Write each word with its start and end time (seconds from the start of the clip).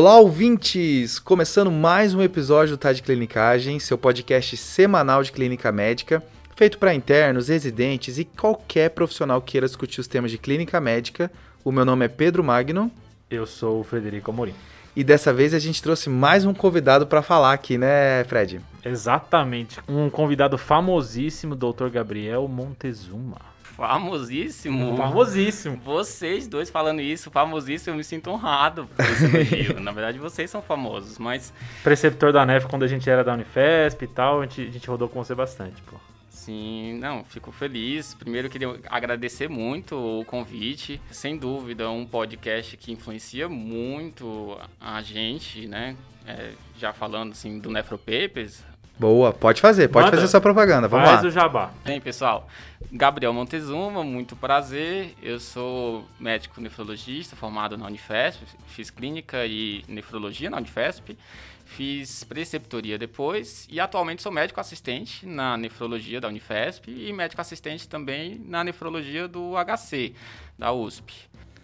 Olá, 0.00 0.18
ouvintes! 0.18 1.18
Começando 1.18 1.70
mais 1.70 2.14
um 2.14 2.22
episódio 2.22 2.74
do 2.74 2.80
Tá 2.80 2.90
de 2.90 3.02
Clinicagem, 3.02 3.78
seu 3.78 3.98
podcast 3.98 4.56
semanal 4.56 5.22
de 5.22 5.30
clínica 5.30 5.70
médica, 5.70 6.22
feito 6.56 6.78
para 6.78 6.94
internos, 6.94 7.48
residentes 7.48 8.16
e 8.16 8.24
qualquer 8.24 8.88
profissional 8.92 9.42
que 9.42 9.52
queira 9.52 9.66
discutir 9.66 10.00
os 10.00 10.08
temas 10.08 10.30
de 10.30 10.38
clínica 10.38 10.80
médica. 10.80 11.30
O 11.62 11.70
meu 11.70 11.84
nome 11.84 12.06
é 12.06 12.08
Pedro 12.08 12.42
Magno. 12.42 12.90
Eu 13.30 13.44
sou 13.44 13.80
o 13.80 13.84
Frederico 13.84 14.30
Amorim. 14.30 14.54
E 14.96 15.04
dessa 15.04 15.34
vez 15.34 15.52
a 15.52 15.58
gente 15.58 15.82
trouxe 15.82 16.08
mais 16.08 16.46
um 16.46 16.54
convidado 16.54 17.06
para 17.06 17.20
falar 17.20 17.52
aqui, 17.52 17.76
né, 17.76 18.24
Fred? 18.24 18.58
Exatamente. 18.82 19.80
Um 19.86 20.08
convidado 20.08 20.56
famosíssimo, 20.56 21.54
Dr. 21.54 21.90
Gabriel 21.92 22.48
Montezuma. 22.48 23.49
Famosíssimo. 23.80 24.94
Famosíssimo. 24.94 25.80
Vocês 25.82 26.46
dois 26.46 26.68
falando 26.68 27.00
isso, 27.00 27.30
famosíssimo, 27.30 27.94
eu 27.94 27.96
me 27.96 28.04
sinto 28.04 28.30
honrado 28.30 28.86
por 28.94 29.02
esse 29.06 29.24
elogio. 29.24 29.80
Na 29.80 29.90
verdade, 29.90 30.18
vocês 30.18 30.50
são 30.50 30.60
famosos, 30.60 31.18
mas. 31.18 31.50
Preceptor 31.82 32.30
da 32.30 32.44
NEF 32.44 32.66
quando 32.66 32.82
a 32.82 32.86
gente 32.86 33.08
era 33.08 33.24
da 33.24 33.32
Unifesp 33.32 34.04
e 34.04 34.08
tal, 34.08 34.42
a 34.42 34.44
gente, 34.44 34.60
a 34.68 34.70
gente 34.70 34.86
rodou 34.86 35.08
com 35.08 35.24
você 35.24 35.34
bastante, 35.34 35.80
pô. 35.80 35.96
Sim, 36.28 36.98
não, 36.98 37.24
fico 37.24 37.50
feliz. 37.50 38.12
Primeiro 38.12 38.50
queria 38.50 38.78
agradecer 38.90 39.48
muito 39.48 39.96
o 39.96 40.26
convite. 40.26 41.00
Sem 41.10 41.38
dúvida, 41.38 41.88
um 41.88 42.04
podcast 42.04 42.76
que 42.76 42.92
influencia 42.92 43.48
muito 43.48 44.58
a 44.78 45.00
gente, 45.00 45.66
né? 45.66 45.96
É, 46.26 46.50
já 46.76 46.92
falando 46.92 47.32
assim 47.32 47.58
do 47.58 47.70
Nefropapers, 47.70 48.62
Boa, 49.00 49.32
pode 49.32 49.62
fazer, 49.62 49.88
pode 49.88 50.04
Manda. 50.04 50.18
fazer 50.18 50.28
sua 50.28 50.42
propaganda, 50.42 50.86
vamos 50.86 51.08
Faz 51.08 51.22
lá. 51.22 51.28
o 51.28 51.30
jabá. 51.30 51.70
Bem, 51.82 51.98
pessoal, 52.02 52.46
Gabriel 52.92 53.32
Montezuma, 53.32 54.02
muito 54.02 54.34
prazer. 54.34 55.14
Eu 55.22 55.38
sou 55.38 56.04
médico 56.18 56.60
nefrologista, 56.60 57.36
formado 57.36 57.78
na 57.78 57.86
Unifesp, 57.86 58.44
fiz 58.66 58.90
clínica 58.90 59.46
e 59.46 59.84
nefrologia 59.86 60.50
na 60.50 60.56
Unifesp, 60.56 61.16
fiz 61.64 62.24
preceptoria 62.24 62.98
depois 62.98 63.68
e 63.70 63.78
atualmente 63.78 64.22
sou 64.22 64.32
médico 64.32 64.58
assistente 64.58 65.24
na 65.24 65.56
nefrologia 65.56 66.20
da 66.20 66.26
Unifesp 66.26 66.90
e 66.90 67.12
médico 67.12 67.40
assistente 67.40 67.88
também 67.88 68.42
na 68.44 68.64
nefrologia 68.64 69.28
do 69.28 69.52
HC, 69.54 70.12
da 70.58 70.72
USP. 70.72 71.14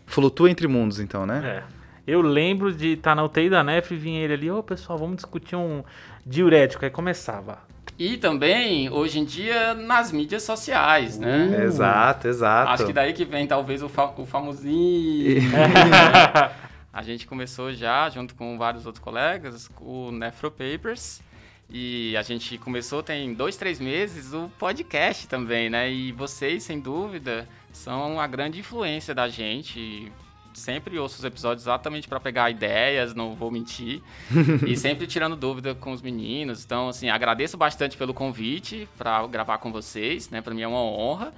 Flutua 0.07 0.49
entre 0.49 0.69
mundos, 0.69 1.01
então, 1.01 1.27
né? 1.27 1.65
É. 1.73 1.77
Eu 2.07 2.23
lembro 2.23 2.73
de 2.73 2.93
estar 2.93 3.17
na 3.17 3.25
UTI 3.25 3.51
da 3.51 3.65
NEF 3.65 3.93
e 3.93 3.97
vinha 3.97 4.21
ele 4.21 4.35
ali, 4.35 4.49
ô 4.49 4.63
pessoal, 4.63 4.97
vamos 4.97 5.17
discutir 5.17 5.57
um 5.57 5.83
diurético. 6.25 6.85
Aí 6.85 6.91
começava. 6.91 7.59
E 7.99 8.17
também, 8.17 8.91
hoje 8.91 9.19
em 9.19 9.25
dia, 9.25 9.75
nas 9.75 10.13
mídias 10.13 10.43
sociais, 10.43 11.19
né? 11.19 11.65
Exato, 11.65 12.29
exato. 12.29 12.71
Acho 12.73 12.87
que 12.87 12.93
daí 12.93 13.13
que 13.13 13.25
vem 13.25 13.47
talvez 13.47 13.83
o, 13.83 13.89
fa 13.89 14.13
o 14.17 14.27
famosinho. 14.27 15.41
A 16.97 17.03
gente 17.03 17.27
começou 17.27 17.75
já, 17.75 18.09
junto 18.09 18.35
com 18.35 18.57
vários 18.57 18.87
outros 18.87 19.05
colegas, 19.05 19.71
o 19.81 20.11
Nefro 20.11 20.51
Papers. 20.51 21.21
E 21.69 22.17
a 22.17 22.23
gente 22.23 22.57
começou 22.57 23.03
tem 23.03 23.35
dois, 23.35 23.57
três 23.57 23.79
meses 23.79 24.33
o 24.33 24.49
podcast 24.59 25.29
também, 25.29 25.69
né? 25.69 25.91
E 25.91 26.13
vocês, 26.13 26.63
sem 26.63 26.81
dúvida, 26.81 27.47
são 27.71 28.19
a 28.19 28.27
grande 28.27 28.61
influência 28.61 29.15
da 29.15 29.29
gente. 29.29 30.11
Sempre 30.57 30.99
ouço 30.99 31.19
os 31.19 31.25
episódios 31.25 31.65
exatamente 31.65 32.09
para 32.09 32.19
pegar 32.19 32.51
ideias, 32.51 33.15
não 33.15 33.35
vou 33.35 33.51
mentir. 33.51 34.03
e 34.67 34.75
sempre 34.75 35.07
tirando 35.07 35.37
dúvida 35.37 35.75
com 35.75 35.93
os 35.93 36.01
meninos. 36.01 36.65
Então, 36.65 36.89
assim, 36.89 37.11
agradeço 37.11 37.57
bastante 37.59 37.97
pelo 37.97 38.15
convite 38.15 38.89
para 38.97 39.27
gravar 39.27 39.59
com 39.59 39.71
vocês, 39.71 40.31
né? 40.31 40.41
Para 40.41 40.55
mim 40.55 40.63
é 40.63 40.69
uma 40.69 40.81
honra. 40.81 41.35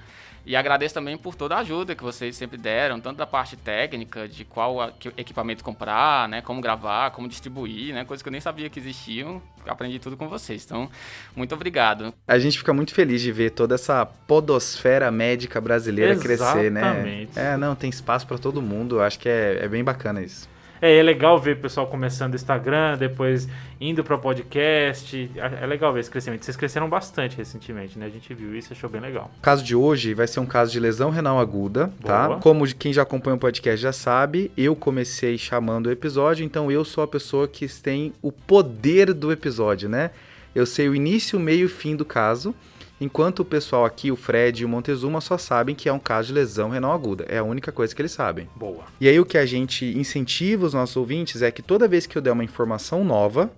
E 0.49 0.57
agradeço 0.57 0.95
também 0.95 1.15
por 1.19 1.35
toda 1.35 1.57
a 1.57 1.59
ajuda 1.59 1.95
que 1.95 2.03
vocês 2.03 2.35
sempre 2.35 2.57
deram, 2.57 2.99
tanto 2.99 3.19
da 3.19 3.27
parte 3.27 3.55
técnica, 3.55 4.27
de 4.27 4.47
qual 4.47 4.95
equipamento 5.15 5.63
comprar, 5.63 6.27
né, 6.27 6.41
como 6.41 6.59
gravar, 6.63 7.11
como 7.11 7.29
distribuir, 7.29 7.93
né, 7.93 8.03
coisas 8.07 8.23
que 8.23 8.31
eu 8.31 8.33
nem 8.33 8.41
sabia 8.41 8.71
que 8.71 8.81
existiam. 8.81 9.43
Aprendi 9.67 9.99
tudo 9.99 10.17
com 10.17 10.27
vocês. 10.27 10.65
Então, 10.65 10.89
muito 11.37 11.55
obrigado. 11.55 12.15
A 12.27 12.39
gente 12.39 12.57
fica 12.57 12.73
muito 12.73 12.95
feliz 12.95 13.21
de 13.21 13.31
ver 13.31 13.51
toda 13.51 13.75
essa 13.75 14.07
podosfera 14.07 15.11
médica 15.11 15.61
brasileira 15.61 16.17
crescer, 16.17 16.71
né? 16.71 16.81
Exatamente. 16.81 17.39
É, 17.39 17.55
não, 17.59 17.75
tem 17.75 17.91
espaço 17.91 18.27
para 18.27 18.39
todo 18.39 18.63
mundo. 18.63 18.97
Eu 18.97 19.03
acho 19.03 19.19
que 19.19 19.29
é, 19.29 19.59
é 19.63 19.69
bem 19.69 19.85
bacana 19.85 20.23
isso. 20.23 20.49
É, 20.81 20.97
é 20.99 21.03
legal 21.03 21.39
ver 21.39 21.57
o 21.57 21.61
pessoal 21.61 21.87
começando 21.87 22.33
o 22.33 22.37
Instagram, 22.37 22.97
depois 22.97 23.49
indo 23.81 24.03
para 24.03 24.19
podcast. 24.19 25.31
É 25.37 25.67
legal 25.67 25.93
ver 25.93 26.01
esse 26.01 26.11
crescimento. 26.11 26.45
Vocês 26.45 26.57
cresceram 26.57 26.89
bastante 26.89 27.37
recentemente, 27.37 27.99
né? 27.99 28.07
A 28.07 28.11
gente 28.11 28.33
viu 28.35 28.57
isso 28.57 28.73
e 28.73 28.75
achou 28.75 28.89
bem 28.89 29.01
legal. 29.01 29.31
O 29.39 29.41
caso 29.41 29.65
de 29.65 29.75
hoje 29.75 30.15
vai 30.15 30.27
ser 30.27 30.41
um 30.41 30.47
caso 30.47 30.73
de 30.73 30.81
lesão 30.81 31.11
renal 31.11 31.39
aguda, 31.39 31.93
tá? 32.03 32.29
Boa. 32.29 32.41
Como 32.41 32.67
de 32.67 32.75
quem 32.75 32.93
já 32.93 33.03
acompanha 33.03 33.37
o 33.37 33.39
podcast 33.39 33.81
já 33.81 33.93
sabe, 33.93 34.51
eu 34.57 34.75
comecei 34.75 35.39
chamando 35.39 35.87
o 35.87 35.91
episódio, 35.91 36.45
então 36.45 36.71
eu 36.71 36.85
sou 36.85 37.05
a 37.05 37.09
pessoa 37.09 37.47
que 37.47 37.69
tem 37.69 38.13
o 38.23 38.33
poder 38.33 39.13
do 39.13 39.31
episódio, 39.31 39.89
né? 39.89 40.11
Eu 40.55 40.67
sei 40.67 40.89
o 40.89 40.95
início, 40.95 41.39
o 41.39 41.43
meio 41.43 41.61
e 41.61 41.65
o 41.65 41.69
fim 41.69 41.95
do 41.95 42.05
caso, 42.05 42.55
enquanto 43.01 43.41
o 43.41 43.45
pessoal 43.45 43.85
aqui, 43.85 44.11
o 44.11 44.17
Fred 44.17 44.63
e 44.63 44.65
o 44.65 44.69
Montezuma, 44.69 45.21
só 45.21 45.39
sabem 45.39 45.75
que 45.75 45.89
é 45.89 45.93
um 45.93 45.99
caso 45.99 46.29
de 46.29 46.35
lesão 46.35 46.71
renal 46.71 46.93
aguda. 46.93 47.25
É 47.29 47.39
a 47.39 47.45
única 47.45 47.71
coisa 47.71 47.95
que 47.95 48.01
eles 48.01 48.13
sabem. 48.13 48.49
Boa. 48.57 48.85
E 49.01 49.09
aí 49.09 49.19
o 49.19 49.27
que 49.27 49.39
a 49.39 49.47
gente 49.47 49.87
incentiva 49.97 50.67
os 50.67 50.75
nossos 50.75 50.97
ouvintes 50.97 51.43
é 51.43 51.51
que 51.51 51.63
toda 51.63 51.89
vez 51.89 52.07
que 52.07 52.17
eu 52.17 52.23
der 52.23 52.33
uma 52.33 52.45
informação 52.45 53.05
nova, 53.05 53.51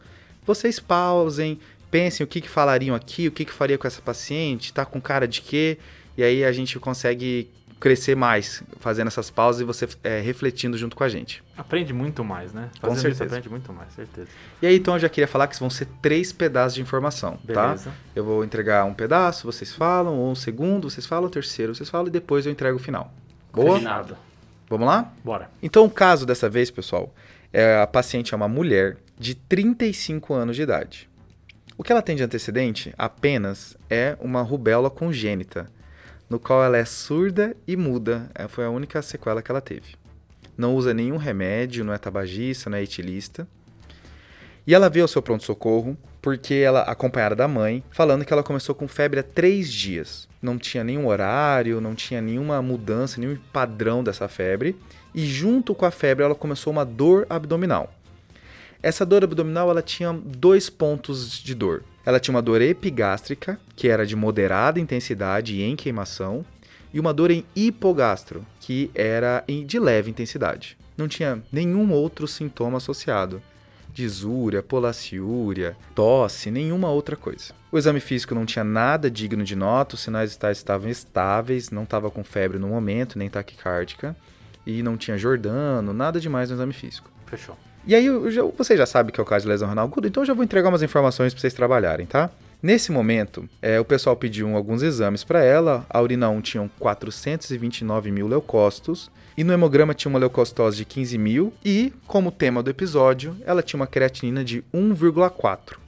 vocês 0.47 0.79
pausem, 0.79 1.59
pensem 1.91 2.25
o 2.25 2.27
que, 2.27 2.41
que 2.41 2.49
falariam 2.49 2.95
aqui, 2.95 3.29
o 3.29 3.33
que, 3.33 3.45
que 3.45 3.53
faria 3.53 3.77
com 3.77 3.87
essa 3.87 4.01
paciente, 4.01 4.73
tá 4.73 4.85
com 4.85 5.01
cara 5.01 5.27
de 5.27 5.41
quê, 5.41 5.79
e 6.17 6.23
aí 6.23 6.45
a 6.45 6.53
gente 6.53 6.79
consegue 6.79 7.49
crescer 7.81 8.15
mais 8.15 8.63
fazendo 8.79 9.09
essas 9.09 9.31
pausas 9.31 9.63
e 9.63 9.65
você 9.65 9.89
é, 10.05 10.21
refletindo 10.21 10.77
junto 10.77 10.95
com 10.95 11.03
a 11.03 11.09
gente. 11.09 11.43
Aprende 11.57 11.93
muito 11.93 12.23
mais, 12.23 12.53
né? 12.53 12.69
Com 12.81 12.89
Fazendo 12.89 12.97
isso 12.97 13.19
certeza. 13.19 13.25
aprende 13.25 13.49
muito 13.49 13.73
mais, 13.73 13.93
certeza. 13.95 14.29
E 14.61 14.67
aí 14.67 14.77
então 14.77 14.95
eu 14.95 15.01
já 15.01 15.09
queria 15.09 15.27
falar 15.27 15.47
que 15.47 15.59
vão 15.59 15.71
ser 15.71 15.87
três 16.03 16.33
pedaços 16.33 16.75
de 16.75 16.83
informação, 16.83 17.39
tá? 17.47 17.67
Beleza. 17.69 17.93
Eu 18.15 18.25
vou 18.25 18.45
entregar 18.45 18.85
um 18.85 18.93
pedaço, 18.93 19.47
vocês 19.51 19.73
falam, 19.75 20.19
ou 20.19 20.31
um 20.31 20.35
segundo, 20.35 20.91
vocês 20.91 21.07
falam, 21.07 21.27
o 21.27 21.31
terceiro, 21.31 21.75
vocês 21.75 21.89
falam 21.89 22.09
e 22.09 22.11
depois 22.11 22.45
eu 22.45 22.53
entrego 22.53 22.77
o 22.77 22.81
final. 22.81 23.13
Boa? 23.53 23.73
Combinado. 23.73 24.17
Vamos 24.69 24.87
lá? 24.87 25.13
Bora. 25.25 25.51
Então, 25.61 25.85
o 25.85 25.91
caso 25.91 26.25
dessa 26.25 26.49
vez, 26.49 26.71
pessoal, 26.71 27.13
é 27.53 27.81
a 27.81 27.87
paciente 27.87 28.33
é 28.33 28.37
uma 28.37 28.47
mulher 28.47 28.99
de 29.19 29.35
35 29.35 30.33
anos 30.33 30.55
de 30.55 30.63
idade. 30.63 31.11
O 31.77 31.83
que 31.83 31.91
ela 31.91 32.03
tem 32.03 32.15
de 32.15 32.23
antecedente 32.23 32.95
apenas 32.97 33.77
é 33.89 34.17
uma 34.21 34.43
rubéola 34.43 34.89
congênita, 34.89 35.69
no 36.31 36.39
qual 36.39 36.63
ela 36.63 36.79
é 36.79 36.85
surda 36.85 37.57
e 37.67 37.77
muda. 37.77 38.31
É, 38.35 38.47
Foi 38.47 38.65
a 38.65 38.71
única 38.71 39.03
sequela 39.03 39.43
que 39.43 39.51
ela 39.51 39.61
teve. 39.61 39.97
Não 40.57 40.77
usa 40.77 40.95
nenhum 40.95 41.17
remédio, 41.17 41.85
não 41.85 41.93
é 41.93 41.99
tabagista, 41.99 42.71
não 42.71 42.79
é 42.79 42.83
etilista. 42.83 43.49
E 44.67 44.75
ela 44.75 44.89
veio 44.89 45.05
ao 45.05 45.09
seu 45.09 45.21
pronto-socorro 45.21 45.97
porque 46.23 46.55
ela, 46.55 46.83
acompanhada 46.83 47.35
da 47.35 47.49
mãe, 47.49 47.83
falando 47.91 48.25
que 48.25 48.33
ela 48.33 48.43
começou 48.43 48.75
com 48.75 48.87
febre 48.87 49.21
há 49.21 49.23
três 49.23 49.73
dias. 49.73 50.29
Não 50.41 50.59
tinha 50.59 50.85
nenhum 50.85 51.07
horário, 51.07 51.81
não 51.81 51.95
tinha 51.95 52.21
nenhuma 52.21 52.61
mudança, 52.61 53.21
nenhum 53.21 53.37
padrão 53.53 54.05
dessa 54.05 54.29
febre. 54.29 54.77
E 55.15 55.27
junto 55.27 55.75
com 55.75 55.87
a 55.87 55.91
febre, 55.91 56.25
ela 56.25 56.35
começou 56.35 56.73
uma 56.73 56.85
dor 56.85 57.27
abdominal. 57.29 57.93
Essa 58.83 59.05
dor 59.05 59.25
abdominal, 59.25 59.71
ela 59.71 59.83
tinha 59.83 60.13
dois 60.13 60.71
pontos 60.71 61.43
de 61.43 61.55
dor. 61.55 61.83
Ela 62.05 62.19
tinha 62.19 62.35
uma 62.35 62.43
dor 62.43 62.63
epigástrica, 62.63 63.61
que 63.77 63.89
era 63.89 64.07
de 64.07 64.17
moderada 64.17 64.81
intensidade 64.81 65.55
e 65.55 65.63
em 65.63 65.77
queimação, 65.77 66.45
e 66.93 66.99
uma 66.99 67.15
dor 67.15 67.31
em 67.31 67.45
hipogastro, 67.55 68.45
que 68.59 68.91
era 68.95 69.45
de 69.67 69.79
leve 69.79 70.11
intensidade. 70.11 70.77
Não 70.97 71.09
tinha 71.09 71.43
nenhum 71.53 71.93
outro 71.93 72.27
sintoma 72.27 72.79
associado. 72.79 73.43
Disúria, 73.93 74.63
polaciúria, 74.63 75.77
tosse, 75.95 76.51
nenhuma 76.51 76.91
outra 76.91 77.17
coisa. 77.17 77.53
O 77.73 77.79
exame 77.79 78.01
físico 78.01 78.35
não 78.35 78.47
tinha 78.47 78.65
nada 78.65 79.11
digno 79.11 79.45
de 79.45 79.57
nota, 79.57 79.95
os 79.95 80.01
sinais 80.01 80.33
vitais 80.33 80.59
estavam 80.59 80.89
estáveis, 80.89 81.71
não 81.71 81.85
estava 81.85 82.11
com 82.11 82.25
febre 82.25 82.59
no 82.59 82.69
momento, 82.69 83.19
nem 83.19 83.29
taquicárdica, 83.29 84.17
e 84.67 84.83
não 84.83 84.97
tinha 84.97 85.19
Jordano, 85.19 85.93
nada 85.93 86.21
demais 86.21 86.51
no 86.51 86.57
exame 86.57 86.73
físico. 86.73 87.11
Fechou. 87.27 87.57
E 87.87 87.95
aí, 87.95 88.07
já- 88.31 88.43
você 88.43 88.77
já 88.77 88.87
sabe 88.87 89.11
que 89.13 89.21
é 89.21 89.23
o 89.23 89.27
caso 89.27 89.45
de 89.45 89.49
lesão 89.51 89.69
renal 89.69 89.87
aguda, 89.87 90.07
então 90.07 90.23
eu 90.23 90.27
já 90.27 90.35
vou 90.35 90.45
entregar 90.45 90.69
umas 90.69 90.83
informações 90.83 91.33
para 91.33 91.41
vocês 91.41 91.55
trabalharem, 91.55 92.07
tá? 92.07 92.31
Nesse 92.63 92.93
momento, 92.93 93.49
é, 93.63 93.81
o 93.81 93.85
pessoal 93.87 94.15
pediu 94.15 94.55
alguns 94.55 94.83
exames 94.83 95.25
para 95.25 95.43
ela. 95.43 95.87
A 95.89 96.01
urina 96.03 96.29
1 96.29 96.43
tinha 96.43 96.71
429 96.79 98.11
mil 98.11 98.29
leucócitos. 98.29 99.11
E 99.37 99.43
no 99.43 99.53
hemograma 99.55 99.95
tinha 99.95 100.11
uma 100.11 100.19
leucocitose 100.19 100.77
de 100.77 100.85
15 100.85 101.17
mil. 101.17 101.55
E, 101.65 101.91
como 102.07 102.31
tema 102.31 102.63
do 102.63 102.69
episódio, 102.69 103.35
ela 103.47 103.63
tinha 103.63 103.81
uma 103.81 103.87
creatinina 103.87 104.45
de 104.45 104.63
1,4. 104.75 105.79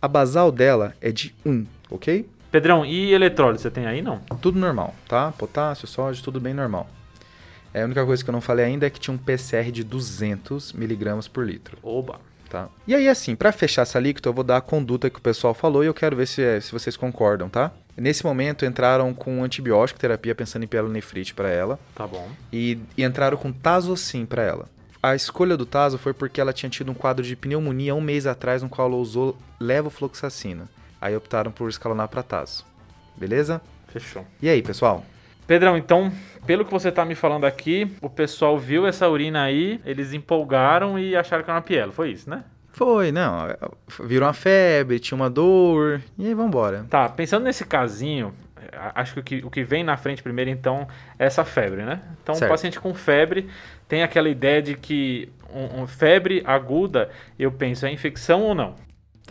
A 0.00 0.06
basal 0.06 0.52
dela 0.52 0.94
é 1.00 1.10
de 1.10 1.34
1, 1.44 1.66
ok? 1.90 2.24
Pedrão, 2.52 2.84
e 2.86 3.12
eletrólise 3.12 3.62
você 3.62 3.70
tem 3.70 3.86
aí, 3.86 4.00
não? 4.00 4.20
Tudo 4.40 4.60
normal, 4.60 4.94
tá? 5.08 5.32
Potássio, 5.32 5.88
sódio, 5.88 6.22
tudo 6.22 6.38
bem 6.38 6.54
normal. 6.54 6.88
É, 7.74 7.82
a 7.82 7.84
única 7.84 8.04
coisa 8.04 8.22
que 8.22 8.28
eu 8.28 8.32
não 8.32 8.40
falei 8.40 8.64
ainda 8.66 8.86
é 8.86 8.90
que 8.90 9.00
tinha 9.00 9.14
um 9.14 9.18
PCR 9.18 9.70
de 9.70 9.82
200 9.84 10.72
miligramas 10.74 11.26
por 11.28 11.46
litro. 11.46 11.78
Oba. 11.82 12.20
tá? 12.50 12.68
E 12.86 12.94
aí, 12.94 13.08
assim, 13.08 13.34
pra 13.34 13.50
fechar 13.52 13.82
essa 13.82 13.98
alíquota, 13.98 14.28
eu 14.28 14.32
vou 14.34 14.44
dar 14.44 14.58
a 14.58 14.60
conduta 14.60 15.08
que 15.08 15.18
o 15.18 15.22
pessoal 15.22 15.54
falou 15.54 15.82
e 15.82 15.86
eu 15.86 15.94
quero 15.94 16.14
ver 16.16 16.26
se, 16.26 16.60
se 16.60 16.70
vocês 16.70 16.96
concordam, 16.96 17.48
tá? 17.48 17.72
Nesse 17.96 18.24
momento, 18.24 18.64
entraram 18.66 19.12
com 19.14 19.42
antibiótico 19.42 19.98
terapia 20.00 20.34
pensando 20.34 20.62
em 20.64 20.66
pielonefrite 20.68 21.34
pra 21.34 21.48
ela 21.50 21.78
Tá 21.94 22.06
bom. 22.06 22.28
e, 22.52 22.78
e 22.96 23.02
entraram 23.04 23.36
com 23.36 23.52
tazocin 23.52 24.24
pra 24.26 24.42
ela. 24.42 24.66
A 25.02 25.14
escolha 25.16 25.56
do 25.56 25.66
Taso 25.66 25.98
foi 25.98 26.12
porque 26.14 26.40
ela 26.40 26.52
tinha 26.52 26.70
tido 26.70 26.90
um 26.92 26.94
quadro 26.94 27.24
de 27.24 27.34
pneumonia 27.34 27.94
um 27.94 28.00
mês 28.00 28.26
atrás, 28.26 28.62
no 28.62 28.68
qual 28.68 28.86
ela 28.88 28.96
usou 28.96 29.36
levofloxacina. 29.58 30.68
Aí 31.00 31.16
optaram 31.16 31.50
por 31.50 31.68
escalonar 31.68 32.08
para 32.08 32.22
Taso. 32.22 32.64
Beleza? 33.16 33.60
Fechou. 33.88 34.24
E 34.40 34.48
aí, 34.48 34.62
pessoal? 34.62 35.04
Pedrão, 35.46 35.76
então, 35.76 36.12
pelo 36.46 36.64
que 36.64 36.70
você 36.70 36.90
tá 36.90 37.04
me 37.04 37.14
falando 37.14 37.44
aqui, 37.44 37.90
o 38.00 38.08
pessoal 38.08 38.58
viu 38.58 38.86
essa 38.86 39.08
urina 39.08 39.42
aí, 39.42 39.80
eles 39.84 40.12
empolgaram 40.12 40.98
e 40.98 41.16
acharam 41.16 41.42
que 41.42 41.50
era 41.50 41.56
uma 41.58 41.62
pielo. 41.62 41.92
Foi 41.92 42.10
isso, 42.10 42.28
né? 42.28 42.44
Foi, 42.72 43.12
não. 43.12 43.48
Virou 44.00 44.26
uma 44.26 44.32
febre, 44.32 44.98
tinha 44.98 45.16
uma 45.16 45.28
dor, 45.28 46.00
e 46.18 46.26
aí 46.26 46.34
vambora. 46.34 46.86
Tá, 46.88 47.08
pensando 47.08 47.44
nesse 47.44 47.64
casinho, 47.66 48.34
acho 48.94 49.14
que 49.14 49.20
o, 49.20 49.22
que 49.22 49.46
o 49.46 49.50
que 49.50 49.62
vem 49.62 49.84
na 49.84 49.96
frente 49.96 50.22
primeiro, 50.22 50.50
então, 50.50 50.86
é 51.18 51.26
essa 51.26 51.44
febre, 51.44 51.82
né? 51.84 52.00
Então, 52.22 52.34
Certo. 52.34 52.50
um 52.50 52.54
paciente 52.54 52.80
com 52.80 52.94
febre 52.94 53.48
tem 53.86 54.02
aquela 54.02 54.28
ideia 54.28 54.62
de 54.62 54.74
que 54.74 55.30
um, 55.52 55.82
um 55.82 55.86
febre 55.86 56.42
aguda, 56.46 57.10
eu 57.38 57.52
penso, 57.52 57.84
é 57.84 57.92
infecção 57.92 58.42
ou 58.42 58.54
não? 58.54 58.74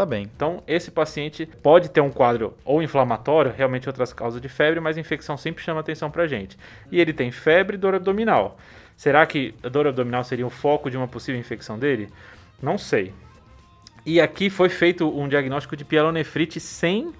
Tá 0.02 0.06
bem. 0.08 0.28
Então, 0.36 0.64
esse 0.68 0.90
paciente 0.90 1.46
pode 1.62 1.88
ter 1.88 2.02
um 2.02 2.10
quadro 2.10 2.58
ou 2.66 2.82
inflamatório, 2.82 3.54
realmente 3.56 3.88
outras 3.88 4.12
causas 4.12 4.42
de 4.42 4.50
febre, 4.50 4.80
mas 4.80 4.98
a 4.98 5.00
infecção 5.00 5.38
sempre 5.38 5.64
chama 5.64 5.80
atenção 5.80 6.10
pra 6.10 6.26
gente. 6.26 6.58
E 6.92 7.00
ele 7.00 7.14
tem 7.14 7.30
febre 7.32 7.76
e 7.76 7.78
dor 7.78 7.94
abdominal. 7.94 8.58
Será 8.98 9.24
que 9.28 9.54
a 9.62 9.70
dor 9.70 9.86
abdominal 9.86 10.24
seria 10.24 10.48
o 10.48 10.50
foco 10.50 10.90
de 10.90 10.98
uma 10.98 11.08
possível 11.08 11.40
infecção 11.40 11.78
dele? 11.78 12.10
Não 12.60 12.80
sei. 12.80 13.14
E 14.04 14.20
aqui 14.20 14.50
foi 14.50 14.70
feito 14.70 15.08
um 15.08 15.28
diagnóstico 15.28 15.78
de 15.78 15.86
pielonefrite 15.86 16.60
sem 16.60 17.14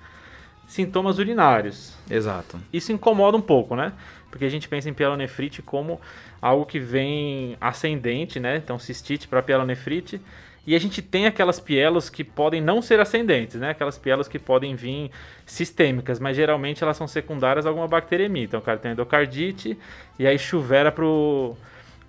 sintomas 0.68 1.20
urinários. 1.20 1.96
Exato. 2.10 2.60
Isso 2.74 2.92
incomoda 2.92 3.38
um 3.38 3.42
pouco, 3.42 3.76
né? 3.76 3.94
Porque 4.32 4.46
a 4.46 4.50
gente 4.50 4.68
pensa 4.68 4.90
em 4.90 4.94
pielonefrite 4.94 5.62
como 5.62 6.02
algo 6.42 6.66
que 6.66 6.80
vem 6.80 7.56
ascendente, 7.62 8.40
né? 8.40 8.58
Então, 8.58 8.80
cistite 8.80 9.28
para 9.28 9.44
pielonefrite. 9.44 10.20
E 10.66 10.76
a 10.76 10.80
gente 10.80 11.02
tem 11.02 11.26
aquelas 11.26 11.60
pielos 11.60 12.10
que 12.10 12.24
podem 12.24 12.62
não 12.62 12.82
ser 12.82 13.00
ascendentes, 13.00 13.60
né? 13.60 13.72
Aquelas 13.72 13.98
pielos 13.98 14.28
que 14.28 14.38
podem 14.38 14.76
vir 14.76 15.10
sistêmicas, 15.46 16.20
mas 16.20 16.38
geralmente 16.38 16.84
elas 16.84 16.98
são 16.98 17.08
secundárias 17.08 17.66
a 17.66 17.70
alguma 17.70 17.88
bacteremia. 17.88 18.44
Então, 18.44 18.60
o 18.60 18.64
cara 18.64 18.78
tem 18.78 18.92
endocardite 18.92 19.78
e 20.20 20.28
aí 20.28 20.38
chuvera 20.38 20.92
pro, 20.92 21.56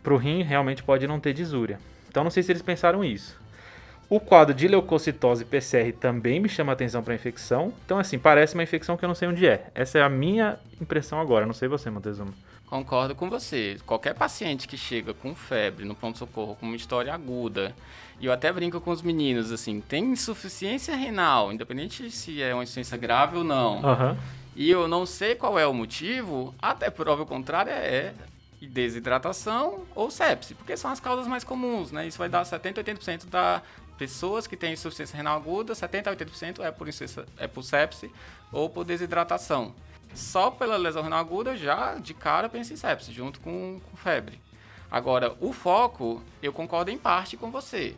pro 0.02 0.18
rim, 0.18 0.42
realmente 0.42 0.82
pode 0.82 1.06
não 1.06 1.18
ter 1.18 1.32
disúria. 1.32 1.78
Então, 2.08 2.22
não 2.22 2.30
sei 2.30 2.42
se 2.42 2.52
eles 2.52 2.60
pensaram 2.60 3.02
isso. 3.02 3.40
O 4.06 4.20
quadro 4.20 4.54
de 4.54 4.68
leucocitose 4.68 5.46
PCR 5.46 5.90
também 5.92 6.38
me 6.38 6.46
chama 6.46 6.72
atenção 6.72 7.02
para 7.02 7.14
infecção. 7.14 7.72
Então, 7.86 7.98
assim, 7.98 8.18
parece 8.18 8.52
uma 8.52 8.62
infecção 8.62 8.94
que 8.98 9.04
eu 9.04 9.08
não 9.08 9.14
sei 9.14 9.28
onde 9.28 9.46
é. 9.46 9.68
Essa 9.74 10.00
é 10.00 10.02
a 10.02 10.10
minha 10.10 10.58
impressão 10.78 11.18
agora. 11.18 11.46
Não 11.46 11.54
sei 11.54 11.66
você, 11.66 11.88
Montezuma. 11.88 12.34
Concordo 12.72 13.14
com 13.14 13.28
você. 13.28 13.76
Qualquer 13.84 14.14
paciente 14.14 14.66
que 14.66 14.78
chega 14.78 15.12
com 15.12 15.34
febre 15.34 15.84
no 15.84 15.94
pronto-socorro 15.94 16.54
com 16.54 16.64
uma 16.64 16.74
história 16.74 17.12
aguda, 17.12 17.76
e 18.18 18.24
eu 18.24 18.32
até 18.32 18.50
brinco 18.50 18.80
com 18.80 18.90
os 18.90 19.02
meninos, 19.02 19.52
assim, 19.52 19.78
tem 19.82 20.12
insuficiência 20.12 20.96
renal, 20.96 21.52
independente 21.52 22.10
se 22.10 22.42
é 22.42 22.54
uma 22.54 22.62
insuficiência 22.62 22.96
grave 22.96 23.36
ou 23.36 23.44
não, 23.44 23.84
Aham. 23.84 24.16
e 24.56 24.70
eu 24.70 24.88
não 24.88 25.04
sei 25.04 25.34
qual 25.34 25.58
é 25.58 25.66
o 25.66 25.74
motivo, 25.74 26.54
até 26.62 26.88
prova 26.88 27.24
o 27.24 27.26
contrário 27.26 27.70
é 27.70 28.14
desidratação 28.62 29.82
ou 29.94 30.10
sepse, 30.10 30.54
porque 30.54 30.74
são 30.74 30.90
as 30.90 30.98
causas 30.98 31.26
mais 31.26 31.44
comuns, 31.44 31.92
né? 31.92 32.06
Isso 32.06 32.16
vai 32.16 32.30
dar 32.30 32.42
70, 32.42 32.82
80% 32.82 33.28
da 33.28 33.60
pessoas 33.98 34.46
que 34.46 34.56
têm 34.56 34.72
insuficiência 34.72 35.14
renal 35.14 35.36
aguda, 35.36 35.74
70 35.74 36.08
a 36.08 36.16
80% 36.16 36.60
é 36.60 36.70
por, 36.70 36.88
é 37.36 37.46
por 37.46 37.62
sepse 37.62 38.10
ou 38.50 38.70
por 38.70 38.82
desidratação. 38.82 39.74
Só 40.14 40.50
pela 40.50 40.76
lesão 40.76 41.02
renal 41.02 41.18
aguda, 41.20 41.56
já 41.56 41.94
de 41.94 42.12
cara 42.14 42.48
pensa 42.48 42.72
em 42.72 42.76
sepse, 42.76 43.12
junto 43.12 43.40
com, 43.40 43.80
com 43.90 43.96
febre. 43.96 44.38
Agora, 44.90 45.34
o 45.40 45.52
foco, 45.52 46.22
eu 46.42 46.52
concordo 46.52 46.90
em 46.90 46.98
parte 46.98 47.36
com 47.36 47.50
você. 47.50 47.94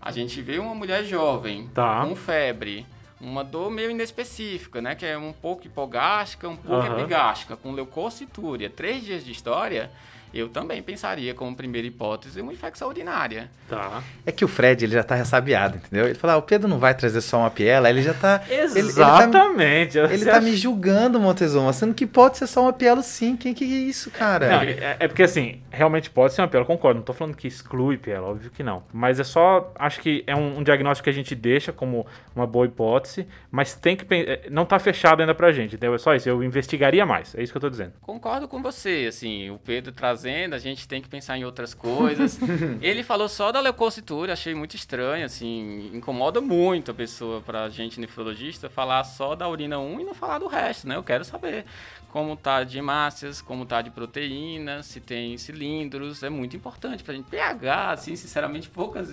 A 0.00 0.10
gente 0.10 0.42
vê 0.42 0.58
uma 0.58 0.74
mulher 0.74 1.04
jovem, 1.04 1.68
Tá. 1.72 2.04
com 2.04 2.16
febre, 2.16 2.84
uma 3.20 3.44
dor 3.44 3.70
meio 3.70 3.90
inespecífica, 3.92 4.80
né? 4.82 4.96
Que 4.96 5.06
é 5.06 5.16
um 5.16 5.32
pouco 5.32 5.64
hipogástica, 5.66 6.48
um 6.48 6.56
pouco 6.56 6.84
Aham. 6.84 6.98
epigástica, 6.98 7.56
com 7.56 7.70
leucocitúria, 7.70 8.68
três 8.68 9.04
dias 9.04 9.24
de 9.24 9.30
história, 9.30 9.88
eu 10.34 10.48
também 10.48 10.82
pensaria 10.82 11.34
como 11.34 11.54
primeira 11.56 11.86
hipótese 11.86 12.40
uma 12.40 12.52
infecção 12.52 12.88
urinária. 12.88 13.50
Tá. 13.68 14.02
É 14.26 14.32
que 14.32 14.44
o 14.44 14.48
Fred, 14.48 14.84
ele 14.84 14.94
já 14.94 15.02
tá 15.04 15.14
ressabiado, 15.14 15.76
entendeu? 15.76 16.06
Ele 16.06 16.14
fala, 16.14 16.34
ah, 16.34 16.36
o 16.36 16.42
Pedro 16.42 16.68
não 16.68 16.78
vai 16.78 16.94
trazer 16.94 17.20
só 17.20 17.38
uma 17.40 17.50
piela, 17.50 17.88
ele 17.88 18.02
já 18.02 18.14
tá... 18.14 18.42
ele- 18.48 18.62
ele 18.62 18.92
tá- 18.92 19.22
Exatamente. 19.22 19.98
Ele 19.98 20.24
tá 20.24 20.32
acha- 20.32 20.40
me 20.40 20.56
julgando, 20.56 21.18
Montezuma, 21.20 21.72
sendo 21.72 21.94
que 21.94 22.06
pode 22.06 22.38
ser 22.38 22.46
só 22.46 22.62
uma 22.62 22.72
piela 22.72 23.02
sim. 23.02 23.36
Quem 23.36 23.54
que 23.54 23.64
é 23.64 23.66
isso, 23.66 24.10
cara? 24.10 24.48
Não, 24.48 24.62
é, 24.62 24.96
é 25.00 25.08
porque 25.08 25.22
assim, 25.22 25.60
realmente 25.70 26.10
pode 26.10 26.32
ser 26.34 26.42
uma 26.42 26.48
piela, 26.48 26.64
concordo. 26.64 26.98
Não 26.98 27.04
tô 27.04 27.12
falando 27.12 27.36
que 27.36 27.46
exclui 27.48 27.96
piela, 27.96 28.28
óbvio 28.28 28.50
que 28.50 28.62
não. 28.62 28.82
Mas 28.92 29.18
é 29.20 29.24
só, 29.24 29.72
acho 29.78 30.00
que 30.00 30.22
é 30.26 30.34
um, 30.36 30.58
um 30.58 30.62
diagnóstico 30.62 31.04
que 31.04 31.10
a 31.10 31.14
gente 31.14 31.34
deixa 31.34 31.72
como 31.72 32.06
uma 32.34 32.46
boa 32.46 32.66
hipótese, 32.66 33.26
mas 33.50 33.74
tem 33.74 33.96
que 33.96 34.06
é, 34.14 34.48
não 34.50 34.64
tá 34.64 34.78
fechado 34.78 35.20
ainda 35.20 35.34
pra 35.34 35.52
gente, 35.52 35.74
entendeu? 35.76 35.94
É 35.94 35.98
só 35.98 36.14
isso, 36.14 36.28
eu 36.28 36.42
investigaria 36.42 37.04
mais, 37.06 37.34
é 37.34 37.42
isso 37.42 37.52
que 37.52 37.56
eu 37.56 37.60
tô 37.60 37.70
dizendo. 37.70 37.92
Concordo 38.00 38.46
com 38.48 38.62
você, 38.62 39.06
assim, 39.08 39.50
o 39.50 39.58
Pedro 39.58 39.92
trazendo, 40.22 40.54
a 40.54 40.58
gente 40.58 40.86
tem 40.86 41.02
que 41.02 41.08
pensar 41.08 41.36
em 41.36 41.44
outras 41.44 41.74
coisas. 41.74 42.38
Ele 42.80 43.02
falou 43.02 43.28
só 43.28 43.50
da 43.50 43.60
leucocitúria, 43.60 44.32
achei 44.32 44.54
muito 44.54 44.76
estranho, 44.76 45.26
assim, 45.26 45.90
incomoda 45.92 46.40
muito 46.40 46.90
a 46.92 46.94
pessoa, 46.94 47.40
pra 47.40 47.68
gente 47.68 47.98
nefrologista, 48.00 48.70
falar 48.70 49.02
só 49.04 49.34
da 49.34 49.48
urina 49.48 49.78
1 49.78 50.00
e 50.00 50.04
não 50.04 50.14
falar 50.14 50.38
do 50.38 50.46
resto, 50.46 50.86
né? 50.86 50.96
Eu 50.96 51.02
quero 51.02 51.24
saber 51.24 51.64
como 52.08 52.36
tá 52.36 52.62
de 52.62 52.78
hemácias, 52.78 53.42
como 53.42 53.66
tá 53.66 53.82
de 53.82 53.90
proteína, 53.90 54.82
se 54.82 55.00
tem 55.00 55.36
cilindros, 55.36 56.22
é 56.22 56.30
muito 56.30 56.56
importante 56.56 57.02
pra 57.02 57.14
gente. 57.14 57.28
pH, 57.28 57.90
assim, 57.90 58.14
sinceramente, 58.14 58.68
poucas, 58.68 59.10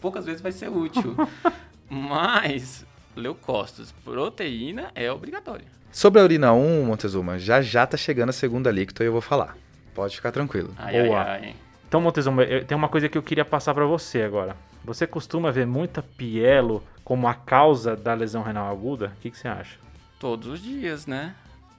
poucas 0.00 0.24
vezes 0.24 0.40
vai 0.40 0.52
ser 0.52 0.68
útil. 0.68 1.14
Mas, 1.88 2.86
leucócitos, 3.14 3.92
proteína 4.04 4.90
é 4.94 5.12
obrigatório. 5.12 5.66
Sobre 5.92 6.22
a 6.22 6.24
urina 6.24 6.54
1, 6.54 6.84
Montezuma, 6.86 7.38
já 7.38 7.60
já 7.60 7.86
tá 7.86 7.98
chegando 7.98 8.30
a 8.30 8.32
segunda 8.32 8.70
líquida 8.70 9.04
e 9.04 9.06
eu 9.06 9.12
vou 9.12 9.20
falar. 9.20 9.54
Pode 9.94 10.16
ficar 10.16 10.32
tranquilo. 10.32 10.74
Ai, 10.78 11.02
Boa. 11.06 11.22
ai, 11.22 11.44
ai. 11.46 11.56
Então, 11.86 12.00
Montezuma, 12.00 12.42
eu- 12.44 12.64
tem 12.64 12.76
uma 12.76 12.88
coisa 12.88 13.08
que 13.08 13.18
eu 13.18 13.22
queria 13.22 13.44
passar 13.44 13.74
pra 13.74 13.84
você 13.84 14.22
agora. 14.22 14.56
Você 14.84 15.06
costuma 15.06 15.50
ver 15.52 15.66
muita 15.66 16.02
pielo 16.02 16.82
como 17.04 17.28
a 17.28 17.34
causa 17.34 17.94
da 17.94 18.14
lesão 18.14 18.42
renal 18.42 18.70
aguda? 18.70 19.12
O 19.18 19.20
que, 19.20 19.30
que 19.30 19.36
você 19.38 19.46
acha? 19.48 19.76
Todos 20.18 20.48
os 20.48 20.62
dias, 20.62 21.06
né? 21.06 21.34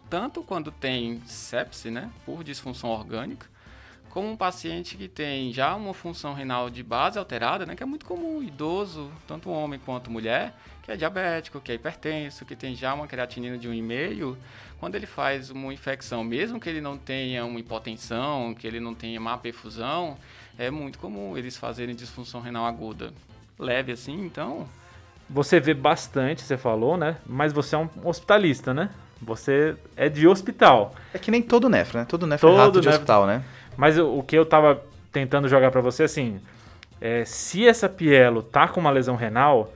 Tanto 0.10 0.44
quando 0.44 0.72
tem 0.72 1.22
sepse, 1.26 1.90
né? 1.90 2.10
Por 2.26 2.44
disfunção 2.44 2.92
orgânica, 2.92 3.48
como 4.12 4.30
um 4.30 4.38
paciente 4.38 4.96
que 4.96 5.08
tem 5.08 5.52
já 5.52 5.74
uma 5.76 5.94
função 5.94 6.34
renal 6.36 6.70
de 6.70 6.84
base 6.84 7.18
alterada, 7.18 7.66
né? 7.66 7.76
Que 7.76 7.82
é 7.82 7.86
muito 7.86 8.06
comum, 8.06 8.44
idoso, 8.44 9.10
tanto 9.28 9.50
homem 9.50 9.80
quanto 9.84 10.12
mulher, 10.12 10.54
que 10.84 10.92
é 10.92 10.96
diabético, 10.96 11.60
que 11.60 11.72
é 11.72 11.76
hipertenso, 11.76 12.46
que 12.46 12.56
tem 12.56 12.76
já 12.76 12.94
uma 12.94 13.08
creatinina 13.08 13.58
de 13.58 13.68
1,5, 13.68 14.38
quando 14.84 14.96
ele 14.96 15.06
faz 15.06 15.50
uma 15.50 15.74
infecção, 15.74 16.26
mesmo 16.26 16.60
que 16.60 16.68
ele 16.68 16.82
não 16.82 16.98
tenha 16.98 17.46
uma 17.46 17.58
hipotensão, 17.58 18.54
que 18.54 18.68
ele 18.68 18.82
não 18.82 18.94
tenha 18.94 19.18
má 19.18 19.38
perfusão, 19.38 20.18
é 20.60 20.70
muito 20.70 21.00
comum 21.00 21.38
eles 21.38 21.56
fazerem 21.56 21.96
disfunção 21.96 22.42
renal 22.42 22.66
aguda. 22.66 23.14
Leve 23.58 23.94
assim, 23.94 24.26
então, 24.26 24.68
Você 25.30 25.58
vê 25.58 25.74
bastante, 25.74 26.42
você 26.42 26.58
falou, 26.58 26.98
né? 26.98 27.16
Mas 27.26 27.54
você 27.54 27.76
é 27.76 27.78
um 27.78 27.88
hospitalista, 28.04 28.74
né? 28.74 28.90
Você 29.22 29.78
é 29.96 30.10
de 30.10 30.28
hospital. 30.28 30.94
É 31.14 31.18
que 31.18 31.32
nem 31.32 31.42
todo 31.42 31.70
nefro, 31.70 32.00
né? 32.00 32.06
Todo 32.06 32.28
nefro 32.28 32.46
é 32.46 32.52
Todo 32.52 32.60
rato 32.60 32.72
de 32.74 32.80
nefro. 32.80 32.92
hospital, 32.92 33.26
né? 33.26 33.42
Mas 33.78 33.98
o, 33.98 34.22
que 34.22 34.36
eu 34.38 34.46
tava 34.46 34.84
tentando 35.14 35.48
jogar 35.48 35.72
pra 35.72 35.80
você, 35.80 36.04
assim, 36.04 36.42
é, 37.00 37.24
se 37.24 37.66
essa 37.66 37.88
pielo 37.88 38.44
tá 38.44 38.68
com 38.68 38.82
uma 38.82 38.92
lesão 38.92 39.16
renal, 39.16 39.74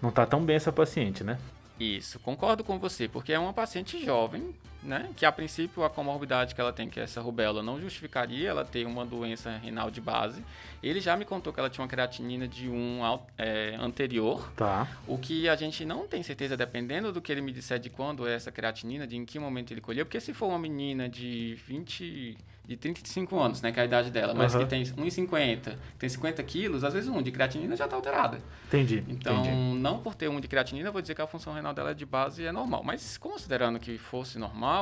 não 0.00 0.10
tá 0.10 0.24
tão 0.24 0.42
bem 0.42 0.56
essa 0.56 0.72
paciente, 0.72 1.22
né? 1.22 1.36
Isso, 1.78 2.18
concordo 2.20 2.64
com 2.64 2.78
você, 2.78 3.06
porque 3.06 3.32
é 3.32 3.38
uma 3.38 3.52
paciente 3.52 4.02
jovem, 4.02 4.54
né? 4.86 5.10
Que 5.16 5.26
a 5.26 5.32
princípio 5.32 5.84
a 5.84 5.90
comorbidade 5.90 6.54
que 6.54 6.60
ela 6.60 6.72
tem, 6.72 6.88
que 6.88 6.98
é 7.00 7.02
essa 7.02 7.20
rubéola, 7.20 7.62
não 7.62 7.80
justificaria 7.80 8.48
ela 8.48 8.64
ter 8.64 8.86
uma 8.86 9.04
doença 9.04 9.50
renal 9.58 9.90
de 9.90 10.00
base. 10.00 10.42
Ele 10.82 11.00
já 11.00 11.16
me 11.16 11.24
contou 11.24 11.52
que 11.52 11.58
ela 11.60 11.68
tinha 11.68 11.82
uma 11.82 11.88
creatinina 11.88 12.46
de 12.46 12.68
1 12.68 13.04
al- 13.04 13.26
é, 13.36 13.74
anterior, 13.80 14.52
Tá. 14.56 14.86
o 15.06 15.18
que 15.18 15.48
a 15.48 15.56
gente 15.56 15.84
não 15.84 16.06
tem 16.06 16.22
certeza, 16.22 16.56
dependendo 16.56 17.12
do 17.12 17.20
que 17.20 17.32
ele 17.32 17.40
me 17.40 17.50
disser 17.52 17.78
de 17.78 17.90
quando 17.90 18.26
é 18.28 18.34
essa 18.34 18.52
creatinina, 18.52 19.06
de 19.06 19.16
em 19.16 19.24
que 19.24 19.38
momento 19.38 19.72
ele 19.72 19.80
colheu, 19.80 20.04
porque 20.06 20.20
se 20.20 20.32
for 20.32 20.46
uma 20.48 20.58
menina 20.58 21.08
de 21.08 21.58
20, 21.66 22.36
de 22.66 22.76
35 22.76 23.38
anos, 23.38 23.62
né, 23.62 23.70
que 23.72 23.78
é 23.78 23.82
a 23.82 23.86
idade 23.86 24.10
dela, 24.10 24.34
mas 24.34 24.54
Aham. 24.54 24.64
que 24.64 24.70
tem 24.70 24.82
1,50, 24.82 25.76
tem 25.98 26.08
50 26.08 26.42
quilos, 26.42 26.84
às 26.84 26.92
vezes 26.94 27.08
um 27.08 27.22
de 27.22 27.30
creatinina 27.30 27.76
já 27.76 27.84
está 27.84 27.96
alterada. 27.96 28.38
Entendi. 28.66 29.04
Então, 29.08 29.40
entendi. 29.40 29.78
não 29.80 29.98
por 30.00 30.14
ter 30.14 30.28
um 30.28 30.40
de 30.40 30.48
creatinina, 30.48 30.88
eu 30.88 30.92
vou 30.92 31.00
dizer 31.00 31.14
que 31.14 31.22
a 31.22 31.26
função 31.26 31.52
renal 31.52 31.72
dela 31.72 31.94
de 31.94 32.04
base 32.04 32.44
é 32.44 32.50
normal. 32.52 32.82
Mas 32.84 33.16
considerando 33.16 33.78
que 33.78 33.96
fosse 33.98 34.38
normal, 34.38 34.75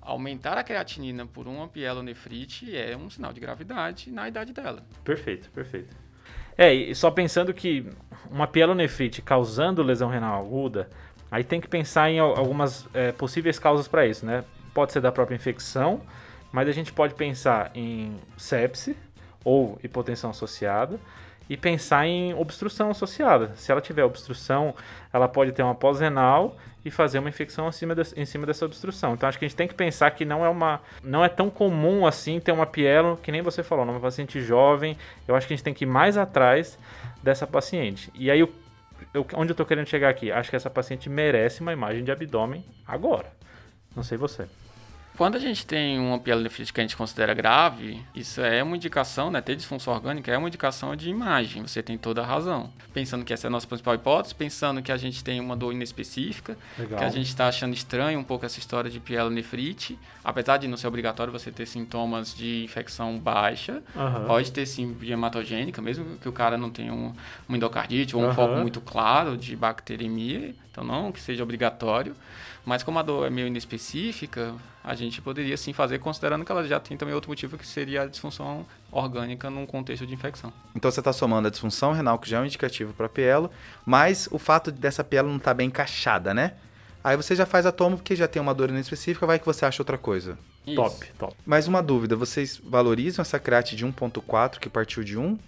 aumentar 0.00 0.56
a 0.56 0.64
creatinina 0.64 1.26
por 1.26 1.46
uma 1.46 1.68
pielonefrite 1.68 2.74
é 2.76 2.96
um 2.96 3.10
sinal 3.10 3.32
de 3.32 3.40
gravidade 3.40 4.10
na 4.10 4.26
idade 4.28 4.52
dela. 4.52 4.82
Perfeito, 5.04 5.50
perfeito. 5.50 5.94
É, 6.56 6.72
e 6.72 6.94
só 6.94 7.10
pensando 7.10 7.52
que 7.54 7.86
uma 8.30 8.46
pielonefrite 8.46 9.22
causando 9.22 9.82
lesão 9.82 10.08
renal 10.08 10.40
aguda, 10.40 10.88
aí 11.30 11.44
tem 11.44 11.60
que 11.60 11.68
pensar 11.68 12.10
em 12.10 12.18
al- 12.18 12.36
algumas 12.36 12.88
é, 12.94 13.12
possíveis 13.12 13.58
causas 13.58 13.86
para 13.86 14.06
isso, 14.06 14.26
né? 14.26 14.44
Pode 14.74 14.92
ser 14.92 15.00
da 15.00 15.12
própria 15.12 15.36
infecção, 15.36 16.00
mas 16.50 16.68
a 16.68 16.72
gente 16.72 16.92
pode 16.92 17.14
pensar 17.14 17.70
em 17.74 18.16
sepse 18.36 18.96
ou 19.44 19.78
hipotensão 19.84 20.30
associada 20.30 20.98
e 21.48 21.56
pensar 21.56 22.06
em 22.06 22.34
obstrução 22.34 22.90
associada. 22.90 23.52
Se 23.54 23.70
ela 23.70 23.80
tiver 23.80 24.04
obstrução, 24.04 24.74
ela 25.12 25.28
pode 25.28 25.52
ter 25.52 25.62
uma 25.62 25.74
pós-renal 25.74 26.56
e 26.88 26.90
fazer 26.90 27.18
uma 27.18 27.28
infecção 27.28 27.66
acima 27.66 27.94
de, 27.94 28.02
em 28.16 28.24
cima 28.24 28.46
dessa 28.46 28.64
obstrução. 28.64 29.12
Então 29.12 29.28
acho 29.28 29.38
que 29.38 29.44
a 29.44 29.48
gente 29.48 29.56
tem 29.56 29.68
que 29.68 29.74
pensar 29.74 30.10
que 30.10 30.24
não 30.24 30.42
é 30.44 30.48
uma 30.48 30.80
não 31.04 31.22
é 31.22 31.28
tão 31.28 31.50
comum 31.50 32.06
assim 32.06 32.40
ter 32.40 32.50
uma 32.50 32.66
pielo, 32.66 33.18
que 33.22 33.30
nem 33.30 33.42
você 33.42 33.62
falou, 33.62 33.84
numa 33.84 34.00
paciente 34.00 34.40
jovem. 34.40 34.96
Eu 35.26 35.36
acho 35.36 35.46
que 35.46 35.52
a 35.52 35.56
gente 35.56 35.64
tem 35.64 35.74
que 35.74 35.84
ir 35.84 35.86
mais 35.86 36.16
atrás 36.16 36.78
dessa 37.22 37.46
paciente. 37.46 38.10
E 38.14 38.30
aí 38.30 38.40
eu, 38.40 38.50
onde 39.34 39.50
eu 39.50 39.52
estou 39.52 39.66
querendo 39.66 39.86
chegar 39.86 40.08
aqui? 40.08 40.32
Acho 40.32 40.48
que 40.48 40.56
essa 40.56 40.70
paciente 40.70 41.10
merece 41.10 41.60
uma 41.60 41.72
imagem 41.72 42.02
de 42.02 42.10
abdômen 42.10 42.64
agora. 42.86 43.30
Não 43.94 44.02
sei 44.02 44.16
você. 44.16 44.48
Quando 45.18 45.34
a 45.34 45.40
gente 45.40 45.66
tem 45.66 45.98
uma 45.98 46.16
pielonefrite 46.16 46.72
que 46.72 46.80
a 46.80 46.84
gente 46.84 46.96
considera 46.96 47.34
grave, 47.34 48.00
isso 48.14 48.40
é 48.40 48.62
uma 48.62 48.76
indicação, 48.76 49.32
né? 49.32 49.40
Ter 49.40 49.56
disfunção 49.56 49.92
orgânica 49.92 50.30
é 50.30 50.38
uma 50.38 50.46
indicação 50.46 50.94
de 50.94 51.10
imagem, 51.10 51.60
você 51.66 51.82
tem 51.82 51.98
toda 51.98 52.22
a 52.22 52.24
razão. 52.24 52.70
Pensando 52.94 53.24
que 53.24 53.32
essa 53.32 53.44
é 53.44 53.48
a 53.48 53.50
nossa 53.50 53.66
principal 53.66 53.96
hipótese, 53.96 54.32
pensando 54.32 54.80
que 54.80 54.92
a 54.92 54.96
gente 54.96 55.24
tem 55.24 55.40
uma 55.40 55.56
dor 55.56 55.72
inespecífica, 55.72 56.56
Legal. 56.78 57.00
que 57.00 57.04
a 57.04 57.08
gente 57.08 57.26
está 57.26 57.48
achando 57.48 57.74
estranho 57.74 58.20
um 58.20 58.22
pouco 58.22 58.46
essa 58.46 58.60
história 58.60 58.88
de 58.88 59.00
pielonefrite, 59.00 59.98
apesar 60.22 60.56
de 60.58 60.68
não 60.68 60.76
ser 60.76 60.86
obrigatório 60.86 61.32
você 61.32 61.50
ter 61.50 61.66
sintomas 61.66 62.32
de 62.32 62.62
infecção 62.62 63.18
baixa, 63.18 63.82
uhum. 63.96 64.24
pode 64.24 64.52
ter 64.52 64.66
sim 64.66 64.96
hematogênica, 65.02 65.82
mesmo 65.82 66.16
que 66.18 66.28
o 66.28 66.32
cara 66.32 66.56
não 66.56 66.70
tenha 66.70 66.94
um, 66.94 67.12
um 67.48 67.56
endocardite 67.56 68.14
ou 68.14 68.22
um 68.22 68.26
uhum. 68.26 68.34
foco 68.34 68.54
muito 68.54 68.80
claro 68.80 69.36
de 69.36 69.56
bacteremia, 69.56 70.54
então 70.70 70.84
não 70.84 71.10
que 71.10 71.20
seja 71.20 71.42
obrigatório. 71.42 72.14
Mas 72.64 72.82
como 72.82 72.98
a 72.98 73.02
dor 73.02 73.26
é 73.26 73.30
meio 73.30 73.46
inespecífica, 73.46 74.54
a 74.84 74.94
gente 74.94 75.20
poderia 75.20 75.56
sim 75.56 75.72
fazer, 75.72 75.98
considerando 75.98 76.44
que 76.44 76.52
ela 76.52 76.64
já 76.64 76.78
tem 76.80 76.96
também 76.96 77.14
outro 77.14 77.30
motivo 77.30 77.56
que 77.56 77.66
seria 77.66 78.02
a 78.02 78.06
disfunção 78.06 78.66
orgânica 78.90 79.50
num 79.50 79.66
contexto 79.66 80.06
de 80.06 80.14
infecção. 80.14 80.52
Então 80.74 80.90
você 80.90 81.00
está 81.00 81.12
somando 81.12 81.48
a 81.48 81.50
disfunção 81.50 81.92
renal, 81.92 82.18
que 82.18 82.28
já 82.28 82.38
é 82.38 82.40
um 82.40 82.46
indicativo 82.46 82.92
para 82.92 83.08
pielo, 83.08 83.50
mas 83.84 84.28
o 84.30 84.38
fato 84.38 84.70
dessa 84.70 85.02
pielo 85.04 85.28
não 85.28 85.36
estar 85.36 85.50
tá 85.50 85.54
bem 85.54 85.68
encaixada, 85.68 86.32
né? 86.32 86.54
Aí 87.02 87.16
você 87.16 87.34
já 87.34 87.46
faz 87.46 87.64
a 87.64 87.72
toma 87.72 87.96
porque 87.96 88.16
já 88.16 88.26
tem 88.26 88.42
uma 88.42 88.52
dor 88.52 88.70
inespecífica, 88.70 89.26
vai 89.26 89.38
que 89.38 89.46
você 89.46 89.64
acha 89.64 89.80
outra 89.80 89.96
coisa. 89.96 90.38
Isso. 90.66 90.76
Top, 90.76 91.06
top. 91.18 91.36
Mais 91.46 91.66
uma 91.66 91.82
dúvida, 91.82 92.16
vocês 92.16 92.60
valorizam 92.62 93.22
essa 93.22 93.38
create 93.38 93.76
de 93.76 93.86
1.4 93.86 94.58
que 94.58 94.68
partiu 94.68 95.02
de 95.02 95.16
1 95.16 95.38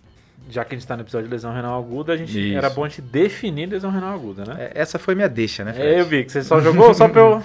já 0.49 0.64
que 0.64 0.75
a 0.75 0.76
gente 0.76 0.82
está 0.82 0.97
no 0.97 1.02
episódio 1.02 1.28
de 1.28 1.32
lesão 1.32 1.52
renal 1.52 1.78
aguda, 1.78 2.12
a 2.12 2.16
gente 2.16 2.49
Isso. 2.49 2.56
era 2.56 2.70
bom 2.70 2.85
a 2.85 2.88
gente 2.88 3.02
definir 3.02 3.68
lesão 3.68 3.90
renal 3.90 4.14
aguda, 4.14 4.44
né? 4.44 4.70
É, 4.75 4.80
essa 4.80 4.99
foi 4.99 5.14
minha 5.14 5.28
deixa, 5.28 5.64
né? 5.64 5.75
É, 5.76 6.00
eu 6.00 6.06
vi 6.06 6.25
que 6.25 6.32
você 6.32 6.42
só 6.42 6.61
jogou 6.61 6.92
só 6.94 7.09
para 7.09 7.20
eu. 7.20 7.42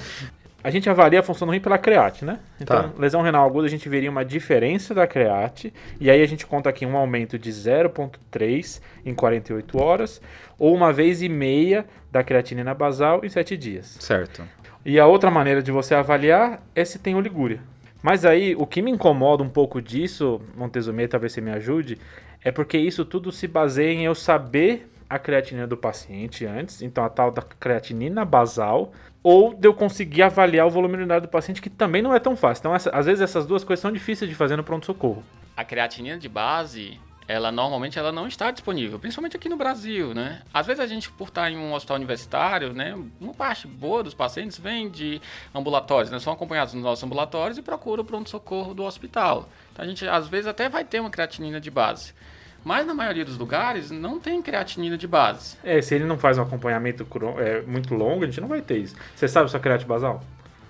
A 0.63 0.71
gente 0.71 0.89
avalia 0.89 1.19
a 1.19 1.23
função 1.23 1.47
do 1.47 1.53
rim 1.53 1.59
pela 1.59 1.77
create, 1.77 2.25
né? 2.25 2.39
Então, 2.59 2.89
tá. 2.89 2.99
lesão 2.99 3.21
renal 3.21 3.45
aguda, 3.45 3.67
a 3.67 3.69
gente 3.69 3.87
veria 3.87 4.09
uma 4.09 4.25
diferença 4.25 4.95
da 4.95 5.05
create, 5.05 5.71
e 5.99 6.09
aí 6.09 6.23
a 6.23 6.25
gente 6.25 6.43
conta 6.47 6.69
aqui 6.69 6.87
um 6.87 6.97
aumento 6.97 7.37
de 7.37 7.51
0,3 7.51 8.81
em 9.05 9.13
48 9.13 9.79
horas, 9.79 10.19
ou 10.57 10.73
uma 10.73 10.91
vez 10.91 11.21
e 11.21 11.29
meia 11.29 11.85
da 12.11 12.23
creatinina 12.23 12.73
basal 12.73 13.23
em 13.23 13.29
7 13.29 13.55
dias. 13.55 13.97
Certo. 13.99 14.41
E 14.83 14.99
a 14.99 15.05
outra 15.05 15.29
maneira 15.29 15.61
de 15.61 15.71
você 15.71 15.93
avaliar 15.93 16.63
é 16.73 16.83
se 16.83 16.97
tem 16.97 17.13
oligúria. 17.13 17.59
Mas 18.01 18.23
aí, 18.23 18.55
o 18.55 18.67
que 18.67 18.81
me 18.83 18.91
incomoda 18.91 19.41
um 19.41 19.49
pouco 19.49 19.81
disso, 19.81 20.39
Montezumê, 20.55 21.07
talvez 21.07 21.33
você 21.33 21.41
me 21.41 21.51
ajude, 21.51 21.97
é 22.45 22.51
porque 22.51 22.77
isso 22.77 23.03
tudo 23.03 23.31
se 23.31 23.47
baseia 23.47 23.91
em 23.91 24.05
eu 24.05 24.13
saber 24.13 24.87
a 25.09 25.17
creatinina 25.17 25.65
do 25.65 25.75
paciente 25.75 26.45
antes, 26.45 26.83
então 26.83 27.03
a 27.03 27.09
tal 27.09 27.31
da 27.31 27.41
creatinina 27.41 28.23
basal, 28.23 28.93
ou 29.23 29.51
de 29.51 29.67
eu 29.67 29.73
conseguir 29.73 30.21
avaliar 30.21 30.67
o 30.67 30.69
volume 30.69 30.93
urinário 30.93 31.23
do 31.23 31.27
paciente, 31.27 31.59
que 31.59 31.71
também 31.71 32.03
não 32.03 32.13
é 32.13 32.19
tão 32.19 32.35
fácil. 32.35 32.61
Então, 32.61 32.75
essa, 32.75 32.91
às 32.91 33.07
vezes 33.07 33.21
essas 33.21 33.47
duas 33.47 33.63
coisas 33.63 33.81
são 33.81 33.91
difíceis 33.91 34.29
de 34.29 34.35
fazer 34.35 34.55
no 34.55 34.63
pronto-socorro. 34.63 35.23
A 35.57 35.65
creatinina 35.65 36.19
de 36.19 36.29
base, 36.29 36.99
ela 37.27 37.51
normalmente 37.51 37.97
ela 37.97 38.11
não 38.11 38.27
está 38.27 38.51
disponível, 38.51 38.99
principalmente 38.99 39.35
aqui 39.35 39.49
no 39.49 39.57
Brasil, 39.57 40.13
né? 40.13 40.43
Às 40.53 40.67
vezes 40.67 40.79
a 40.79 40.85
gente, 40.85 41.09
por 41.11 41.29
estar 41.29 41.49
em 41.49 41.57
um 41.57 41.73
hospital 41.73 41.97
universitário, 41.97 42.73
né, 42.73 42.95
uma 43.19 43.33
parte 43.33 43.65
boa 43.67 44.03
dos 44.03 44.13
pacientes 44.13 44.59
vem 44.59 44.87
de 44.87 45.19
ambulatórios, 45.53 46.11
né? 46.11 46.19
São 46.19 46.31
acompanhados 46.31 46.75
nos 46.75 46.83
nossos 46.83 47.03
ambulatórios 47.03 47.57
e 47.57 47.63
procuram 47.63 48.03
o 48.03 48.05
pronto-socorro 48.05 48.75
do 48.75 48.83
hospital. 48.83 49.49
Então 49.73 49.83
a 49.83 49.87
gente, 49.87 50.07
às 50.07 50.27
vezes, 50.27 50.45
até 50.45 50.69
vai 50.69 50.85
ter 50.85 50.99
uma 50.99 51.09
creatinina 51.09 51.59
de 51.59 51.71
base. 51.71 52.13
Mas 52.65 52.87
na 52.87 52.95
maioria 52.95 53.23
dos 53.23 53.37
lugares 53.37 53.91
não 53.91 54.19
tem 54.19 54.41
creatinina 54.41 54.97
de 54.97 55.07
base. 55.07 55.55
É, 55.63 55.79
se 55.83 55.93
ele 55.93 56.03
não 56.03 56.17
faz 56.17 56.39
um 56.39 56.41
acompanhamento 56.41 57.05
é, 57.37 57.61
muito 57.61 57.93
longo, 57.93 58.23
a 58.23 58.25
gente 58.25 58.41
não 58.41 58.47
vai 58.47 58.59
ter 58.59 58.79
isso. 58.79 58.95
Você 59.15 59.27
sabe 59.27 59.45
a 59.45 59.49
sua 59.49 59.59
creatina 59.59 59.87
basal? 59.87 60.23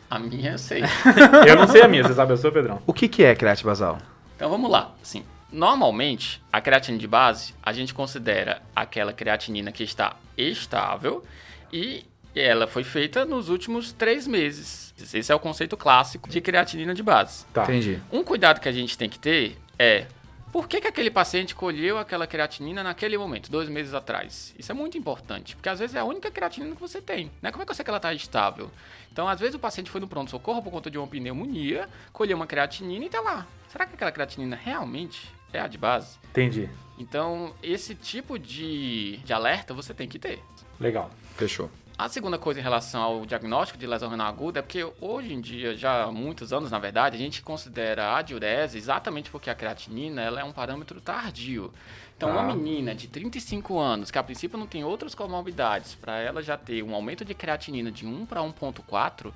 A 0.09 0.19
minha 0.19 0.51
eu 0.51 0.57
sei. 0.57 0.83
eu 1.47 1.55
não 1.55 1.65
sei 1.65 1.81
a 1.81 1.87
minha, 1.87 2.03
você 2.03 2.13
sabe 2.13 2.33
a 2.33 2.37
sua, 2.37 2.51
Pedrão? 2.51 2.81
O 2.85 2.91
que, 2.91 3.07
que 3.07 3.23
é 3.23 3.33
creatina 3.33 3.71
basal? 3.71 3.97
Então 4.35 4.49
vamos 4.49 4.69
lá. 4.69 4.93
Assim, 5.01 5.23
normalmente, 5.49 6.43
a 6.51 6.59
creatina 6.59 6.97
de 6.97 7.07
base, 7.07 7.55
a 7.63 7.71
gente 7.71 7.93
considera 7.93 8.61
aquela 8.75 9.13
creatinina 9.13 9.71
que 9.71 9.83
está 9.83 10.17
estável 10.37 11.23
e 11.71 12.03
ela 12.35 12.67
foi 12.67 12.83
feita 12.83 13.23
nos 13.23 13.47
últimos 13.47 13.93
três 13.93 14.27
meses. 14.27 14.93
Esse 15.13 15.31
é 15.31 15.35
o 15.35 15.39
conceito 15.39 15.77
clássico 15.77 16.29
de 16.29 16.41
creatinina 16.41 16.93
de 16.93 17.01
base. 17.01 17.45
Tá. 17.53 17.63
Entendi. 17.63 18.01
Um 18.11 18.21
cuidado 18.21 18.59
que 18.59 18.67
a 18.67 18.73
gente 18.73 18.97
tem 18.97 19.09
que 19.09 19.17
ter 19.17 19.57
é 19.79 20.07
por 20.55 20.69
que, 20.69 20.79
que 20.79 20.87
aquele 20.87 21.11
paciente 21.11 21.53
colheu 21.53 21.97
aquela 21.97 22.25
creatinina 22.25 22.81
naquele 22.81 23.17
momento, 23.17 23.51
dois 23.51 23.67
meses 23.67 23.93
atrás? 23.93 24.55
Isso 24.57 24.71
é 24.71 24.73
muito 24.73 24.97
importante, 24.97 25.53
porque 25.53 25.67
às 25.67 25.79
vezes 25.79 25.97
é 25.97 25.99
a 25.99 26.05
única 26.05 26.31
creatinina 26.31 26.73
que 26.73 26.79
você 26.79 27.01
tem. 27.01 27.29
Né? 27.41 27.51
Como 27.51 27.61
é 27.61 27.65
que 27.65 27.71
eu 27.71 27.75
sei 27.75 27.83
que 27.83 27.91
ela 27.91 27.97
está 27.97 28.13
estável? 28.13 28.71
Então, 29.11 29.27
às 29.27 29.37
vezes 29.37 29.53
o 29.53 29.59
paciente 29.59 29.91
foi 29.91 29.99
no 29.99 30.07
pronto-socorro 30.07 30.63
por 30.63 30.71
conta 30.71 30.89
de 30.89 30.97
uma 30.97 31.05
pneumonia, 31.07 31.89
colheu 32.13 32.37
uma 32.37 32.47
creatinina 32.47 33.03
e 33.03 33.07
está 33.07 33.19
lá. 33.19 33.45
Será 33.67 33.85
que 33.85 33.95
aquela 33.95 34.13
creatinina 34.13 34.55
realmente 34.55 35.29
é 35.51 35.59
a 35.59 35.67
de 35.67 35.77
base? 35.77 36.17
Entendi. 36.29 36.69
Então, 36.97 37.53
esse 37.61 37.93
tipo 37.93 38.39
de, 38.39 39.17
de 39.25 39.33
alerta 39.33 39.73
você 39.73 39.93
tem 39.93 40.07
que 40.07 40.17
ter. 40.17 40.41
Legal. 40.79 41.11
Fechou. 41.35 41.69
A 41.97 42.09
segunda 42.09 42.37
coisa 42.37 42.59
em 42.59 42.63
relação 42.63 43.01
ao 43.01 43.25
diagnóstico 43.25 43.79
de 43.79 43.87
lesão 43.87 44.09
renal 44.09 44.27
aguda 44.27 44.59
é 44.59 44.61
porque 44.61 44.85
hoje 44.99 45.33
em 45.33 45.39
dia, 45.39 45.77
já 45.77 46.03
há 46.03 46.11
muitos 46.11 46.51
anos 46.51 46.69
na 46.69 46.77
verdade, 46.77 47.15
a 47.15 47.19
gente 47.19 47.41
considera 47.41 48.17
a 48.17 48.21
diurese 48.21 48.77
exatamente 48.77 49.29
porque 49.29 49.49
a 49.49 49.55
creatinina 49.55 50.21
ela 50.21 50.41
é 50.41 50.43
um 50.43 50.51
parâmetro 50.51 50.99
tardio. 50.99 51.73
Então, 52.17 52.29
ah. 52.29 52.33
uma 52.33 52.53
menina 52.53 52.93
de 52.93 53.07
35 53.07 53.79
anos, 53.79 54.11
que 54.11 54.17
a 54.17 54.23
princípio 54.23 54.57
não 54.57 54.67
tem 54.67 54.83
outras 54.83 55.15
comorbidades, 55.15 55.95
para 55.95 56.19
ela 56.19 56.43
já 56.43 56.57
ter 56.57 56.83
um 56.83 56.93
aumento 56.93 57.23
de 57.23 57.33
creatinina 57.33 57.89
de 57.89 58.05
1 58.05 58.25
para 58.25 58.41
1,4, 58.41 59.31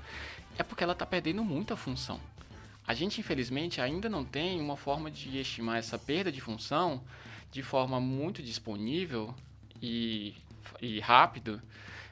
é 0.58 0.64
porque 0.64 0.84
ela 0.84 0.94
está 0.94 1.06
perdendo 1.06 1.46
muita 1.46 1.78
função. 1.78 2.20
A 2.86 2.94
gente, 2.94 3.22
infelizmente, 3.22 3.80
ainda 3.80 4.10
não 4.10 4.26
tem 4.26 4.60
uma 4.60 4.76
forma 4.76 5.10
de 5.10 5.40
estimar 5.40 5.78
essa 5.78 5.98
perda 5.98 6.30
de 6.30 6.42
função 6.42 7.02
de 7.54 7.64
forma 7.64 8.02
muito 8.02 8.44
disponível 8.44 9.34
e, 9.82 10.36
e 10.82 11.00
rápido 11.00 11.62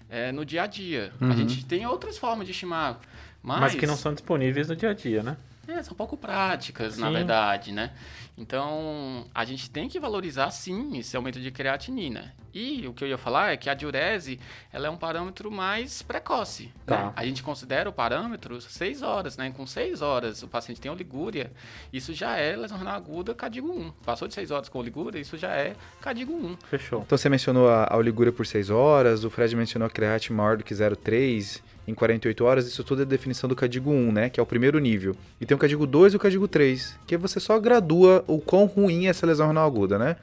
é, 0.09 0.31
no 0.31 0.45
dia 0.45 0.63
a 0.63 0.67
dia. 0.67 1.11
Uhum. 1.19 1.31
A 1.31 1.35
gente 1.35 1.65
tem 1.65 1.85
outras 1.85 2.17
formas 2.17 2.45
de 2.45 2.51
estimar. 2.51 2.99
Mas, 3.41 3.59
mas, 3.59 3.75
que 3.75 3.87
não 3.87 3.95
são 3.95 4.13
disponíveis 4.13 4.67
no 4.67 4.75
dia 4.75 4.89
a 4.89 4.93
dia, 4.93 5.23
né? 5.23 5.37
É, 5.67 5.83
são 5.83 5.95
pouco 5.95 6.15
práticas, 6.15 6.95
sim. 6.95 7.01
na 7.01 7.09
verdade, 7.09 7.71
né? 7.71 7.91
Então, 8.37 9.25
a 9.33 9.43
gente 9.43 9.69
tem 9.69 9.89
que 9.89 9.99
valorizar, 9.99 10.49
sim, 10.51 10.97
esse 10.97 11.17
aumento 11.17 11.39
de 11.39 11.51
creatinina. 11.51 12.33
E 12.53 12.87
o 12.87 12.93
que 12.93 13.03
eu 13.03 13.07
ia 13.07 13.17
falar 13.17 13.51
é 13.51 13.57
que 13.57 13.69
a 13.69 13.73
diurese, 13.73 14.39
ela 14.71 14.87
é 14.87 14.89
um 14.89 14.97
parâmetro 14.97 15.51
mais 15.51 16.01
precoce. 16.01 16.71
Tá. 16.85 17.05
Né? 17.05 17.13
A 17.15 17.25
gente 17.25 17.43
considera 17.43 17.89
o 17.89 17.93
parâmetro 17.93 18.61
6 18.61 19.01
horas, 19.01 19.37
né? 19.37 19.51
Com 19.55 19.65
6 19.67 20.01
horas 20.01 20.41
o 20.41 20.47
paciente 20.47 20.79
tem 20.79 20.89
oligúria, 20.89 21.51
isso 21.91 22.13
já 22.13 22.37
é 22.37 22.55
lesão 22.55 22.77
renal 22.77 22.95
aguda 22.95 23.35
cadigo 23.35 23.71
1. 23.71 23.91
Passou 24.05 24.27
de 24.27 24.33
6 24.33 24.51
horas 24.51 24.69
com 24.69 24.79
oligúria, 24.79 25.19
isso 25.19 25.37
já 25.37 25.49
é 25.49 25.75
cadigo 26.01 26.33
1. 26.33 26.57
Fechou. 26.69 27.01
Então, 27.01 27.17
você 27.17 27.29
mencionou 27.29 27.69
a, 27.69 27.87
a 27.91 27.97
oligúria 27.97 28.31
por 28.31 28.45
6 28.45 28.69
horas, 28.69 29.23
o 29.23 29.29
Fred 29.29 29.55
mencionou 29.55 29.87
a 29.87 29.89
creatina 29.89 30.37
maior 30.37 30.57
do 30.57 30.63
que 30.63 30.73
0,3 30.73 31.61
em 31.87 31.93
48 31.93 32.43
horas, 32.43 32.67
isso 32.67 32.83
tudo 32.83 33.03
é 33.03 33.05
definição 33.05 33.47
do 33.47 33.55
Cadigo 33.55 33.89
1, 33.89 34.11
né? 34.11 34.29
Que 34.29 34.39
é 34.39 34.43
o 34.43 34.45
primeiro 34.45 34.77
nível. 34.77 35.15
E 35.39 35.45
tem 35.45 35.55
o 35.55 35.59
Cadigo 35.59 35.87
2 35.87 36.13
e 36.13 36.15
o 36.17 36.19
Cadigo 36.19 36.47
3, 36.47 36.99
que 37.07 37.15
você 37.15 37.39
só 37.39 37.57
gradua 37.57 38.25
o 38.27 38.39
quão 38.39 38.65
ruim 38.65 39.05
é 39.05 39.09
essa 39.09 39.25
lesão 39.25 39.47
renal 39.47 39.65
aguda, 39.65 39.97
né? 39.97 40.17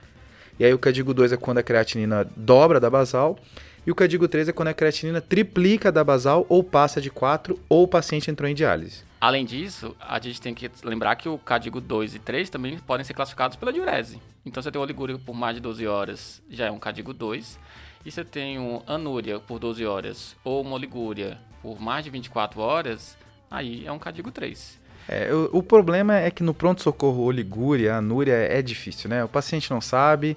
E 0.59 0.65
aí 0.65 0.75
o 0.75 0.79
Cadigo 0.79 1.15
2 1.15 1.33
é 1.33 1.37
quando 1.37 1.59
a 1.59 1.63
creatinina 1.63 2.29
dobra 2.37 2.79
da 2.79 2.91
basal, 2.91 3.39
e 3.87 3.91
o 3.91 3.95
Cadigo 3.95 4.29
3 4.29 4.49
é 4.49 4.53
quando 4.53 4.69
a 4.69 4.75
creatinina 4.75 5.21
triplica 5.21 5.91
da 5.91 6.05
basal 6.05 6.47
ou 6.49 6.63
passa 6.63 7.01
de 7.01 7.11
4 7.11 7.59
ou 7.69 7.85
o 7.85 7.89
paciente 7.89 8.31
entrou 8.31 8.49
em 8.49 8.55
diálise. 8.55 9.03
Além 9.21 9.45
disso, 9.45 9.97
a 10.01 10.19
gente 10.19 10.41
tem 10.41 10.55
que 10.55 10.71
lembrar 10.83 11.17
que 11.17 11.29
o 11.29 11.39
Cadigo 11.39 11.81
2 11.81 12.15
e 12.15 12.19
3 12.19 12.51
também 12.51 12.79
podem 12.79 13.05
ser 13.05 13.15
classificados 13.15 13.57
pela 13.57 13.73
diurese. 13.73 14.21
Então, 14.45 14.63
você 14.63 14.71
tem 14.71 14.79
o 14.79 14.83
oligúria 14.83 15.19
por 15.19 15.35
mais 15.35 15.57
de 15.57 15.63
12 15.63 15.87
horas, 15.87 16.43
já 16.51 16.67
é 16.67 16.71
um 16.71 16.79
Cadigo 16.79 17.15
2. 17.15 17.59
E 18.05 18.11
você 18.11 18.23
tem 18.23 18.59
um 18.59 18.83
anúria 18.87 19.41
por 19.41 19.59
12 19.59 19.85
horas 19.87 20.37
ou 20.45 20.61
uma 20.61 20.77
oligúria 20.77 21.39
por 21.65 21.81
mais 21.81 22.05
de 22.05 22.11
24 22.11 22.61
horas, 22.61 23.17
aí 23.51 23.87
é 23.87 23.91
um 23.91 23.99
cadigo 23.99 24.31
3. 24.31 24.79
É, 25.09 25.33
o, 25.33 25.49
o, 25.59 25.63
problema 25.63 26.15
é 26.15 26.31
que 26.31 26.43
no 26.43 26.53
pronto-socorro 26.53 27.23
oligúria, 27.23 27.97
anúria 27.97 28.35
é 28.35 28.61
difícil, 28.61 29.09
né? 29.09 29.25
O 29.25 29.29
paciente 29.29 29.71
não 29.71 29.81
sabe, 29.81 30.37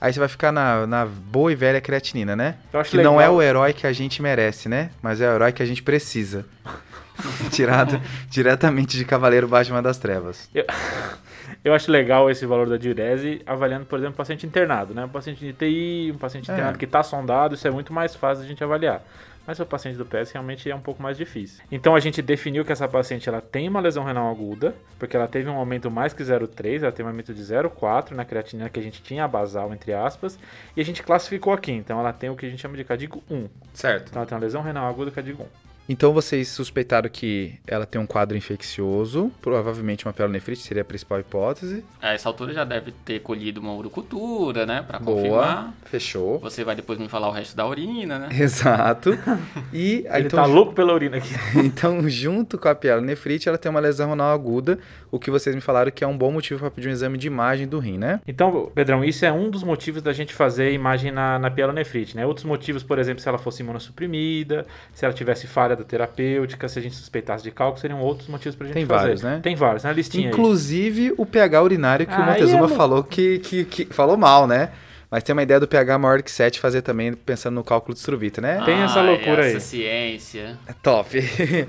aí 0.00 0.12
você 0.12 0.20
vai 0.20 0.28
ficar 0.28 0.52
na, 0.52 0.86
na 0.86 1.04
boa 1.04 1.50
e 1.50 1.56
velha 1.56 1.80
creatinina, 1.80 2.36
né? 2.36 2.58
que 2.88 2.96
legal. 2.96 3.12
não 3.12 3.20
é 3.20 3.28
o 3.28 3.42
herói 3.42 3.72
que 3.72 3.88
a 3.88 3.92
gente 3.92 4.22
merece, 4.22 4.68
né? 4.68 4.90
Mas 5.02 5.20
é 5.20 5.28
o 5.28 5.34
herói 5.34 5.50
que 5.50 5.64
a 5.64 5.66
gente 5.66 5.82
precisa. 5.82 6.46
Tirado 7.50 8.00
diretamente 8.30 8.96
de 8.96 9.04
Cavaleiro 9.04 9.48
Batman 9.48 9.82
das 9.82 9.98
Trevas. 9.98 10.48
Eu, 10.54 10.64
Eu 11.64 11.74
acho 11.74 11.90
legal 11.90 12.30
esse 12.30 12.46
valor 12.46 12.68
da 12.68 12.76
diurese 12.76 13.42
avaliando, 13.44 13.84
por 13.86 13.98
exemplo, 13.98 14.14
um 14.14 14.16
paciente 14.16 14.46
internado, 14.46 14.94
né? 14.94 15.04
Um 15.04 15.08
paciente 15.08 15.44
de 15.44 15.52
TI, 15.52 16.12
um 16.14 16.18
paciente 16.18 16.50
É. 16.50 16.54
internado 16.54 16.78
que 16.78 16.84
está 16.84 17.02
sondado, 17.02 17.54
isso 17.54 17.66
é 17.66 17.70
muito 17.70 17.92
mais 17.92 18.14
fácil 18.14 18.44
a 18.44 18.46
gente 18.46 18.62
avaliar. 18.62 19.02
Mas 19.46 19.58
o 19.58 19.64
paciente 19.64 19.96
do 19.96 20.04
PS 20.04 20.30
realmente 20.32 20.70
é 20.70 20.74
um 20.76 20.80
pouco 20.80 21.02
mais 21.02 21.16
difícil. 21.16 21.64
Então 21.72 21.94
a 21.96 22.00
gente 22.00 22.20
definiu 22.20 22.66
que 22.66 22.70
essa 22.72 22.86
paciente 22.86 23.28
ela 23.30 23.40
tem 23.40 23.66
uma 23.66 23.80
lesão 23.80 24.04
renal 24.04 24.30
aguda, 24.30 24.74
porque 24.98 25.16
ela 25.16 25.26
teve 25.26 25.48
um 25.48 25.56
aumento 25.56 25.90
mais 25.90 26.12
que 26.12 26.22
0,3, 26.22 26.82
ela 26.82 26.92
tem 26.92 27.04
um 27.04 27.08
aumento 27.08 27.32
de 27.32 27.42
0,4 27.42 28.10
na 28.14 28.26
creatinina 28.26 28.68
que 28.68 28.78
a 28.78 28.82
gente 28.82 29.02
tinha 29.02 29.24
a 29.24 29.28
basal, 29.28 29.72
entre 29.72 29.94
aspas, 29.94 30.38
e 30.76 30.80
a 30.82 30.84
gente 30.84 31.02
classificou 31.02 31.54
aqui. 31.54 31.72
Então 31.72 31.98
ela 31.98 32.12
tem 32.12 32.28
o 32.28 32.36
que 32.36 32.44
a 32.44 32.50
gente 32.50 32.60
chama 32.60 32.76
de 32.76 32.84
cadigo 32.84 33.22
1. 33.30 33.48
Certo. 33.72 34.08
Então 34.10 34.20
ela 34.20 34.26
tem 34.28 34.36
uma 34.36 34.44
lesão 34.44 34.60
renal 34.60 34.86
aguda 34.86 35.10
cadigo 35.10 35.42
1. 35.42 35.46
Então 35.88 36.12
vocês 36.12 36.48
suspeitaram 36.48 37.08
que 37.08 37.54
ela 37.66 37.86
tem 37.86 37.98
um 37.98 38.06
quadro 38.06 38.36
infeccioso, 38.36 39.32
provavelmente 39.40 40.06
uma 40.06 40.12
pielonefrite 40.12 40.60
seria 40.60 40.82
a 40.82 40.84
principal 40.84 41.18
hipótese. 41.18 41.82
A 42.02 42.12
essa 42.12 42.28
altura 42.28 42.52
já 42.52 42.62
deve 42.62 42.92
ter 42.92 43.20
colhido 43.20 43.58
uma 43.58 43.72
urocultura, 43.72 44.66
né? 44.66 44.84
Pra 44.86 44.98
Boa, 44.98 45.16
confirmar. 45.16 45.74
fechou. 45.86 46.38
Você 46.40 46.62
vai 46.62 46.76
depois 46.76 46.98
me 46.98 47.08
falar 47.08 47.28
o 47.28 47.32
resto 47.32 47.56
da 47.56 47.66
urina, 47.66 48.18
né? 48.18 48.28
Exato. 48.38 49.18
E 49.72 50.06
aí, 50.10 50.20
Ele 50.20 50.26
então, 50.26 50.40
tá 50.40 50.44
louco 50.44 50.74
pela 50.74 50.92
urina 50.92 51.16
aqui. 51.16 51.32
então, 51.56 52.06
junto 52.08 52.58
com 52.58 52.68
a 52.68 52.74
pielonefrite, 52.74 53.48
ela 53.48 53.56
tem 53.56 53.70
uma 53.70 53.80
lesão 53.80 54.10
renal 54.10 54.32
aguda, 54.32 54.78
o 55.10 55.18
que 55.18 55.30
vocês 55.30 55.54
me 55.54 55.62
falaram 55.62 55.90
que 55.90 56.04
é 56.04 56.06
um 56.06 56.16
bom 56.16 56.30
motivo 56.30 56.60
para 56.60 56.70
pedir 56.70 56.88
um 56.88 56.92
exame 56.92 57.16
de 57.16 57.26
imagem 57.26 57.66
do 57.66 57.78
rim, 57.78 57.96
né? 57.96 58.20
Então, 58.26 58.70
Pedrão, 58.74 59.02
isso 59.02 59.24
é 59.24 59.32
um 59.32 59.48
dos 59.48 59.62
motivos 59.62 60.02
da 60.02 60.12
gente 60.12 60.34
fazer 60.34 60.72
imagem 60.72 61.10
na, 61.10 61.38
na 61.38 61.50
pielonefrite, 61.50 62.14
né? 62.14 62.26
Outros 62.26 62.44
motivos, 62.44 62.82
por 62.82 62.98
exemplo, 62.98 63.22
se 63.22 63.28
ela 63.28 63.38
fosse 63.38 63.62
imunossuprimida, 63.62 64.66
se 64.92 65.06
ela 65.06 65.14
tivesse 65.14 65.46
falha 65.46 65.77
terapêutica, 65.84 66.68
se 66.68 66.78
a 66.78 66.82
gente 66.82 66.94
suspeitasse 66.96 67.42
de 67.42 67.50
cálculo, 67.50 67.80
seriam 67.80 68.00
outros 68.00 68.28
motivos 68.28 68.56
pra 68.56 68.66
gente 68.66 68.74
Tem 68.74 68.86
fazer. 68.86 69.00
vários, 69.00 69.22
né? 69.22 69.40
Tem 69.42 69.56
vários, 69.56 69.84
na 69.84 69.92
listinha 69.92 70.28
aí. 70.28 70.32
Inclusive 70.32 71.14
o 71.16 71.24
pH 71.24 71.62
urinário 71.62 72.06
que 72.06 72.12
o 72.12 72.16
Aí 72.16 72.26
Montezuma 72.26 72.66
é 72.66 72.68
falou 72.68 73.04
que, 73.04 73.38
que, 73.38 73.64
que 73.64 73.84
falou 73.86 74.16
mal, 74.16 74.46
né? 74.46 74.70
Mas 75.10 75.22
tem 75.22 75.32
uma 75.32 75.42
ideia 75.42 75.58
do 75.58 75.66
pH 75.66 75.98
maior 75.98 76.22
que 76.22 76.30
7 76.30 76.60
fazer 76.60 76.82
também, 76.82 77.14
pensando 77.14 77.54
no 77.54 77.64
cálculo 77.64 77.94
de 77.94 78.00
Struvita, 78.00 78.40
né? 78.40 78.62
Tem 78.64 78.82
essa 78.82 79.00
loucura 79.00 79.44
aí. 79.44 79.50
essa 79.50 79.60
ciência. 79.60 80.58
É 80.66 80.72
top. 80.74 81.18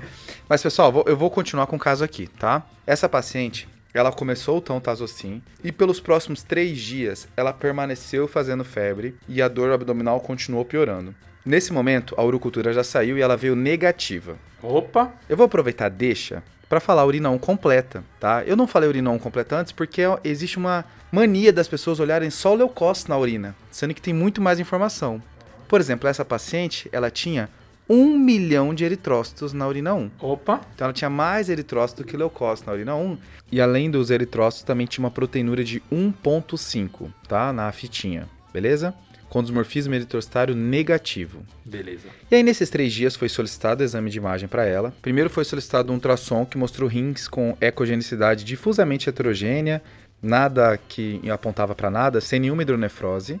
Mas, 0.46 0.62
pessoal, 0.62 1.04
eu 1.06 1.16
vou 1.16 1.30
continuar 1.30 1.66
com 1.66 1.76
o 1.76 1.78
caso 1.78 2.04
aqui, 2.04 2.26
tá? 2.26 2.62
Essa 2.86 3.08
paciente, 3.08 3.66
ela 3.94 4.12
começou 4.12 4.58
o 4.58 4.80
tazocin 4.80 5.42
e 5.64 5.72
pelos 5.72 6.00
próximos 6.00 6.42
três 6.42 6.78
dias 6.78 7.28
ela 7.36 7.52
permaneceu 7.52 8.28
fazendo 8.28 8.64
febre 8.64 9.16
e 9.26 9.40
a 9.40 9.48
dor 9.48 9.72
abdominal 9.72 10.20
continuou 10.20 10.64
piorando. 10.64 11.14
Nesse 11.44 11.72
momento, 11.72 12.14
a 12.18 12.22
urocultura 12.22 12.72
já 12.72 12.84
saiu 12.84 13.16
e 13.16 13.22
ela 13.22 13.36
veio 13.36 13.56
negativa. 13.56 14.36
Opa! 14.62 15.12
Eu 15.28 15.36
vou 15.36 15.46
aproveitar 15.46 15.88
deixa 15.88 16.42
para 16.68 16.80
falar 16.80 17.02
a 17.02 17.06
urina 17.06 17.30
1 17.30 17.38
completa, 17.38 18.04
tá? 18.20 18.44
Eu 18.44 18.56
não 18.56 18.66
falei 18.66 18.88
urina 18.88 19.10
1 19.10 19.18
completa 19.18 19.56
antes 19.56 19.72
porque 19.72 20.02
existe 20.22 20.58
uma 20.58 20.84
mania 21.10 21.52
das 21.52 21.66
pessoas 21.66 21.98
olharem 21.98 22.30
só 22.30 22.52
o 22.52 22.56
leucócito 22.56 23.10
na 23.10 23.18
urina, 23.18 23.56
sendo 23.70 23.94
que 23.94 24.02
tem 24.02 24.14
muito 24.14 24.40
mais 24.40 24.60
informação. 24.60 25.20
Por 25.66 25.80
exemplo, 25.80 26.08
essa 26.08 26.24
paciente, 26.24 26.88
ela 26.92 27.10
tinha 27.10 27.48
1 27.88 28.18
milhão 28.18 28.72
de 28.72 28.84
eritrócitos 28.84 29.52
na 29.52 29.66
urina 29.66 29.94
1. 29.94 30.10
Opa! 30.20 30.60
Então 30.74 30.84
ela 30.84 30.92
tinha 30.92 31.10
mais 31.10 31.48
eritrócito 31.48 32.02
do 32.02 32.06
que 32.06 32.16
leucócito 32.16 32.68
na 32.68 32.74
urina 32.74 32.94
1. 32.94 33.18
E 33.50 33.60
além 33.60 33.90
dos 33.90 34.10
eritrócitos, 34.10 34.64
também 34.64 34.86
tinha 34.86 35.02
uma 35.02 35.10
proteinúria 35.10 35.64
de 35.64 35.80
1.5, 35.90 37.10
tá? 37.26 37.52
Na 37.52 37.72
fitinha, 37.72 38.28
beleza? 38.52 38.94
Com 39.30 39.42
desmorfismo 39.42 39.94
eritrocitário 39.94 40.54
negativo. 40.54 41.42
Beleza. 41.64 42.08
E 42.30 42.34
aí, 42.34 42.42
nesses 42.42 42.68
três 42.68 42.92
dias, 42.92 43.16
foi 43.16 43.28
solicitado 43.28 43.82
exame 43.82 44.10
de 44.10 44.18
imagem 44.18 44.48
para 44.48 44.66
ela. 44.66 44.92
Primeiro 45.00 45.30
foi 45.30 45.44
solicitado 45.44 45.90
um 45.90 45.94
ultrassom 45.94 46.44
que 46.44 46.58
mostrou 46.58 46.88
rins 46.88 47.28
com 47.28 47.56
ecogenicidade 47.60 48.44
difusamente 48.44 49.08
heterogênea, 49.08 49.80
nada 50.20 50.78
que 50.88 51.22
apontava 51.30 51.74
para 51.74 51.90
nada, 51.90 52.20
sem 52.20 52.40
nenhuma 52.40 52.62
hidronefrose. 52.62 53.40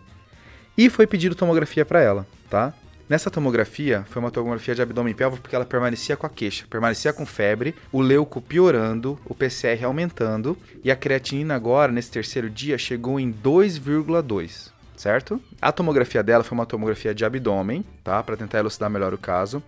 E 0.78 0.88
foi 0.88 1.08
pedido 1.08 1.34
tomografia 1.34 1.84
para 1.84 2.00
ela, 2.00 2.26
tá? 2.48 2.72
Nessa 3.08 3.28
tomografia, 3.28 4.04
foi 4.08 4.22
uma 4.22 4.30
tomografia 4.30 4.72
de 4.72 4.82
abdômen 4.82 5.12
pélvico 5.12 5.42
porque 5.42 5.56
ela 5.56 5.64
permanecia 5.64 6.16
com 6.16 6.24
a 6.24 6.30
queixa, 6.30 6.64
permanecia 6.70 7.12
com 7.12 7.26
febre, 7.26 7.74
o 7.90 8.00
leuco 8.00 8.40
piorando, 8.40 9.18
o 9.24 9.34
PCR 9.34 9.84
aumentando 9.84 10.56
e 10.84 10.92
a 10.92 10.96
creatinina 10.96 11.56
agora, 11.56 11.90
nesse 11.90 12.12
terceiro 12.12 12.48
dia, 12.48 12.78
chegou 12.78 13.18
em 13.18 13.32
2,2 13.32 14.70
certo? 15.00 15.40
A 15.62 15.72
tomografia 15.72 16.22
dela 16.22 16.44
foi 16.44 16.56
uma 16.56 16.66
tomografia 16.66 17.14
de 17.14 17.24
abdômen, 17.24 17.82
tá? 18.04 18.22
Para 18.22 18.36
tentar 18.36 18.58
elucidar 18.58 18.90
melhor 18.90 19.14
o 19.14 19.18
caso. 19.18 19.62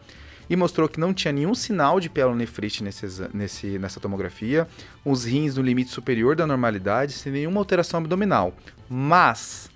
E 0.51 0.55
mostrou 0.55 0.87
que 0.87 1.01
não 1.01 1.15
tinha 1.15 1.33
nenhum 1.33 1.55
sinal 1.55 1.99
de 1.99 2.11
pielonefrite 2.11 2.85
nesse, 2.85 3.07
nesse, 3.33 3.79
nessa 3.79 3.99
tomografia, 3.99 4.69
os 5.03 5.25
rins 5.25 5.57
no 5.57 5.63
limite 5.63 5.91
superior 5.91 6.37
da 6.37 6.47
normalidade, 6.47 7.15
sem 7.15 7.33
nenhuma 7.33 7.59
alteração 7.59 8.01
abdominal. 8.01 8.53
Mas, 8.91 9.71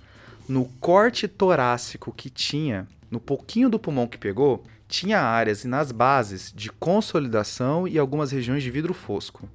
no 0.47 0.65
corte 0.79 1.27
torácico 1.27 2.13
que 2.15 2.29
tinha, 2.29 2.87
no 3.09 3.19
pouquinho 3.19 3.67
do 3.67 3.79
pulmão 3.79 4.05
que 4.05 4.17
pegou, 4.19 4.63
tinha 4.87 5.19
áreas 5.19 5.65
nas 5.65 5.91
bases 5.91 6.53
de 6.55 6.69
consolidação 6.69 7.87
e 7.87 7.97
algumas 7.97 8.31
regiões 8.31 8.61
de 8.61 8.69
vidro 8.69 8.93
fosco. 8.93 9.49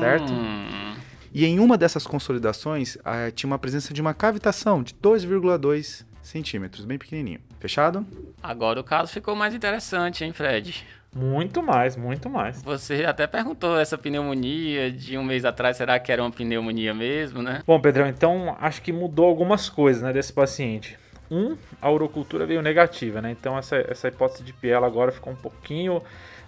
Certo? 0.00 0.32
E 1.32 1.44
em 1.44 1.60
uma 1.60 1.78
dessas 1.78 2.06
consolidações, 2.06 2.98
ah, 3.04 3.30
tinha 3.30 3.46
uma 3.46 3.58
presença 3.58 3.94
de 3.94 4.00
uma 4.00 4.12
cavitação 4.12 4.82
de 4.82 4.94
2,2 4.94 6.04
centímetros, 6.22 6.84
bem 6.84 6.98
pequenininho. 6.98 7.40
Fechado? 7.58 8.06
Agora 8.42 8.80
o 8.80 8.84
caso 8.84 9.12
ficou 9.12 9.36
mais 9.36 9.54
interessante, 9.54 10.24
hein, 10.24 10.32
Fred? 10.32 10.84
Muito 11.14 11.62
mais, 11.62 11.96
muito 11.96 12.30
mais. 12.30 12.62
Você 12.62 13.04
até 13.04 13.26
perguntou 13.26 13.78
essa 13.78 13.98
pneumonia 13.98 14.92
de 14.92 15.18
um 15.18 15.24
mês 15.24 15.44
atrás, 15.44 15.76
será 15.76 15.98
que 15.98 16.12
era 16.12 16.22
uma 16.22 16.30
pneumonia 16.30 16.94
mesmo, 16.94 17.42
né? 17.42 17.62
Bom, 17.66 17.80
Pedrão, 17.80 18.06
então 18.06 18.56
acho 18.60 18.80
que 18.80 18.92
mudou 18.92 19.26
algumas 19.26 19.68
coisas 19.68 20.02
né, 20.02 20.12
desse 20.12 20.32
paciente. 20.32 20.96
Um, 21.30 21.56
a 21.80 21.90
urocultura 21.90 22.46
veio 22.46 22.62
negativa, 22.62 23.20
né? 23.20 23.30
Então 23.30 23.58
essa, 23.58 23.76
essa 23.76 24.08
hipótese 24.08 24.42
de 24.42 24.52
piela 24.52 24.86
agora 24.86 25.12
ficou 25.12 25.32
um 25.32 25.36
pouquinho 25.36 26.02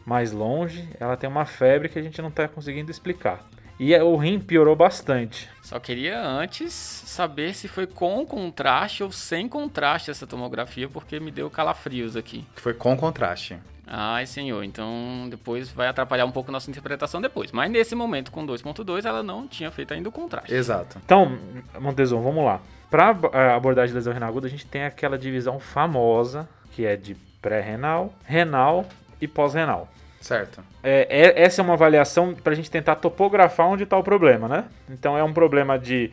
mais 0.06 0.32
longe. 0.32 0.88
Ela 0.98 1.16
tem 1.16 1.28
uma 1.28 1.44
febre 1.44 1.88
que 1.88 1.98
a 1.98 2.02
gente 2.02 2.20
não 2.22 2.28
está 2.28 2.46
conseguindo 2.46 2.90
explicar. 2.90 3.44
E 3.78 3.94
é- 3.94 4.02
o 4.02 4.16
rim 4.16 4.38
piorou 4.38 4.76
bastante. 4.76 5.48
Só 5.62 5.78
queria 5.78 6.20
antes 6.20 6.72
saber 6.72 7.54
se 7.54 7.66
foi 7.68 7.86
com 7.86 8.24
contraste 8.26 9.02
ou 9.02 9.10
sem 9.10 9.48
contraste 9.48 10.10
essa 10.10 10.26
tomografia, 10.26 10.88
porque 10.88 11.18
me 11.18 11.30
deu 11.30 11.50
calafrios 11.50 12.16
aqui. 12.16 12.44
Foi 12.56 12.74
com 12.74 12.96
contraste. 12.96 13.56
Ai, 13.86 14.26
senhor, 14.26 14.62
então 14.64 15.26
depois 15.28 15.68
vai 15.68 15.88
atrapalhar 15.88 16.24
um 16.24 16.30
pouco 16.30 16.52
nossa 16.52 16.70
interpretação 16.70 17.20
depois. 17.20 17.52
Mas 17.52 17.70
nesse 17.70 17.94
momento, 17.94 18.30
com 18.30 18.46
2.2, 18.46 19.04
ela 19.04 19.22
não 19.22 19.46
tinha 19.46 19.70
feito 19.70 19.92
ainda 19.92 20.08
o 20.08 20.12
contraste. 20.12 20.54
Exato. 20.54 20.98
Então, 21.04 21.38
Montezum, 21.80 22.22
vamos 22.22 22.44
lá. 22.44 22.60
Para 22.90 23.10
abordagem 23.54 23.88
de 23.88 23.94
lesão 23.94 24.12
renal 24.12 24.28
aguda, 24.28 24.46
a 24.46 24.50
gente 24.50 24.66
tem 24.66 24.84
aquela 24.84 25.18
divisão 25.18 25.58
famosa, 25.58 26.48
que 26.70 26.86
é 26.86 26.96
de 26.96 27.14
pré-renal, 27.40 28.14
renal 28.24 28.86
e 29.20 29.26
pós-renal. 29.26 29.88
Certo. 30.22 30.62
É, 30.82 31.06
é- 31.10 31.42
essa 31.42 31.60
é 31.60 31.64
uma 31.64 31.74
avaliação 31.74 32.32
para 32.34 32.52
a 32.52 32.56
gente 32.56 32.70
tentar 32.70 32.94
topografar 32.96 33.66
onde 33.66 33.82
está 33.82 33.98
o 33.98 34.02
problema, 34.02 34.48
né? 34.48 34.64
Então 34.88 35.18
é 35.18 35.22
um 35.22 35.32
problema 35.32 35.78
de 35.78 36.10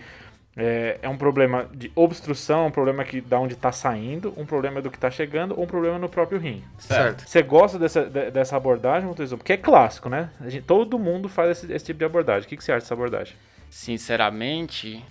é, 0.58 0.98
é 1.02 1.08
um 1.08 1.16
problema 1.16 1.70
de 1.74 1.90
obstrução, 1.96 2.68
um 2.68 2.72
problema 2.72 3.06
que 3.06 3.22
da 3.22 3.40
onde 3.40 3.54
está 3.54 3.72
saindo, 3.72 4.34
um 4.36 4.46
problema 4.46 4.82
do 4.82 4.90
que 4.90 4.98
está 4.98 5.10
chegando, 5.10 5.56
ou 5.56 5.64
um 5.64 5.68
problema 5.68 5.98
no 5.98 6.10
próprio 6.10 6.38
rim. 6.38 6.62
Certo. 6.80 7.24
Você 7.26 7.42
gosta 7.42 7.80
dessa, 7.80 8.04
de- 8.04 8.30
dessa 8.32 8.58
abordagem, 8.58 9.08
Montezum? 9.08 9.38
Porque 9.38 9.54
é 9.54 9.58
clássico, 9.58 10.10
né? 10.10 10.30
A 10.42 10.50
gente- 10.50 10.64
todo 10.66 11.00
mundo 11.00 11.30
faz 11.30 11.52
esse, 11.52 11.72
esse 11.72 11.86
tipo 11.86 12.00
de 12.00 12.04
abordagem. 12.06 12.46
O 12.46 12.50
que, 12.50 12.58
que 12.58 12.64
você 12.64 12.74
acha 12.74 12.82
dessa 12.82 12.94
abordagem? 12.94 13.36
Sinceramente, 13.70 15.02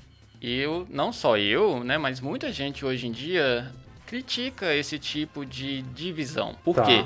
eu, 0.43 0.87
não 0.91 1.13
só 1.13 1.39
eu, 1.39 1.83
né, 1.85 1.97
mas 1.97 2.21
muita 2.21 2.53
gente 2.53 2.85
hoje 2.85 3.07
em 3.07 3.13
dia 3.13 3.71
critica 4.07 4.75
esse 4.75 4.99
tipo 4.99 5.47
de 5.47 5.81
divisão. 5.83 6.57
Por 6.65 6.75
Tá. 6.75 6.83
quê? 6.83 7.05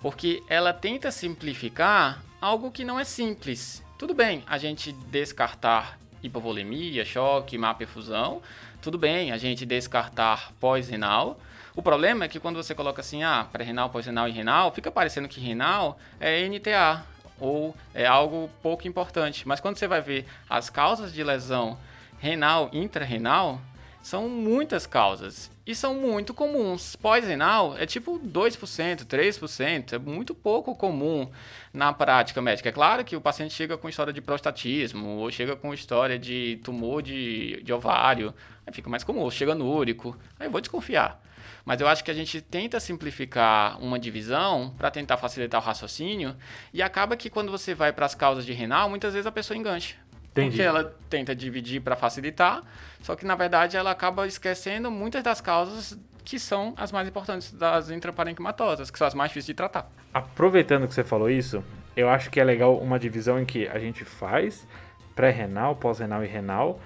Porque 0.00 0.42
ela 0.48 0.72
tenta 0.72 1.10
simplificar 1.10 2.22
algo 2.40 2.70
que 2.70 2.84
não 2.84 2.98
é 2.98 3.04
simples. 3.04 3.84
Tudo 3.98 4.14
bem 4.14 4.42
a 4.46 4.58
gente 4.58 4.92
descartar 4.92 5.98
hipovolemia, 6.22 7.04
choque, 7.04 7.58
má 7.58 7.74
perfusão. 7.74 8.42
Tudo 8.82 8.98
bem 8.98 9.32
a 9.32 9.38
gente 9.38 9.64
descartar 9.64 10.52
pós-renal. 10.60 11.38
O 11.74 11.82
problema 11.82 12.24
é 12.24 12.28
que 12.28 12.40
quando 12.40 12.56
você 12.56 12.74
coloca 12.74 13.00
assim, 13.00 13.22
ah, 13.22 13.46
pré-renal, 13.50 13.90
pós-renal 13.90 14.28
e 14.28 14.32
renal, 14.32 14.72
fica 14.72 14.90
parecendo 14.90 15.28
que 15.28 15.40
renal 15.40 15.98
é 16.20 16.46
NTA 16.48 17.04
ou 17.38 17.74
é 17.94 18.06
algo 18.06 18.50
pouco 18.62 18.88
importante. 18.88 19.46
Mas 19.46 19.60
quando 19.60 19.76
você 19.76 19.86
vai 19.86 20.00
ver 20.00 20.26
as 20.48 20.70
causas 20.70 21.12
de 21.12 21.22
lesão 21.22 21.78
renal, 22.18 22.70
intrarrenal, 22.72 23.60
são 24.02 24.28
muitas 24.28 24.86
causas 24.86 25.50
e 25.66 25.74
são 25.74 25.94
muito 25.94 26.32
comuns. 26.32 26.94
Pós-renal 26.94 27.76
é 27.76 27.84
tipo 27.84 28.20
2%, 28.20 29.04
3%, 29.04 29.92
é 29.92 29.98
muito 29.98 30.34
pouco 30.34 30.74
comum 30.76 31.28
na 31.72 31.92
prática 31.92 32.40
médica. 32.40 32.68
É 32.68 32.72
claro 32.72 33.04
que 33.04 33.16
o 33.16 33.20
paciente 33.20 33.52
chega 33.52 33.76
com 33.76 33.88
história 33.88 34.12
de 34.12 34.20
prostatismo 34.20 35.16
ou 35.16 35.30
chega 35.30 35.56
com 35.56 35.74
história 35.74 36.18
de 36.18 36.60
tumor 36.62 37.02
de, 37.02 37.60
de 37.62 37.72
ovário, 37.72 38.32
aí 38.64 38.72
fica 38.72 38.88
mais 38.88 39.02
comum, 39.02 39.20
ou 39.20 39.30
chega 39.30 39.54
no 39.54 39.66
úrico, 39.66 40.16
aí 40.38 40.46
eu 40.46 40.50
vou 40.50 40.60
desconfiar. 40.60 41.20
Mas 41.64 41.80
eu 41.80 41.88
acho 41.88 42.04
que 42.04 42.12
a 42.12 42.14
gente 42.14 42.40
tenta 42.40 42.78
simplificar 42.78 43.82
uma 43.82 43.98
divisão 43.98 44.72
para 44.78 44.88
tentar 44.88 45.16
facilitar 45.16 45.60
o 45.60 45.64
raciocínio 45.64 46.36
e 46.72 46.80
acaba 46.80 47.16
que 47.16 47.28
quando 47.28 47.50
você 47.50 47.74
vai 47.74 47.92
para 47.92 48.06
as 48.06 48.14
causas 48.14 48.46
de 48.46 48.52
renal, 48.52 48.88
muitas 48.88 49.14
vezes 49.14 49.26
a 49.26 49.32
pessoa 49.32 49.56
engancha. 49.56 49.96
Entendi. 50.36 50.56
Porque 50.56 50.62
ela 50.62 50.94
tenta 51.08 51.34
dividir 51.34 51.80
para 51.80 51.96
facilitar, 51.96 52.62
só 53.00 53.16
que 53.16 53.24
na 53.24 53.34
verdade 53.34 53.76
ela 53.76 53.90
acaba 53.90 54.26
esquecendo 54.26 54.90
muitas 54.90 55.22
das 55.22 55.40
causas 55.40 55.98
que 56.24 56.38
são 56.38 56.74
as 56.76 56.90
mais 56.90 57.08
importantes 57.08 57.52
das 57.52 57.88
intraparenquimatosas, 57.88 58.90
que 58.90 58.98
são 58.98 59.06
as 59.06 59.14
mais 59.14 59.30
difíceis 59.30 59.46
de 59.46 59.54
tratar. 59.54 59.88
Aproveitando 60.12 60.86
que 60.86 60.92
você 60.92 61.04
falou 61.04 61.30
isso, 61.30 61.62
eu 61.96 62.08
acho 62.10 62.30
que 62.30 62.40
é 62.40 62.44
legal 62.44 62.76
uma 62.78 62.98
divisão 62.98 63.40
em 63.40 63.44
que 63.44 63.66
a 63.68 63.78
gente 63.78 64.04
faz 64.04 64.66
pré-renal, 65.14 65.76
pós-renal 65.76 66.22
e 66.22 66.26
renal, 66.26 66.80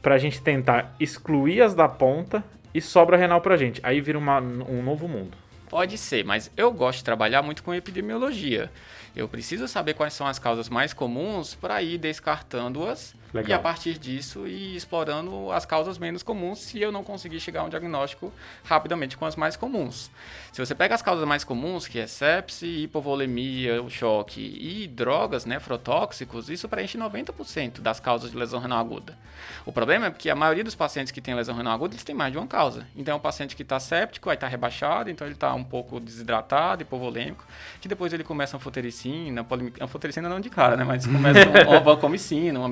pra 0.00 0.16
gente 0.16 0.40
tentar 0.40 0.94
excluir 0.98 1.60
as 1.60 1.74
da 1.74 1.88
ponta 1.88 2.42
e 2.72 2.80
sobra 2.80 3.16
renal 3.16 3.40
pra 3.40 3.56
gente. 3.56 3.80
Aí 3.82 4.00
vira 4.00 4.16
uma, 4.16 4.38
um 4.38 4.82
novo 4.82 5.06
mundo. 5.08 5.36
Pode 5.68 5.98
ser, 5.98 6.24
mas 6.24 6.50
eu 6.56 6.72
gosto 6.72 6.98
de 6.98 7.04
trabalhar 7.04 7.42
muito 7.42 7.62
com 7.62 7.74
epidemiologia. 7.74 8.70
Eu 9.14 9.28
preciso 9.28 9.66
saber 9.66 9.94
quais 9.94 10.12
são 10.12 10.26
as 10.26 10.38
causas 10.38 10.68
mais 10.68 10.92
comuns 10.92 11.54
para 11.54 11.82
ir 11.82 11.98
descartando-as 11.98 13.14
e 13.46 13.52
a 13.52 13.58
partir 13.58 13.98
disso 13.98 14.46
ir 14.46 14.76
explorando 14.76 15.52
as 15.52 15.66
causas 15.66 15.98
menos 15.98 16.22
comuns 16.22 16.60
se 16.60 16.80
eu 16.80 16.90
não 16.90 17.04
conseguir 17.04 17.40
chegar 17.40 17.60
a 17.60 17.64
um 17.64 17.68
diagnóstico 17.68 18.32
rapidamente 18.64 19.16
com 19.16 19.26
as 19.26 19.36
mais 19.36 19.56
comuns. 19.56 20.10
Se 20.52 20.64
você 20.64 20.74
pega 20.74 20.94
as 20.94 21.02
causas 21.02 21.26
mais 21.26 21.44
comuns, 21.44 21.86
que 21.86 21.98
é 21.98 22.06
sepse, 22.06 22.66
hipovolemia, 22.66 23.82
o 23.82 23.90
choque 23.90 24.40
e 24.40 24.86
drogas 24.88 25.44
nefrotóxicos, 25.44 26.48
isso 26.48 26.68
preenche 26.68 26.96
90% 26.98 27.80
das 27.80 28.00
causas 28.00 28.30
de 28.30 28.36
lesão 28.36 28.60
renal 28.60 28.78
aguda. 28.78 29.16
O 29.64 29.72
problema 29.72 30.06
é 30.06 30.10
que 30.10 30.30
a 30.30 30.34
maioria 30.34 30.64
dos 30.64 30.74
pacientes 30.74 31.12
que 31.12 31.20
têm 31.20 31.34
lesão 31.34 31.54
renal 31.54 31.74
aguda, 31.74 31.94
eles 31.94 32.04
têm 32.04 32.14
mais 32.14 32.32
de 32.32 32.38
uma 32.38 32.46
causa. 32.46 32.86
Então 32.96 33.14
é 33.14 33.16
um 33.16 33.20
paciente 33.20 33.54
que 33.54 33.62
está 33.62 33.78
séptico, 33.78 34.30
aí 34.30 34.34
está 34.34 34.48
rebaixado, 34.48 35.10
então 35.10 35.26
ele 35.26 35.34
está 35.34 35.52
um 35.54 35.64
pouco 35.64 36.00
desidratado, 36.00 36.82
hipovolêmico, 36.82 37.44
que 37.80 37.88
depois 37.88 38.12
ele 38.12 38.24
começa 38.24 38.56
a 38.56 38.58
anfotericina, 38.58 39.44
polimicina, 39.44 39.84
anfotericina 39.84 40.28
não 40.28 40.40
de 40.40 40.50
cara, 40.50 40.76
né, 40.76 40.84
mas 40.84 41.06
começa 41.06 41.40
uma 41.68 41.80
vancomicina, 41.80 42.58
uma 42.58 42.68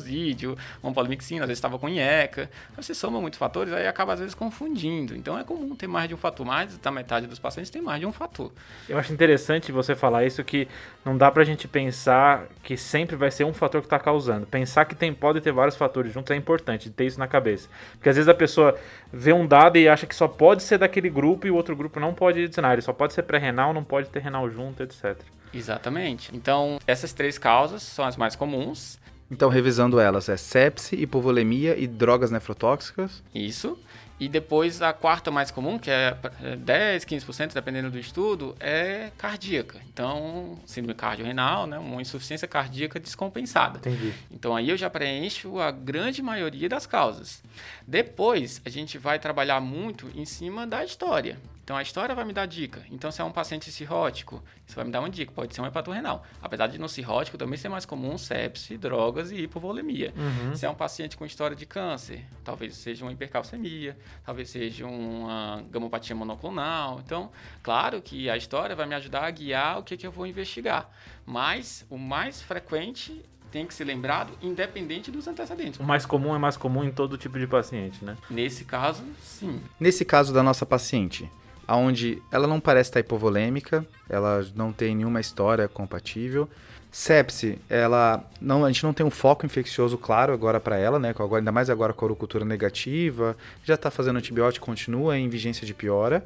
aminoglicosídeo, 0.00 0.56
uma 0.82 0.92
polimixina, 0.92 1.44
às 1.44 1.48
vezes 1.48 1.58
estava 1.58 1.78
com 1.78 1.88
IECA. 1.88 2.50
Você 2.76 2.94
soma 2.94 3.20
muitos 3.20 3.38
fatores, 3.38 3.72
aí 3.72 3.86
acaba 3.86 4.14
às 4.14 4.20
vezes 4.20 4.34
confundindo. 4.34 5.14
Então 5.14 5.38
é 5.38 5.44
comum 5.44 5.74
ter 5.74 5.86
mais 5.86 6.08
de 6.08 6.14
um 6.14 6.18
fator, 6.18 6.44
mais 6.46 6.76
da 6.78 6.90
metade 6.90 7.26
dos 7.26 7.38
pacientes 7.38 7.70
tem 7.70 7.82
mais 7.82 8.00
de 8.00 8.06
um 8.06 8.12
fator. 8.12 8.50
Eu 8.88 8.98
acho 8.98 9.12
interessante 9.12 9.70
você 9.72 9.94
falar 9.94 10.24
isso 10.24 10.42
que 10.42 10.66
não 11.04 11.16
dá 11.16 11.30
pra 11.30 11.44
gente 11.44 11.68
pensar 11.68 12.46
que 12.62 12.76
sempre 12.76 13.16
vai 13.16 13.30
ser 13.30 13.44
um 13.44 13.52
fator 13.52 13.80
que 13.80 13.86
está 13.86 13.98
causando. 13.98 14.46
Pensar 14.46 14.84
que 14.84 14.94
tem, 14.94 15.12
pode 15.12 15.40
ter 15.40 15.52
vários 15.52 15.76
fatores 15.76 16.12
juntos 16.12 16.30
é 16.30 16.36
importante, 16.36 16.90
ter 16.90 17.06
isso 17.06 17.18
na 17.18 17.28
cabeça. 17.28 17.68
Porque 17.92 18.08
às 18.08 18.16
vezes 18.16 18.28
a 18.28 18.34
pessoa 18.34 18.76
vê 19.12 19.32
um 19.32 19.46
dado 19.46 19.76
e 19.76 19.88
acha 19.88 20.06
que 20.06 20.14
só 20.14 20.28
pode 20.28 20.62
ser 20.62 20.78
daquele 20.78 21.08
grupo 21.08 21.46
e 21.46 21.50
o 21.50 21.54
outro 21.54 21.76
grupo 21.76 22.00
não 22.00 22.14
pode 22.14 22.50
nada. 22.60 22.74
Ele 22.74 22.82
só 22.82 22.92
pode 22.92 23.12
ser 23.12 23.22
pré-renal, 23.22 23.72
não 23.72 23.84
pode 23.84 24.08
ter 24.08 24.20
renal 24.20 24.48
junto, 24.50 24.82
etc. 24.82 25.16
Exatamente. 25.52 26.30
Então, 26.34 26.78
essas 26.86 27.12
três 27.12 27.36
causas 27.36 27.82
são 27.82 28.04
as 28.04 28.16
mais 28.16 28.36
comuns. 28.36 28.99
Então, 29.30 29.48
revisando 29.48 30.00
elas, 30.00 30.28
é 30.28 30.36
sepse, 30.36 30.96
hipovolemia 30.96 31.78
e 31.78 31.86
drogas 31.86 32.30
nefrotóxicas. 32.30 33.22
Isso. 33.34 33.78
E 34.20 34.28
depois 34.28 34.82
a 34.82 34.92
quarta 34.92 35.30
mais 35.30 35.50
comum, 35.50 35.78
que 35.78 35.90
é 35.90 36.14
10, 36.58 37.06
15%, 37.06 37.54
dependendo 37.54 37.90
do 37.90 37.98
estudo, 37.98 38.54
é 38.60 39.10
cardíaca. 39.16 39.80
Então, 39.90 40.58
síndrome 40.66 40.94
cardiorrenal, 40.94 41.66
né, 41.66 41.78
uma 41.78 42.02
insuficiência 42.02 42.46
cardíaca 42.46 43.00
descompensada. 43.00 43.78
Entendi. 43.78 44.12
Então 44.30 44.54
aí 44.54 44.68
eu 44.68 44.76
já 44.76 44.90
preencho 44.90 45.58
a 45.58 45.70
grande 45.70 46.20
maioria 46.20 46.68
das 46.68 46.84
causas. 46.84 47.42
Depois 47.86 48.60
a 48.62 48.68
gente 48.68 48.98
vai 48.98 49.18
trabalhar 49.18 49.58
muito 49.58 50.10
em 50.14 50.26
cima 50.26 50.66
da 50.66 50.84
história. 50.84 51.38
Então 51.70 51.78
a 51.78 51.82
história 51.82 52.16
vai 52.16 52.24
me 52.24 52.32
dar 52.32 52.46
dica. 52.46 52.84
Então 52.90 53.12
se 53.12 53.22
é 53.22 53.24
um 53.24 53.30
paciente 53.30 53.70
cirrótico, 53.70 54.42
isso 54.66 54.74
vai 54.74 54.84
me 54.84 54.90
dar 54.90 54.98
uma 54.98 55.08
dica. 55.08 55.30
Pode 55.30 55.54
ser 55.54 55.60
um 55.60 55.66
hepatorrenal. 55.66 56.24
Apesar 56.42 56.66
de 56.66 56.80
no 56.80 56.88
cirrótico 56.88 57.38
também 57.38 57.56
ser 57.56 57.68
mais 57.68 57.86
comum 57.86 58.18
sepse, 58.18 58.76
drogas 58.76 59.30
e 59.30 59.36
hipovolemia. 59.42 60.12
Uhum. 60.16 60.56
Se 60.56 60.66
é 60.66 60.68
um 60.68 60.74
paciente 60.74 61.16
com 61.16 61.24
história 61.24 61.54
de 61.54 61.64
câncer, 61.66 62.24
talvez 62.42 62.74
seja 62.74 63.04
uma 63.04 63.12
hipercalcemia, 63.12 63.96
talvez 64.26 64.50
seja 64.50 64.84
uma 64.84 65.62
gamopatia 65.70 66.16
monoclonal. 66.16 66.98
Então, 67.04 67.30
claro 67.62 68.02
que 68.02 68.28
a 68.28 68.36
história 68.36 68.74
vai 68.74 68.86
me 68.86 68.96
ajudar 68.96 69.22
a 69.22 69.30
guiar 69.30 69.78
o 69.78 69.84
que, 69.84 69.96
que 69.96 70.04
eu 70.04 70.10
vou 70.10 70.26
investigar. 70.26 70.90
Mas 71.24 71.86
o 71.88 71.96
mais 71.96 72.42
frequente 72.42 73.24
tem 73.50 73.66
que 73.66 73.74
ser 73.74 73.84
lembrado 73.84 74.32
independente 74.42 75.10
dos 75.10 75.26
antecedentes. 75.26 75.78
O 75.78 75.84
mais 75.84 76.06
comum 76.06 76.34
é 76.34 76.38
mais 76.38 76.56
comum 76.56 76.84
em 76.84 76.90
todo 76.90 77.16
tipo 77.16 77.38
de 77.38 77.46
paciente, 77.46 78.04
né? 78.04 78.16
Nesse 78.28 78.64
caso, 78.64 79.04
sim. 79.22 79.60
Nesse 79.78 80.04
caso 80.04 80.32
da 80.32 80.42
nossa 80.42 80.64
paciente, 80.64 81.30
onde 81.76 82.22
ela 82.30 82.46
não 82.46 82.60
parece 82.60 82.90
estar 82.90 83.00
hipovolêmica, 83.00 83.84
ela 84.08 84.44
não 84.54 84.72
tem 84.72 84.94
nenhuma 84.94 85.20
história 85.20 85.68
compatível. 85.68 86.48
Sepse, 86.90 87.58
ela 87.68 88.24
não, 88.40 88.64
a 88.64 88.68
gente 88.72 88.82
não 88.82 88.92
tem 88.92 89.06
um 89.06 89.10
foco 89.10 89.46
infeccioso 89.46 89.96
claro 89.96 90.32
agora 90.32 90.58
para 90.58 90.76
ela, 90.76 90.98
né? 90.98 91.10
Agora, 91.10 91.40
ainda 91.40 91.52
mais 91.52 91.70
agora 91.70 91.92
com 91.92 92.04
a 92.04 92.06
urocultura 92.06 92.44
negativa, 92.44 93.36
já 93.62 93.74
está 93.74 93.90
fazendo 93.90 94.16
antibiótico, 94.16 94.66
continua 94.66 95.16
em 95.16 95.28
vigência 95.28 95.64
de 95.64 95.72
piora. 95.72 96.24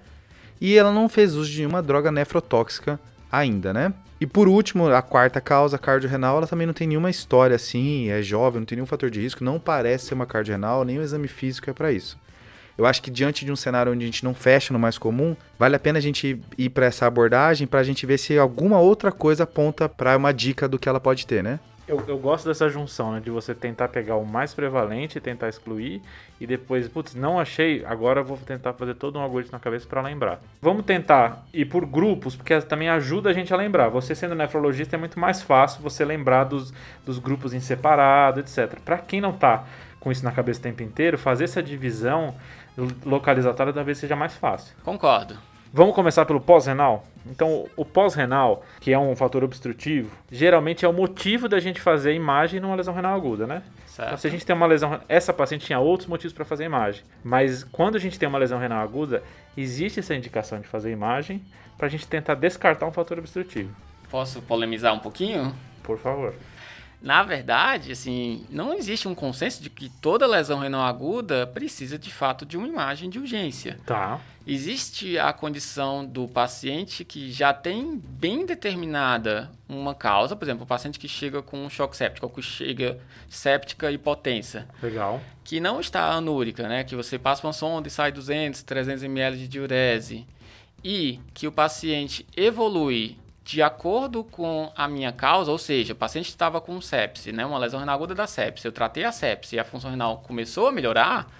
E 0.60 0.78
ela 0.78 0.90
não 0.90 1.08
fez 1.08 1.34
uso 1.34 1.50
de 1.50 1.58
nenhuma 1.58 1.82
droga 1.82 2.10
nefrotóxica 2.10 2.98
ainda, 3.30 3.74
né? 3.74 3.92
E 4.18 4.26
por 4.26 4.48
último, 4.48 4.88
a 4.88 5.02
quarta 5.02 5.38
causa, 5.38 5.76
cardiorrenal, 5.76 6.38
ela 6.38 6.46
também 6.46 6.66
não 6.66 6.72
tem 6.72 6.86
nenhuma 6.86 7.10
história 7.10 7.56
assim, 7.56 8.08
é 8.08 8.22
jovem, 8.22 8.60
não 8.60 8.66
tem 8.66 8.76
nenhum 8.76 8.86
fator 8.86 9.10
de 9.10 9.20
risco, 9.20 9.44
não 9.44 9.58
parece 9.58 10.06
ser 10.06 10.14
uma 10.14 10.24
cardiorrenal, 10.24 10.82
nem 10.84 10.98
o 10.98 11.02
exame 11.02 11.28
físico 11.28 11.68
é 11.68 11.74
para 11.74 11.92
isso. 11.92 12.16
Eu 12.76 12.86
acho 12.86 13.02
que 13.02 13.10
diante 13.10 13.44
de 13.44 13.52
um 13.52 13.56
cenário 13.56 13.92
onde 13.92 14.02
a 14.02 14.06
gente 14.06 14.24
não 14.24 14.34
fecha 14.34 14.72
no 14.72 14.78
mais 14.78 14.98
comum, 14.98 15.36
vale 15.58 15.76
a 15.76 15.78
pena 15.78 15.98
a 15.98 16.02
gente 16.02 16.40
ir 16.58 16.70
para 16.70 16.86
essa 16.86 17.06
abordagem 17.06 17.66
para 17.66 17.80
a 17.80 17.84
gente 17.84 18.04
ver 18.04 18.18
se 18.18 18.36
alguma 18.38 18.80
outra 18.80 19.12
coisa 19.12 19.44
aponta 19.44 19.88
para 19.88 20.16
uma 20.16 20.32
dica 20.32 20.68
do 20.68 20.78
que 20.78 20.88
ela 20.88 21.00
pode 21.00 21.26
ter, 21.26 21.42
né? 21.42 21.60
Eu, 21.86 22.02
eu 22.08 22.16
gosto 22.16 22.48
dessa 22.48 22.66
junção, 22.68 23.12
né? 23.12 23.20
De 23.20 23.30
você 23.30 23.54
tentar 23.54 23.88
pegar 23.88 24.16
o 24.16 24.24
mais 24.24 24.54
prevalente, 24.54 25.20
tentar 25.20 25.50
excluir, 25.50 26.00
e 26.40 26.46
depois, 26.46 26.88
putz, 26.88 27.14
não 27.14 27.38
achei, 27.38 27.84
agora 27.84 28.22
vou 28.22 28.38
tentar 28.38 28.72
fazer 28.72 28.94
todo 28.94 29.18
um 29.18 29.22
algoritmo 29.22 29.52
na 29.52 29.60
cabeça 29.60 29.86
para 29.86 30.00
lembrar. 30.00 30.40
Vamos 30.62 30.86
tentar 30.86 31.44
ir 31.52 31.66
por 31.66 31.84
grupos, 31.84 32.34
porque 32.34 32.58
também 32.62 32.88
ajuda 32.88 33.28
a 33.28 33.32
gente 33.34 33.52
a 33.52 33.56
lembrar. 33.56 33.90
Você 33.90 34.14
sendo 34.14 34.34
nefrologista 34.34 34.96
é 34.96 34.98
muito 34.98 35.20
mais 35.20 35.42
fácil 35.42 35.82
você 35.82 36.06
lembrar 36.06 36.44
dos, 36.44 36.72
dos 37.04 37.18
grupos 37.18 37.52
em 37.52 37.60
separado, 37.60 38.40
etc. 38.40 38.80
Para 38.82 38.96
quem 38.96 39.20
não 39.20 39.32
tá 39.32 39.66
com 40.00 40.10
isso 40.10 40.24
na 40.24 40.32
cabeça 40.32 40.60
o 40.60 40.62
tempo 40.62 40.82
inteiro, 40.82 41.18
fazer 41.18 41.44
essa 41.44 41.62
divisão 41.62 42.34
localizatória 43.04 43.72
talvez 43.72 43.98
seja 43.98 44.16
mais 44.16 44.34
fácil. 44.34 44.74
Concordo. 44.84 45.36
Vamos 45.72 45.94
começar 45.94 46.24
pelo 46.24 46.40
pós-renal? 46.40 47.04
Então, 47.26 47.66
o 47.76 47.84
pós-renal, 47.84 48.62
que 48.80 48.92
é 48.92 48.98
um 48.98 49.16
fator 49.16 49.42
obstrutivo, 49.42 50.08
geralmente 50.30 50.84
é 50.84 50.88
o 50.88 50.92
motivo 50.92 51.48
da 51.48 51.58
gente 51.58 51.80
fazer 51.80 52.10
a 52.10 52.12
imagem 52.12 52.60
numa 52.60 52.76
lesão 52.76 52.94
renal 52.94 53.16
aguda, 53.16 53.44
né? 53.44 53.62
Certo. 53.86 54.06
Então, 54.08 54.18
se 54.18 54.26
a 54.26 54.30
gente 54.30 54.46
tem 54.46 54.54
uma 54.54 54.66
lesão, 54.66 55.00
essa 55.08 55.32
paciente 55.32 55.66
tinha 55.66 55.80
outros 55.80 56.08
motivos 56.08 56.32
para 56.32 56.44
fazer 56.44 56.62
a 56.62 56.66
imagem, 56.66 57.02
mas 57.24 57.64
quando 57.64 57.96
a 57.96 57.98
gente 57.98 58.18
tem 58.18 58.28
uma 58.28 58.38
lesão 58.38 58.58
renal 58.58 58.82
aguda, 58.82 59.22
existe 59.56 59.98
essa 59.98 60.14
indicação 60.14 60.60
de 60.60 60.68
fazer 60.68 60.90
a 60.90 60.92
imagem 60.92 61.42
para 61.76 61.86
a 61.86 61.90
gente 61.90 62.06
tentar 62.06 62.34
descartar 62.34 62.86
um 62.86 62.92
fator 62.92 63.18
obstrutivo. 63.18 63.74
Posso 64.08 64.40
polemizar 64.42 64.94
um 64.94 65.00
pouquinho? 65.00 65.52
Por 65.82 65.98
favor. 65.98 66.34
Na 67.04 67.22
verdade, 67.22 67.92
assim, 67.92 68.46
não 68.48 68.72
existe 68.72 69.06
um 69.06 69.14
consenso 69.14 69.62
de 69.62 69.68
que 69.68 69.90
toda 69.90 70.26
lesão 70.26 70.60
renal 70.60 70.86
aguda 70.86 71.46
precisa 71.46 71.98
de 71.98 72.10
fato 72.10 72.46
de 72.46 72.56
uma 72.56 72.66
imagem 72.66 73.10
de 73.10 73.18
urgência. 73.18 73.78
Tá. 73.84 74.18
Existe 74.46 75.18
a 75.18 75.30
condição 75.30 76.02
do 76.02 76.26
paciente 76.26 77.04
que 77.04 77.30
já 77.30 77.52
tem 77.52 78.02
bem 78.02 78.46
determinada 78.46 79.50
uma 79.68 79.94
causa, 79.94 80.34
por 80.34 80.46
exemplo, 80.46 80.64
o 80.64 80.66
paciente 80.66 80.98
que 80.98 81.06
chega 81.06 81.42
com 81.42 81.66
um 81.66 81.68
choque 81.68 81.94
séptico, 81.94 82.24
ou 82.24 82.32
que 82.32 82.40
chega 82.40 82.98
séptica 83.28 83.90
hipotensa, 83.90 84.66
Legal. 84.82 85.20
que 85.44 85.60
não 85.60 85.80
está 85.80 86.10
anúrica, 86.10 86.66
né? 86.66 86.84
Que 86.84 86.96
você 86.96 87.18
passa 87.18 87.46
uma 87.46 87.52
sonda 87.52 87.86
e 87.86 87.90
sai 87.90 88.12
200, 88.12 88.62
300 88.62 89.02
ml 89.02 89.36
de 89.36 89.46
diurese, 89.46 90.26
e 90.82 91.20
que 91.34 91.46
o 91.46 91.52
paciente 91.52 92.26
evolui 92.34 93.18
de 93.44 93.62
acordo 93.62 94.24
com 94.24 94.72
a 94.74 94.88
minha 94.88 95.12
causa, 95.12 95.52
ou 95.52 95.58
seja, 95.58 95.92
o 95.92 95.96
paciente 95.96 96.30
estava 96.30 96.60
com 96.60 96.80
sepse, 96.80 97.30
né, 97.30 97.44
uma 97.44 97.58
lesão 97.58 97.78
renal 97.78 97.96
aguda 97.96 98.14
da 98.14 98.26
sepse, 98.26 98.66
eu 98.66 98.72
tratei 98.72 99.04
a 99.04 99.12
sepse 99.12 99.56
e 99.56 99.58
a 99.58 99.64
função 99.64 99.90
renal 99.90 100.22
começou 100.26 100.66
a 100.66 100.72
melhorar, 100.72 101.30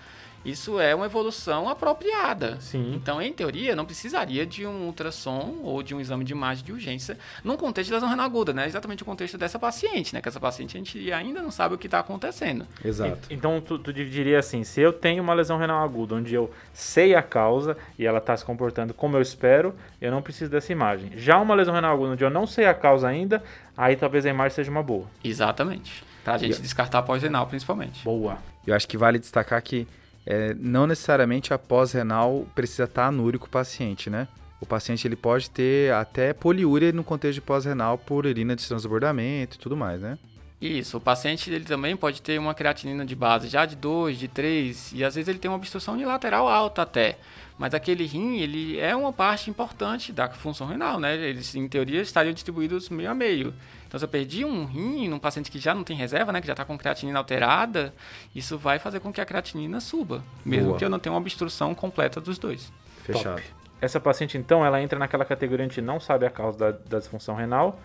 isso 0.45 0.79
é 0.79 0.95
uma 0.95 1.07
evolução 1.07 1.69
apropriada. 1.69 2.59
Sim. 2.61 2.95
Então, 2.95 3.21
em 3.21 3.33
teoria, 3.33 3.75
não 3.75 3.85
precisaria 3.85 4.45
de 4.45 4.67
um 4.67 4.87
ultrassom 4.87 5.61
ou 5.63 5.83
de 5.83 5.95
um 5.95 6.01
exame 6.01 6.25
de 6.25 6.33
imagem 6.33 6.65
de 6.65 6.73
urgência 6.73 7.19
num 7.43 7.57
contexto 7.57 7.89
de 7.89 7.95
lesão 7.95 8.09
renal 8.09 8.27
aguda, 8.27 8.53
né? 8.53 8.67
Exatamente 8.67 9.03
o 9.03 9.07
contexto 9.07 9.39
dessa 9.39 9.59
paciente, 9.59 10.15
né? 10.15 10.21
Que 10.21 10.29
essa 10.29 10.41
paciente 10.41 10.77
a 10.77 10.79
gente 10.79 11.13
ainda 11.13 11.41
não 11.41 11.51
sabe 11.51 11.75
o 11.75 11.79
que 11.79 11.87
está 11.87 12.01
acontecendo. 12.01 12.67
Exato. 12.85 13.29
Então, 13.31 13.61
tu, 13.61 13.79
tu 13.79 13.93
diria 13.93 14.39
assim, 14.39 14.65
se 14.65 14.81
eu 14.81 14.93
tenho 14.93 15.23
uma 15.23 15.35
lesão 15.35 15.59
renal 15.59 15.83
aguda, 15.83 16.15
onde 16.17 16.35
eu 16.35 16.51
sei 16.73 17.15
a 17.15 17.23
causa 17.23 17.77
e 17.99 18.07
ela 18.07 18.19
está 18.19 18.37
se 18.37 18.45
comportando 18.45 18.93
como 18.93 19.17
eu 19.17 19.23
espero, 19.23 19.75
eu 20.01 20.11
não 20.11 20.21
preciso 20.21 20.51
dessa 20.51 20.73
imagem. 20.73 21.13
Já 21.17 21.39
uma 21.39 21.55
lesão 21.55 21.75
renal 21.75 21.95
aguda, 21.95 22.13
onde 22.13 22.25
eu 22.25 22.31
não 22.31 22.47
sei 22.47 22.67
a 22.67 22.75
causa 22.75 23.09
ainda, 23.09 23.43
aí 23.77 23.97
talvez 23.97 24.27
a 24.27 24.31
imagem 24.31 24.55
seja 24.55 24.71
uma 24.71 24.83
boa. 24.83 25.07
Exatamente. 25.23 26.05
Pra 26.23 26.39
gente 26.39 26.61
descartar 26.61 27.03
pós-renal, 27.03 27.47
principalmente. 27.47 28.03
Boa. 28.03 28.39
Eu 28.67 28.75
acho 28.75 28.89
que 28.89 28.97
vale 28.97 29.19
destacar 29.19 29.61
que 29.63 29.87
é, 30.27 30.55
não 30.55 30.87
necessariamente 30.87 31.53
a 31.53 31.59
pós-renal 31.59 32.47
precisa 32.55 32.85
estar 32.85 33.07
anúrico 33.07 33.47
o 33.47 33.51
paciente, 33.51 34.09
né? 34.09 34.29
O 34.61 34.67
paciente 34.67 35.07
ele 35.07 35.17
pode 35.17 35.51
ter 35.51 35.93
até 35.93 36.33
poliúria 36.33 36.93
no 36.93 37.05
contexto 37.05 37.35
de 37.35 37.41
pós-renal 37.41 37.99
por 37.99 38.25
urina 38.25 38.57
de 38.57 38.67
transbordamento 38.67 39.57
e 39.57 39.59
tudo 39.59 39.77
mais, 39.77 40.01
né? 40.01 40.19
Isso, 40.61 40.97
o 40.97 41.01
paciente 41.01 41.51
ele 41.51 41.65
também 41.65 41.95
pode 41.95 42.23
ter 42.23 42.39
uma 42.39 42.55
creatinina 42.55 43.05
de 43.05 43.15
base 43.15 43.49
já 43.49 43.67
de 43.67 43.77
2, 43.77 44.19
de 44.19 44.29
3, 44.29 44.93
e 44.95 45.05
às 45.05 45.15
vezes 45.15 45.29
ele 45.29 45.39
tem 45.39 45.51
uma 45.51 45.59
obstrução 45.59 45.93
unilateral 45.93 46.49
alta 46.49 46.81
até. 46.83 47.19
Mas 47.59 47.75
aquele 47.75 48.07
rim, 48.07 48.39
ele 48.39 48.79
é 48.79 48.97
uma 48.97 49.13
parte 49.13 49.51
importante 49.51 50.11
da 50.11 50.29
função 50.31 50.67
renal, 50.67 50.99
né? 50.99 51.17
Eles, 51.17 51.55
em 51.55 51.69
teoria, 51.69 52.01
estariam 52.01 52.33
distribuídos 52.33 52.89
meio 52.89 53.11
a 53.11 53.15
meio. 53.15 53.53
Então, 53.95 54.01
se 54.01 54.07
eu 54.07 54.09
perdi 54.09 54.45
um 54.45 54.65
rim 54.65 55.07
num 55.07 55.21
paciente 55.21 55.49
que 55.49 55.59
já 55.61 55.73
não 55.73 55.85
tem 55.85 55.97
reserva, 55.97 56.33
né? 56.33 56.41
Que 56.41 56.49
já 56.49 56.53
está 56.53 56.65
com 56.65 56.77
creatinina 56.77 57.17
alterada, 57.17 57.95
isso 58.35 58.59
vai 58.59 58.77
fazer 58.77 58.99
com 58.99 59.13
que 59.13 59.21
a 59.21 59.25
creatinina 59.25 59.79
suba. 59.79 60.21
Mesmo 60.45 60.71
Boa. 60.71 60.79
que 60.79 60.85
eu 60.85 60.91
não 60.91 60.99
tenha 60.99 61.13
uma 61.13 61.21
obstrução 61.21 61.73
completa 61.77 62.21
dos 62.21 62.37
dois. 62.37 62.73
Fechado. 63.05 63.37
Top. 63.37 63.43
Essa 63.81 64.01
paciente, 64.01 64.37
então, 64.37 64.67
ela 64.67 64.83
entra 64.83 64.99
naquela 64.99 65.25
categoria, 65.25 65.65
a 65.65 65.69
gente 65.69 65.81
não 65.81 66.01
sabe 66.01 66.27
a 66.27 66.31
causa 66.31 66.59
da, 66.59 66.71
da 66.73 66.99
disfunção 66.99 67.37
renal. 67.37 67.79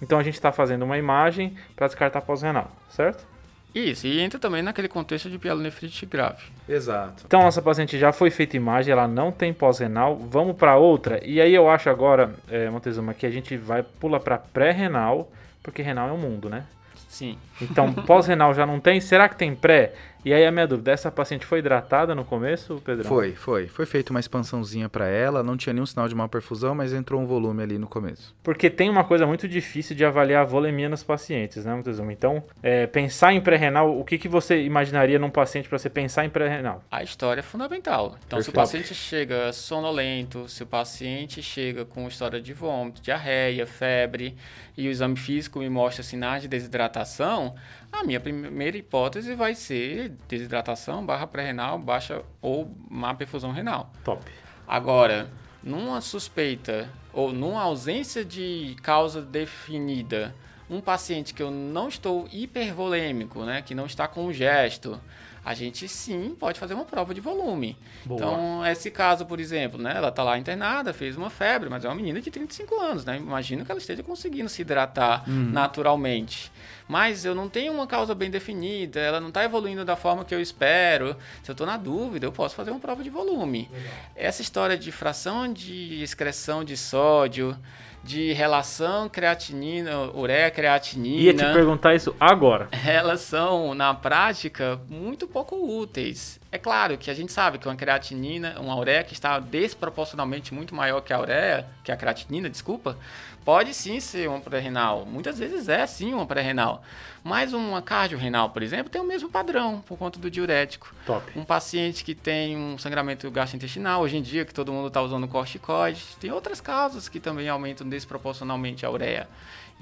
Então, 0.00 0.18
a 0.18 0.22
gente 0.22 0.36
está 0.36 0.50
fazendo 0.52 0.86
uma 0.86 0.96
imagem 0.96 1.54
para 1.76 1.86
descartar 1.86 2.22
pós-renal, 2.22 2.72
certo? 2.88 3.26
Isso, 3.74 4.06
e 4.06 4.20
entra 4.20 4.40
também 4.40 4.62
naquele 4.62 4.88
contexto 4.88 5.28
de 5.28 5.38
pielonefrite 5.38 6.06
grave. 6.06 6.44
Exato. 6.66 7.24
Então, 7.26 7.42
nossa 7.42 7.60
paciente 7.60 7.98
já 7.98 8.10
foi 8.10 8.30
feita 8.30 8.56
imagem, 8.56 8.90
ela 8.90 9.06
não 9.06 9.30
tem 9.30 9.52
pós-renal. 9.52 10.16
Vamos 10.16 10.56
para 10.56 10.76
outra. 10.78 11.20
E 11.22 11.42
aí, 11.42 11.54
eu 11.54 11.68
acho 11.68 11.90
agora, 11.90 12.34
é, 12.50 12.70
Montezuma, 12.70 13.12
que 13.12 13.26
a 13.26 13.30
gente 13.30 13.54
vai 13.54 13.82
pula 13.82 14.18
para 14.18 14.38
pré-renal, 14.38 15.30
porque 15.62 15.82
renal 15.82 16.08
é 16.08 16.12
um 16.12 16.18
mundo, 16.18 16.48
né? 16.48 16.64
Sim. 17.08 17.38
Então, 17.60 17.92
pós-renal 17.92 18.54
já 18.54 18.64
não 18.64 18.80
tem? 18.80 19.00
Será 19.00 19.28
que 19.28 19.36
tem 19.36 19.54
pré? 19.54 19.94
E 20.24 20.32
aí 20.32 20.46
a 20.46 20.52
minha 20.52 20.66
dúvida, 20.66 20.92
essa 20.92 21.10
paciente 21.10 21.44
foi 21.44 21.58
hidratada 21.58 22.14
no 22.14 22.24
começo, 22.24 22.80
Pedrão? 22.84 23.08
Foi, 23.08 23.34
foi. 23.34 23.66
Foi 23.66 23.84
feita 23.84 24.12
uma 24.12 24.20
expansãozinha 24.20 24.88
para 24.88 25.08
ela, 25.08 25.42
não 25.42 25.56
tinha 25.56 25.72
nenhum 25.72 25.86
sinal 25.86 26.06
de 26.06 26.14
mal 26.14 26.28
perfusão, 26.28 26.74
mas 26.74 26.92
entrou 26.92 27.20
um 27.20 27.26
volume 27.26 27.62
ali 27.62 27.78
no 27.78 27.88
começo. 27.88 28.34
Porque 28.42 28.70
tem 28.70 28.88
uma 28.88 29.02
coisa 29.02 29.26
muito 29.26 29.48
difícil 29.48 29.96
de 29.96 30.04
avaliar 30.04 30.42
a 30.42 30.44
volemia 30.44 30.88
nos 30.88 31.02
pacientes, 31.02 31.64
né, 31.64 31.74
Montezuma? 31.74 32.12
Então, 32.12 32.42
é, 32.62 32.86
pensar 32.86 33.32
em 33.32 33.40
pré-renal, 33.40 33.98
o 33.98 34.04
que, 34.04 34.16
que 34.16 34.28
você 34.28 34.62
imaginaria 34.62 35.18
num 35.18 35.30
paciente 35.30 35.68
para 35.68 35.78
você 35.78 35.90
pensar 35.90 36.24
em 36.24 36.30
pré-renal? 36.30 36.84
A 36.90 37.02
história 37.02 37.40
é 37.40 37.42
fundamental. 37.42 38.16
Então, 38.26 38.40
se 38.40 38.48
o 38.48 38.52
Perfeito. 38.52 38.54
paciente 38.54 38.94
chega 38.94 39.52
sonolento, 39.52 40.48
se 40.48 40.62
o 40.62 40.66
paciente 40.66 41.42
chega 41.42 41.84
com 41.84 42.06
história 42.06 42.40
de 42.40 42.52
vômito, 42.52 43.02
diarreia, 43.02 43.66
febre, 43.66 44.36
e 44.76 44.88
o 44.88 44.90
exame 44.90 45.16
físico 45.16 45.58
me 45.58 45.68
mostra 45.68 46.02
sinais 46.02 46.42
de 46.42 46.48
desidratação, 46.48 47.54
a 47.92 48.02
minha 48.02 48.18
primeira 48.18 48.76
hipótese 48.76 49.34
vai 49.34 49.54
ser 49.54 50.12
desidratação 50.26 51.04
barra 51.04 51.26
pré-renal, 51.26 51.78
baixa 51.78 52.22
ou 52.40 52.74
má 52.90 53.14
perfusão 53.14 53.52
renal. 53.52 53.92
Top. 54.02 54.24
Agora, 54.66 55.30
numa 55.62 56.00
suspeita 56.00 56.88
ou 57.12 57.32
numa 57.32 57.62
ausência 57.62 58.24
de 58.24 58.74
causa 58.82 59.20
definida, 59.20 60.34
um 60.70 60.80
paciente 60.80 61.34
que 61.34 61.42
eu 61.42 61.50
não 61.50 61.88
estou 61.88 62.26
hipervolêmico, 62.32 63.44
né, 63.44 63.60
que 63.60 63.74
não 63.74 63.84
está 63.84 64.08
com 64.08 64.32
gesto, 64.32 64.98
a 65.44 65.54
gente 65.54 65.88
sim 65.88 66.36
pode 66.38 66.60
fazer 66.60 66.74
uma 66.74 66.84
prova 66.84 67.12
de 67.12 67.20
volume. 67.20 67.76
Boa. 68.04 68.18
Então, 68.18 68.66
esse 68.66 68.90
caso, 68.90 69.26
por 69.26 69.40
exemplo, 69.40 69.80
né, 69.80 69.94
ela 69.96 70.08
está 70.08 70.22
lá 70.22 70.38
internada, 70.38 70.92
fez 70.92 71.16
uma 71.16 71.30
febre, 71.30 71.68
mas 71.68 71.84
é 71.84 71.88
uma 71.88 71.94
menina 71.94 72.20
de 72.20 72.30
35 72.30 72.80
anos, 72.80 73.04
né? 73.04 73.16
Imagino 73.16 73.64
que 73.64 73.70
ela 73.70 73.80
esteja 73.80 74.02
conseguindo 74.02 74.48
se 74.48 74.62
hidratar 74.62 75.24
naturalmente. 75.28 76.52
Mas 76.88 77.24
eu 77.24 77.34
não 77.34 77.48
tenho 77.48 77.72
uma 77.72 77.86
causa 77.86 78.14
bem 78.14 78.30
definida, 78.30 79.00
ela 79.00 79.20
não 79.20 79.28
está 79.28 79.42
evoluindo 79.44 79.84
da 79.84 79.96
forma 79.96 80.24
que 80.24 80.34
eu 80.34 80.40
espero. 80.40 81.16
Se 81.42 81.50
eu 81.50 81.54
estou 81.54 81.66
na 81.66 81.76
dúvida, 81.76 82.26
eu 82.26 82.32
posso 82.32 82.54
fazer 82.54 82.70
uma 82.70 82.80
prova 82.80 83.02
de 83.02 83.10
volume. 83.10 83.70
Essa 84.14 84.42
história 84.42 84.76
de 84.76 84.92
fração 84.92 85.52
de 85.52 86.02
excreção 86.02 86.62
de 86.62 86.76
sódio, 86.76 87.56
de 88.04 88.32
relação 88.32 89.08
creatinina, 89.08 90.10
ureia 90.14 90.50
creatinina 90.50 91.22
Ia 91.22 91.34
te 91.34 91.44
perguntar 91.52 91.94
isso 91.94 92.14
agora. 92.18 92.68
elas 92.86 93.20
são, 93.20 93.74
na 93.74 93.94
prática, 93.94 94.80
muito 94.88 95.26
pouco 95.26 95.56
úteis. 95.56 96.40
É 96.50 96.58
claro 96.58 96.98
que 96.98 97.10
a 97.10 97.14
gente 97.14 97.32
sabe 97.32 97.58
que 97.58 97.66
uma 97.66 97.76
creatinina, 97.76 98.60
uma 98.60 98.76
ureia 98.76 99.02
que 99.04 99.14
está 99.14 99.38
desproporcionalmente 99.38 100.52
muito 100.52 100.74
maior 100.74 101.00
que 101.00 101.12
a 101.12 101.20
ureia, 101.20 101.66
que 101.82 101.90
a 101.90 101.96
creatinina, 101.96 102.50
desculpa, 102.50 102.96
pode 103.44 103.74
sim 103.74 104.00
ser 104.00 104.28
uma 104.28 104.40
pré-renal. 104.40 105.06
Muitas 105.06 105.38
vezes 105.38 105.68
é 105.68 105.86
sim 105.86 106.12
uma 106.12 106.26
pré-renal. 106.26 106.82
Mas 107.24 107.52
uma 107.52 107.80
cardio-renal, 107.80 108.50
por 108.50 108.62
exemplo, 108.62 108.90
tem 108.90 109.00
o 109.00 109.04
mesmo 109.04 109.28
padrão 109.28 109.80
por 109.86 109.96
conta 109.96 110.18
do 110.18 110.30
diurético. 110.30 110.92
Top. 111.06 111.38
Um 111.38 111.44
paciente 111.44 112.04
que 112.04 112.14
tem 112.14 112.56
um 112.56 112.76
sangramento 112.76 113.30
gastrointestinal, 113.30 114.02
hoje 114.02 114.16
em 114.16 114.22
dia 114.22 114.44
que 114.44 114.52
todo 114.52 114.72
mundo 114.72 114.88
está 114.88 115.00
usando 115.00 115.28
corticoide, 115.28 116.02
tem 116.20 116.32
outras 116.32 116.60
causas 116.60 117.08
que 117.08 117.20
também 117.20 117.48
aumentam 117.48 117.88
desproporcionalmente 117.88 118.84
a 118.84 118.90
ureia. 118.90 119.28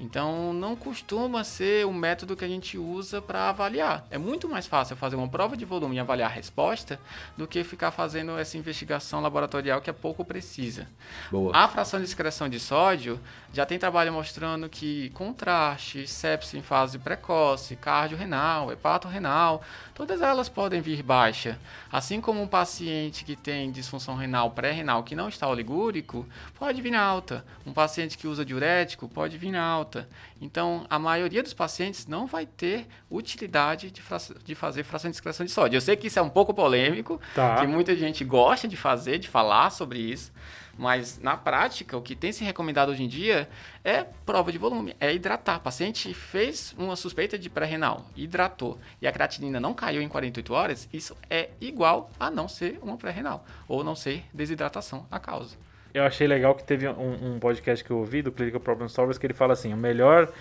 Então, 0.01 0.51
não 0.51 0.75
costuma 0.75 1.43
ser 1.43 1.85
o 1.85 1.93
método 1.93 2.35
que 2.35 2.43
a 2.43 2.47
gente 2.47 2.75
usa 2.75 3.21
para 3.21 3.49
avaliar. 3.49 4.07
É 4.09 4.17
muito 4.17 4.49
mais 4.49 4.65
fácil 4.65 4.95
fazer 4.95 5.15
uma 5.15 5.27
prova 5.27 5.55
de 5.55 5.63
volume 5.63 5.95
e 5.95 5.99
avaliar 5.99 6.31
a 6.31 6.33
resposta 6.33 6.99
do 7.37 7.47
que 7.47 7.63
ficar 7.63 7.91
fazendo 7.91 8.37
essa 8.37 8.57
investigação 8.57 9.21
laboratorial 9.21 9.79
que 9.79 9.91
é 9.91 9.93
pouco 9.93 10.25
precisa. 10.25 10.87
Boa. 11.29 11.55
A 11.55 11.67
fração 11.67 11.99
de 11.99 12.05
excreção 12.07 12.49
de 12.49 12.59
sódio 12.59 13.19
já 13.53 13.65
tem 13.65 13.77
trabalho 13.77 14.13
mostrando 14.13 14.69
que 14.69 15.09
contraste, 15.09 16.07
sepsis 16.07 16.53
em 16.53 16.61
fase 16.61 16.97
precoce, 16.97 17.75
cardio-renal, 17.75 18.71
hepato-renal, 18.71 19.61
todas 19.93 20.21
elas 20.21 20.47
podem 20.47 20.79
vir 20.81 21.03
baixa. 21.03 21.59
Assim 21.91 22.21
como 22.21 22.41
um 22.41 22.47
paciente 22.47 23.25
que 23.25 23.35
tem 23.35 23.69
disfunção 23.69 24.15
renal 24.15 24.51
pré-renal 24.51 25.03
que 25.03 25.15
não 25.15 25.27
está 25.27 25.47
oligúrico, 25.49 26.25
pode 26.57 26.81
vir 26.81 26.95
alta. 26.95 27.43
Um 27.65 27.73
paciente 27.73 28.17
que 28.17 28.27
usa 28.27 28.45
diurético 28.45 29.09
pode 29.09 29.37
vir 29.37 29.55
alta. 29.55 30.07
Então, 30.39 30.85
a 30.89 30.97
maioria 30.97 31.43
dos 31.43 31.53
pacientes 31.53 32.07
não 32.07 32.25
vai 32.25 32.45
ter 32.45 32.87
utilidade 33.09 33.91
de, 33.91 34.01
de 34.45 34.55
fazer 34.55 34.83
fração 34.83 35.11
de 35.11 35.15
excreção 35.17 35.45
de 35.45 35.51
sódio. 35.51 35.77
Eu 35.77 35.81
sei 35.81 35.95
que 35.95 36.07
isso 36.07 36.17
é 36.17 36.21
um 36.21 36.29
pouco 36.29 36.53
polêmico, 36.53 37.19
Tá. 37.35 37.57
que 37.57 37.67
muita 37.67 37.95
gente 37.95 38.23
gosta 38.23 38.67
de 38.67 38.77
fazer, 38.77 39.19
de 39.19 39.27
falar 39.27 39.69
sobre 39.71 39.99
isso. 39.99 40.31
Mas 40.77 41.19
na 41.19 41.37
prática, 41.37 41.97
o 41.97 42.01
que 42.01 42.15
tem 42.15 42.31
se 42.31 42.43
recomendado 42.43 42.89
hoje 42.89 43.03
em 43.03 43.07
dia 43.07 43.47
é 43.83 44.05
prova 44.25 44.51
de 44.51 44.57
volume, 44.57 44.95
é 44.99 45.13
hidratar. 45.13 45.57
O 45.57 45.61
paciente 45.61 46.13
fez 46.13 46.73
uma 46.77 46.95
suspeita 46.95 47.37
de 47.37 47.49
pré-renal, 47.49 48.05
hidratou 48.15 48.79
e 49.01 49.07
a 49.07 49.11
creatinina 49.11 49.59
não 49.59 49.73
caiu 49.73 50.01
em 50.01 50.07
48 50.07 50.53
horas, 50.53 50.89
isso 50.91 51.15
é 51.29 51.49
igual 51.59 52.09
a 52.19 52.29
não 52.29 52.47
ser 52.47 52.79
uma 52.81 52.97
pré-renal 52.97 53.45
ou 53.67 53.83
não 53.83 53.95
ser 53.95 54.23
desidratação 54.33 55.05
a 55.11 55.19
causa. 55.19 55.57
Eu 55.93 56.03
achei 56.03 56.25
legal 56.25 56.55
que 56.55 56.63
teve 56.63 56.87
um, 56.87 57.35
um 57.35 57.39
podcast 57.39 57.83
que 57.83 57.91
eu 57.91 57.97
ouvi 57.97 58.21
do 58.21 58.31
Clinical 58.31 58.61
Problem 58.61 58.87
Solvers 58.87 59.17
que 59.17 59.25
ele 59.25 59.33
fala 59.33 59.53
assim: 59.53 59.73
o 59.73 59.77
melhor 59.77 60.31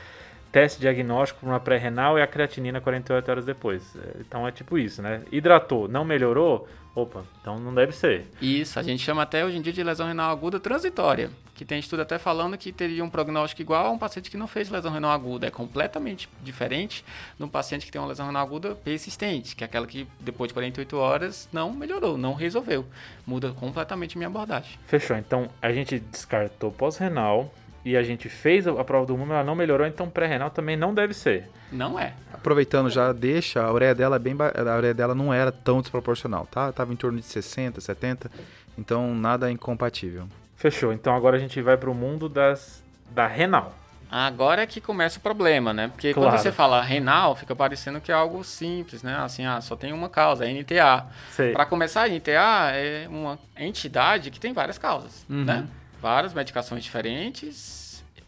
teste 0.50 0.80
diagnóstico 0.80 1.40
para 1.40 1.48
uma 1.48 1.60
pré-renal 1.60 2.18
é 2.18 2.22
a 2.22 2.26
creatinina 2.26 2.80
48 2.80 3.30
horas 3.30 3.44
depois. 3.44 3.96
É, 3.96 4.20
Então 4.20 4.46
é 4.46 4.52
tipo 4.52 4.78
isso, 4.78 5.00
né? 5.02 5.22
Hidratou, 5.30 5.88
não 5.88 6.04
melhorou? 6.04 6.68
Opa, 6.94 7.22
então 7.40 7.56
não 7.58 7.72
deve 7.72 7.92
ser. 7.92 8.26
Isso, 8.42 8.78
a 8.78 8.82
gente 8.82 9.00
chama 9.02 9.22
até 9.22 9.44
hoje 9.44 9.56
em 9.56 9.62
dia 9.62 9.72
de 9.72 9.82
lesão 9.82 10.08
renal 10.08 10.28
aguda 10.28 10.58
transitória, 10.58 11.30
que 11.54 11.64
tem 11.64 11.78
estudo 11.78 12.02
até 12.02 12.18
falando 12.18 12.58
que 12.58 12.72
teria 12.72 13.04
um 13.04 13.08
prognóstico 13.08 13.62
igual 13.62 13.86
a 13.86 13.90
um 13.90 13.98
paciente 13.98 14.28
que 14.28 14.36
não 14.36 14.48
fez 14.48 14.68
lesão 14.68 14.90
renal 14.90 15.12
aguda. 15.12 15.46
É 15.46 15.50
completamente 15.50 16.28
diferente 16.42 17.04
de 17.38 17.44
um 17.44 17.48
paciente 17.48 17.86
que 17.86 17.92
tem 17.92 18.00
uma 18.00 18.08
lesão 18.08 18.26
renal 18.26 18.42
aguda 18.42 18.74
persistente, 18.74 19.54
que 19.54 19.62
é 19.62 19.66
aquela 19.66 19.86
que 19.86 20.06
depois 20.18 20.48
de 20.48 20.54
48 20.54 20.96
horas 20.96 21.48
não 21.52 21.72
melhorou, 21.72 22.18
não 22.18 22.34
resolveu. 22.34 22.84
Muda 23.24 23.52
completamente 23.52 24.18
minha 24.18 24.28
abordagem. 24.28 24.76
Fechou. 24.86 25.16
Então 25.16 25.48
a 25.62 25.70
gente 25.72 26.00
descartou 26.00 26.72
pós-renal 26.72 27.54
e 27.84 27.96
a 27.96 28.02
gente 28.02 28.28
fez 28.28 28.66
a 28.66 28.84
prova 28.84 29.06
do 29.06 29.16
mundo, 29.16 29.32
ela 29.32 29.44
não 29.44 29.54
melhorou, 29.54 29.86
então 29.86 30.08
pré-renal 30.10 30.50
também 30.50 30.76
não 30.76 30.92
deve 30.92 31.14
ser. 31.14 31.48
Não 31.72 31.98
é. 31.98 32.12
Aproveitando 32.32 32.90
já, 32.90 33.12
deixa, 33.12 33.62
a 33.62 33.72
ureia 33.72 33.94
dela 33.94 34.16
é 34.16 34.18
bem 34.18 34.34
a 34.38 34.76
ureia 34.76 34.94
dela 34.94 35.14
não 35.14 35.32
era 35.32 35.50
tão 35.52 35.80
desproporcional, 35.80 36.46
tá? 36.50 36.72
Tava 36.72 36.92
em 36.92 36.96
torno 36.96 37.18
de 37.18 37.24
60, 37.24 37.80
70, 37.80 38.30
então 38.78 39.14
nada 39.14 39.50
incompatível. 39.50 40.26
Fechou. 40.56 40.92
Então 40.92 41.14
agora 41.14 41.36
a 41.36 41.40
gente 41.40 41.60
vai 41.62 41.76
para 41.76 41.90
o 41.90 41.94
mundo 41.94 42.28
das 42.28 42.82
da 43.10 43.26
renal. 43.26 43.74
Agora 44.12 44.62
é 44.62 44.66
que 44.66 44.80
começa 44.80 45.18
o 45.18 45.22
problema, 45.22 45.72
né? 45.72 45.86
Porque 45.88 46.12
Claro. 46.12 46.30
quando 46.30 46.40
você 46.42 46.50
fala 46.50 46.82
renal, 46.82 47.36
fica 47.36 47.54
parecendo 47.54 48.00
que 48.00 48.10
é 48.10 48.14
algo 48.14 48.42
simples, 48.42 49.04
né? 49.04 49.16
Assim, 49.16 49.46
ah, 49.46 49.60
só 49.60 49.76
tem 49.76 49.92
uma 49.92 50.08
causa, 50.08 50.44
é 50.44 50.50
NTA. 50.52 51.06
Para 51.52 51.64
começar, 51.64 52.02
a 52.02 52.08
NTA 52.08 52.72
é 52.74 53.06
uma 53.08 53.38
entidade 53.56 54.32
que 54.32 54.40
tem 54.40 54.52
várias 54.52 54.78
causas, 54.78 55.24
Uhum. 55.30 55.44
né? 55.44 55.64
Várias 56.00 56.32
medicações 56.32 56.82
diferentes. 56.82 57.80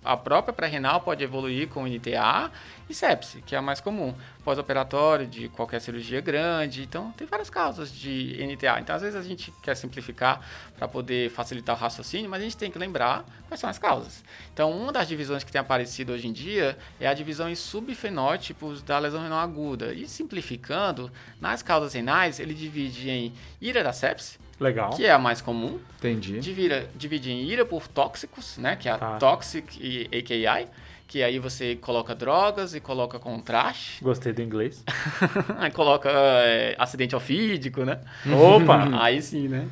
A 0.05 0.17
própria 0.17 0.53
pré-renal 0.53 1.01
pode 1.01 1.23
evoluir 1.23 1.69
com 1.69 1.87
NTA 1.87 2.51
e 2.91 2.95
sepse, 2.95 3.41
que 3.43 3.55
é 3.55 3.59
a 3.59 3.63
mais 3.63 3.81
comum. 3.81 4.13
Pós-operatório 4.45 5.29
de 5.29 5.49
qualquer 5.49 5.81
cirurgia 5.81 6.21
grande. 6.21 6.83
Então, 6.83 7.13
tem 7.13 7.25
várias 7.25 7.49
causas 7.49 7.93
de 7.93 8.37
NTA. 8.45 8.81
Então, 8.81 8.97
às 8.97 9.03
vezes 9.03 9.15
a 9.15 9.23
gente 9.23 9.53
quer 9.63 9.77
simplificar 9.77 10.41
para 10.77 10.89
poder 10.89 11.31
facilitar 11.31 11.77
o 11.77 11.79
raciocínio, 11.79 12.29
mas 12.29 12.41
a 12.41 12.45
gente 12.45 12.57
tem 12.57 12.69
que 12.69 12.79
lembrar 12.79 13.25
quais 13.47 13.61
são 13.61 13.71
as 13.71 13.79
causas. 13.79 14.25
Então, 14.53 14.73
uma 14.73 14.93
das 14.93 15.07
divisões 15.07 15.45
que 15.45 15.53
tem 15.53 15.61
aparecido 15.61 16.13
hoje 16.13 16.27
em 16.27 16.33
dia 16.33 16.77
é 16.99 17.07
a 17.07 17.15
divisão 17.15 17.49
em 17.49 17.55
subfenótipos 17.55 18.83
da 18.83 18.99
lesão 18.99 19.23
renal 19.23 19.39
aguda. 19.39 19.95
E 19.95 20.09
simplificando, 20.09 21.13
nas 21.41 21.63
causas 21.63 21.95
renais, 21.95 22.41
ele 22.41 22.55
divide 22.55 23.09
em 23.09 23.33
ira 23.61 23.85
da 23.85 23.93
sepse, 23.93 24.42
Legal. 24.61 24.91
que 24.91 25.05
é 25.05 25.11
a 25.11 25.19
mais 25.19 25.41
comum, 25.41 25.79
Entendi. 25.99 26.39
divide, 26.41 26.87
divide 26.95 27.31
em 27.33 27.43
ira 27.45 27.65
por 27.65 27.89
tóxicos, 27.89 28.59
né, 28.59 28.77
que 28.77 28.89
é 28.89 28.93
a 28.93 28.99
Tá. 28.99 29.17
toxic 29.19 29.77
e 29.81 30.09
AKI, 30.17 30.69
que 31.09 31.23
aí 31.23 31.39
você 31.39 31.77
coloca 31.77 32.15
drogas 32.15 32.75
e 32.75 32.81
coloca 32.81 33.19
contraste. 33.19 34.03
Gostei 34.03 34.33
do 34.33 34.41
inglês. 34.43 34.83
aí 35.59 35.71
coloca 35.71 36.09
é, 36.11 36.75
acidente 36.79 37.15
ofídico, 37.15 37.85
né? 37.85 38.01
Opa! 38.35 38.89
aí 39.03 39.21
sim, 39.21 39.49
né? 39.49 39.69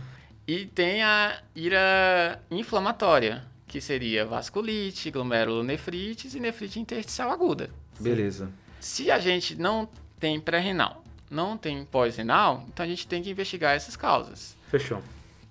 E 0.47 0.67
tem 0.67 1.03
a 1.03 1.39
ira 1.55 2.43
inflamatória, 2.51 3.45
que 3.67 3.81
seria 3.81 4.27
vasculite, 4.27 5.11
glomerulonefrites 5.11 6.35
e 6.35 6.41
nefrite 6.41 6.81
intersticial 6.81 7.31
aguda. 7.31 7.71
Beleza. 7.99 8.51
Se 8.81 9.11
a 9.11 9.19
gente 9.19 9.55
não 9.55 9.89
tem 10.19 10.41
pré-renal, 10.41 11.05
não 11.31 11.57
tem 11.57 11.85
pós-renal, 11.85 12.65
então 12.69 12.85
a 12.85 12.89
gente 12.89 13.07
tem 13.07 13.23
que 13.23 13.31
investigar 13.31 13.75
essas 13.77 13.97
causas. 13.97 14.57
Fechou. 14.71 15.03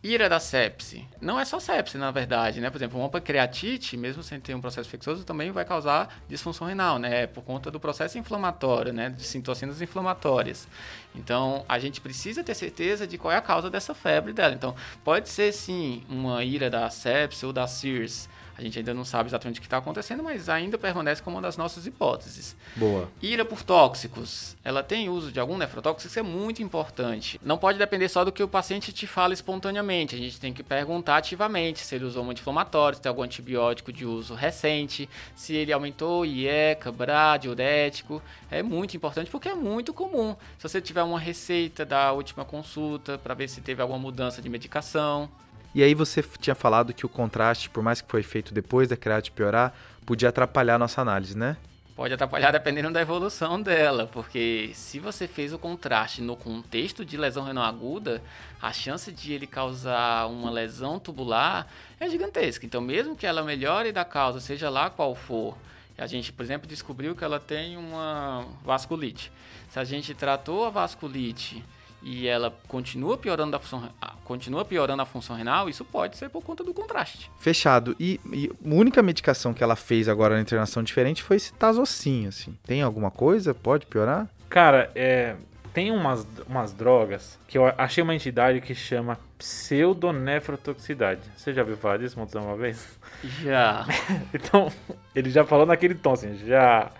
Ira 0.01 0.29
da 0.29 0.39
sepse. 0.39 1.05
Não 1.19 1.37
é 1.37 1.43
só 1.43 1.59
sepse, 1.59 1.97
na 1.97 2.09
verdade, 2.09 2.61
né? 2.61 2.69
Por 2.69 2.77
exemplo, 2.77 2.97
uma 2.97 3.09
pancreatite, 3.09 3.97
mesmo 3.97 4.23
sem 4.23 4.39
ter 4.39 4.55
um 4.55 4.61
processo 4.61 4.87
infeccioso, 4.87 5.25
também 5.25 5.51
vai 5.51 5.65
causar 5.65 6.21
disfunção 6.25 6.65
renal, 6.65 6.97
né? 6.97 7.27
Por 7.27 7.43
conta 7.43 7.69
do 7.69 7.81
processo 7.81 8.17
inflamatório, 8.17 8.93
né? 8.93 9.09
De 9.09 9.25
citocinas 9.25 9.81
inflamatórias. 9.81 10.69
Então, 11.13 11.65
a 11.67 11.77
gente 11.79 11.99
precisa 11.99 12.41
ter 12.41 12.55
certeza 12.55 13.05
de 13.05 13.17
qual 13.17 13.33
é 13.33 13.35
a 13.35 13.41
causa 13.41 13.69
dessa 13.69 13.93
febre 13.93 14.31
dela. 14.31 14.53
Então, 14.53 14.73
pode 15.03 15.27
ser, 15.27 15.51
sim, 15.51 16.01
uma 16.07 16.45
ira 16.45 16.69
da 16.69 16.89
sepse 16.89 17.45
ou 17.45 17.51
da 17.51 17.67
SIRS, 17.67 18.29
a 18.59 18.61
gente 18.61 18.77
ainda 18.77 18.93
não 18.93 19.05
sabe 19.05 19.29
exatamente 19.29 19.57
o 19.57 19.61
que 19.61 19.67
está 19.67 19.77
acontecendo, 19.77 20.21
mas 20.21 20.49
ainda 20.49 20.77
permanece 20.77 21.23
como 21.23 21.37
uma 21.37 21.41
das 21.41 21.55
nossas 21.55 21.87
hipóteses. 21.87 22.57
Boa. 22.75 23.09
Ira 23.21 23.45
por 23.45 23.63
tóxicos. 23.63 24.57
Ela 24.65 24.83
tem 24.83 25.07
uso 25.07 25.31
de 25.31 25.39
algum 25.39 25.57
nefrotóxico, 25.57 26.09
isso 26.09 26.19
é 26.19 26.21
muito 26.21 26.61
importante. 26.61 27.39
Não 27.41 27.57
pode 27.57 27.77
depender 27.77 28.09
só 28.09 28.25
do 28.25 28.33
que 28.33 28.43
o 28.43 28.49
paciente 28.49 28.91
te 28.91 29.07
fala 29.07 29.33
espontaneamente. 29.33 30.13
A 30.13 30.17
gente 30.17 30.41
tem 30.41 30.51
que 30.51 30.61
perguntar 30.61 31.15
ativamente 31.15 31.79
se 31.79 31.95
ele 31.95 32.03
usou 32.03 32.25
um 32.25 32.31
anti-inflamatório, 32.31 32.97
se 32.97 33.01
tem 33.01 33.09
algum 33.09 33.23
antibiótico 33.23 33.93
de 33.93 34.05
uso 34.05 34.33
recente, 34.33 35.09
se 35.37 35.53
ele 35.53 35.71
aumentou 35.71 36.25
IECA, 36.25 36.91
BRA, 36.91 37.37
diurético. 37.37 38.21
É 38.51 38.61
muito 38.61 38.97
importante 38.97 39.31
porque 39.31 39.47
é 39.47 39.55
muito 39.55 39.93
comum. 39.93 40.35
Se 40.57 40.67
você 40.67 40.81
tiver 40.81 41.03
uma 41.03 41.19
receita 41.19 41.85
da 41.85 42.11
última 42.11 42.43
consulta 42.43 43.17
para 43.17 43.33
ver 43.33 43.47
se 43.47 43.61
teve 43.61 43.81
alguma 43.81 43.99
mudança 43.99 44.41
de 44.41 44.49
medicação. 44.49 45.29
E 45.73 45.83
aí 45.83 45.93
você 45.93 46.23
tinha 46.39 46.55
falado 46.55 46.93
que 46.93 47.05
o 47.05 47.09
contraste, 47.09 47.69
por 47.69 47.83
mais 47.83 48.01
que 48.01 48.09
foi 48.09 48.23
feito 48.23 48.53
depois 48.53 48.87
da 48.87 48.97
creatina 48.97 49.35
piorar, 49.35 49.73
podia 50.05 50.29
atrapalhar 50.29 50.75
a 50.75 50.79
nossa 50.79 51.01
análise, 51.01 51.37
né? 51.37 51.57
Pode 51.95 52.13
atrapalhar 52.13 52.51
dependendo 52.51 52.91
da 52.91 53.01
evolução 53.01 53.61
dela, 53.61 54.07
porque 54.07 54.71
se 54.73 54.99
você 54.99 55.27
fez 55.27 55.51
o 55.51 55.59
contraste 55.59 56.21
no 56.21 56.35
contexto 56.35 57.03
de 57.03 57.17
lesão 57.17 57.43
renal 57.43 57.65
aguda, 57.65 58.23
a 58.61 58.71
chance 58.71 59.11
de 59.11 59.33
ele 59.33 59.45
causar 59.45 60.27
uma 60.27 60.49
lesão 60.49 60.97
tubular 60.97 61.67
é 61.99 62.09
gigantesca. 62.09 62.65
Então, 62.65 62.79
mesmo 62.79 63.17
que 63.17 63.27
ela 63.27 63.43
melhore 63.43 63.91
da 63.91 64.05
causa, 64.05 64.39
seja 64.39 64.69
lá 64.69 64.89
qual 64.89 65.13
for, 65.13 65.57
a 65.97 66.07
gente, 66.07 66.31
por 66.31 66.43
exemplo, 66.43 66.67
descobriu 66.67 67.13
que 67.13 67.23
ela 67.23 67.39
tem 67.39 67.75
uma 67.75 68.45
vasculite. 68.63 69.29
Se 69.69 69.77
a 69.77 69.83
gente 69.83 70.13
tratou 70.13 70.63
a 70.65 70.69
vasculite 70.69 71.61
e 72.01 72.27
ela 72.27 72.53
continua 72.67 73.17
piorando 73.17 73.55
a 73.55 73.59
função, 73.59 73.89
continua 74.23 74.63
piorando 74.63 75.01
a 75.01 75.05
função 75.05 75.35
renal, 75.35 75.69
isso 75.69 75.83
pode 75.83 76.17
ser 76.17 76.29
por 76.29 76.43
conta 76.43 76.63
do 76.63 76.73
contraste. 76.73 77.29
Fechado. 77.37 77.95
E, 77.99 78.19
e 78.31 78.49
a 78.49 78.73
única 78.73 79.01
medicação 79.01 79.53
que 79.53 79.63
ela 79.63 79.75
fez 79.75 80.07
agora 80.07 80.35
na 80.35 80.41
internação 80.41 80.81
diferente 80.81 81.21
foi 81.23 81.37
esse 81.37 81.53
tazocinho, 81.53 82.29
assim. 82.29 82.57
Tem 82.65 82.81
alguma 82.81 83.11
coisa? 83.11 83.53
Pode 83.53 83.85
piorar? 83.85 84.29
Cara, 84.49 84.91
é, 84.95 85.35
tem 85.73 85.91
umas, 85.91 86.25
umas 86.47 86.73
drogas 86.73 87.39
que 87.47 87.57
eu 87.57 87.65
achei 87.77 88.03
uma 88.03 88.15
entidade 88.15 88.61
que 88.61 88.73
chama 88.73 89.17
pseudonefrotoxicidade. 89.37 91.21
Você 91.35 91.53
já 91.53 91.63
viu 91.63 91.77
falar 91.77 91.97
disso, 91.97 92.19
Montão, 92.19 92.45
uma 92.45 92.57
vez? 92.57 92.99
Já. 93.41 93.85
então, 94.33 94.71
ele 95.15 95.29
já 95.29 95.45
falou 95.45 95.65
naquele 95.65 95.95
tom, 95.95 96.13
assim, 96.13 96.37
já. 96.45 96.91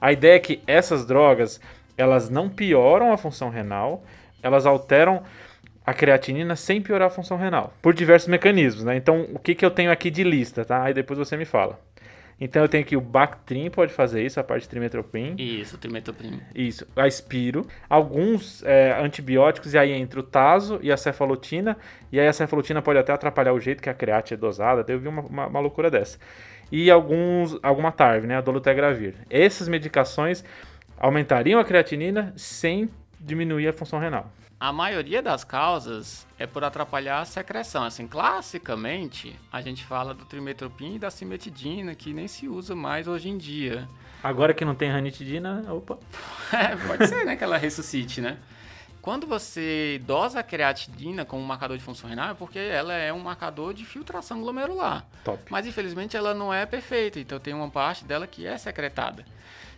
A 0.00 0.12
ideia 0.12 0.36
é 0.36 0.38
que 0.38 0.60
essas 0.66 1.06
drogas, 1.06 1.60
elas 1.96 2.28
não 2.28 2.48
pioram 2.48 3.12
a 3.12 3.16
função 3.16 3.50
renal, 3.50 4.04
elas 4.42 4.66
alteram 4.66 5.22
a 5.84 5.94
creatinina 5.94 6.54
sem 6.54 6.82
piorar 6.82 7.08
a 7.08 7.10
função 7.10 7.38
renal, 7.38 7.72
por 7.80 7.94
diversos 7.94 8.28
mecanismos, 8.28 8.84
né? 8.84 8.94
Então, 8.96 9.26
o 9.32 9.38
que, 9.38 9.54
que 9.54 9.64
eu 9.64 9.70
tenho 9.70 9.90
aqui 9.90 10.10
de 10.10 10.22
lista, 10.22 10.64
tá? 10.64 10.82
Aí 10.82 10.92
depois 10.92 11.18
você 11.18 11.36
me 11.36 11.46
fala. 11.46 11.80
Então, 12.40 12.62
eu 12.62 12.68
tenho 12.68 12.84
aqui 12.84 12.96
o 12.96 13.00
Bactrim, 13.00 13.68
pode 13.68 13.92
fazer 13.92 14.24
isso, 14.24 14.38
a 14.38 14.44
parte 14.44 14.62
de 14.62 14.68
trimetoprim. 14.68 15.34
Isso, 15.38 15.76
trimetoprim. 15.76 16.40
Isso, 16.54 16.86
a 16.94 17.08
Spiro. 17.10 17.66
Alguns 17.88 18.62
é, 18.64 18.96
antibióticos, 19.00 19.74
e 19.74 19.78
aí 19.78 19.92
entra 19.92 20.20
o 20.20 20.22
Taso 20.22 20.78
e 20.80 20.92
a 20.92 20.96
cefalotina. 20.96 21.76
E 22.12 22.20
aí 22.20 22.28
a 22.28 22.32
cefalotina 22.32 22.80
pode 22.80 22.98
até 22.98 23.12
atrapalhar 23.12 23.52
o 23.54 23.60
jeito 23.60 23.82
que 23.82 23.90
a 23.90 23.94
creatina 23.94 24.38
é 24.38 24.40
dosada. 24.40 24.84
Eu 24.92 25.00
vi 25.00 25.08
uma, 25.08 25.22
uma, 25.22 25.46
uma 25.46 25.60
loucura 25.60 25.90
dessa. 25.90 26.18
E 26.70 26.90
alguns, 26.90 27.58
alguma 27.62 27.90
TARV, 27.90 28.26
né? 28.26 28.36
A 28.36 28.40
dolutegravir. 28.40 29.14
Essas 29.28 29.66
medicações 29.66 30.44
aumentariam 30.96 31.58
a 31.58 31.64
creatinina 31.64 32.32
sem 32.36 32.88
diminuir 33.20 33.68
a 33.68 33.72
função 33.72 33.98
renal. 33.98 34.30
A 34.60 34.72
maioria 34.72 35.22
das 35.22 35.44
causas 35.44 36.26
é 36.36 36.44
por 36.44 36.64
atrapalhar 36.64 37.20
a 37.20 37.24
secreção. 37.24 37.84
Assim, 37.84 38.08
classicamente, 38.08 39.38
a 39.52 39.60
gente 39.60 39.84
fala 39.84 40.12
do 40.12 40.24
trimetoprim 40.24 40.96
e 40.96 40.98
da 40.98 41.10
cimetidina, 41.10 41.94
que 41.94 42.12
nem 42.12 42.26
se 42.26 42.48
usa 42.48 42.74
mais 42.74 43.06
hoje 43.06 43.28
em 43.28 43.38
dia. 43.38 43.88
Agora 44.20 44.52
que 44.52 44.64
não 44.64 44.74
tem 44.74 44.90
ranitidina, 44.90 45.64
opa. 45.72 45.98
é, 46.52 46.74
pode 46.74 47.06
ser, 47.06 47.24
né, 47.24 47.36
que 47.36 47.44
ela 47.44 47.56
ressuscite, 47.56 48.20
né? 48.20 48.36
Quando 49.00 49.28
você 49.28 50.02
dosa 50.04 50.40
a 50.40 50.42
creatinina 50.42 51.24
como 51.24 51.42
marcador 51.42 51.76
de 51.76 51.82
função 51.84 52.10
renal, 52.10 52.30
é 52.30 52.34
porque 52.34 52.58
ela 52.58 52.92
é 52.92 53.12
um 53.12 53.20
marcador 53.20 53.72
de 53.72 53.84
filtração 53.84 54.42
glomerular. 54.42 55.06
Top. 55.24 55.40
Mas 55.50 55.66
infelizmente 55.66 56.16
ela 56.16 56.34
não 56.34 56.52
é 56.52 56.66
perfeita, 56.66 57.20
então 57.20 57.38
tem 57.38 57.54
uma 57.54 57.70
parte 57.70 58.04
dela 58.04 58.26
que 58.26 58.44
é 58.44 58.58
secretada. 58.58 59.24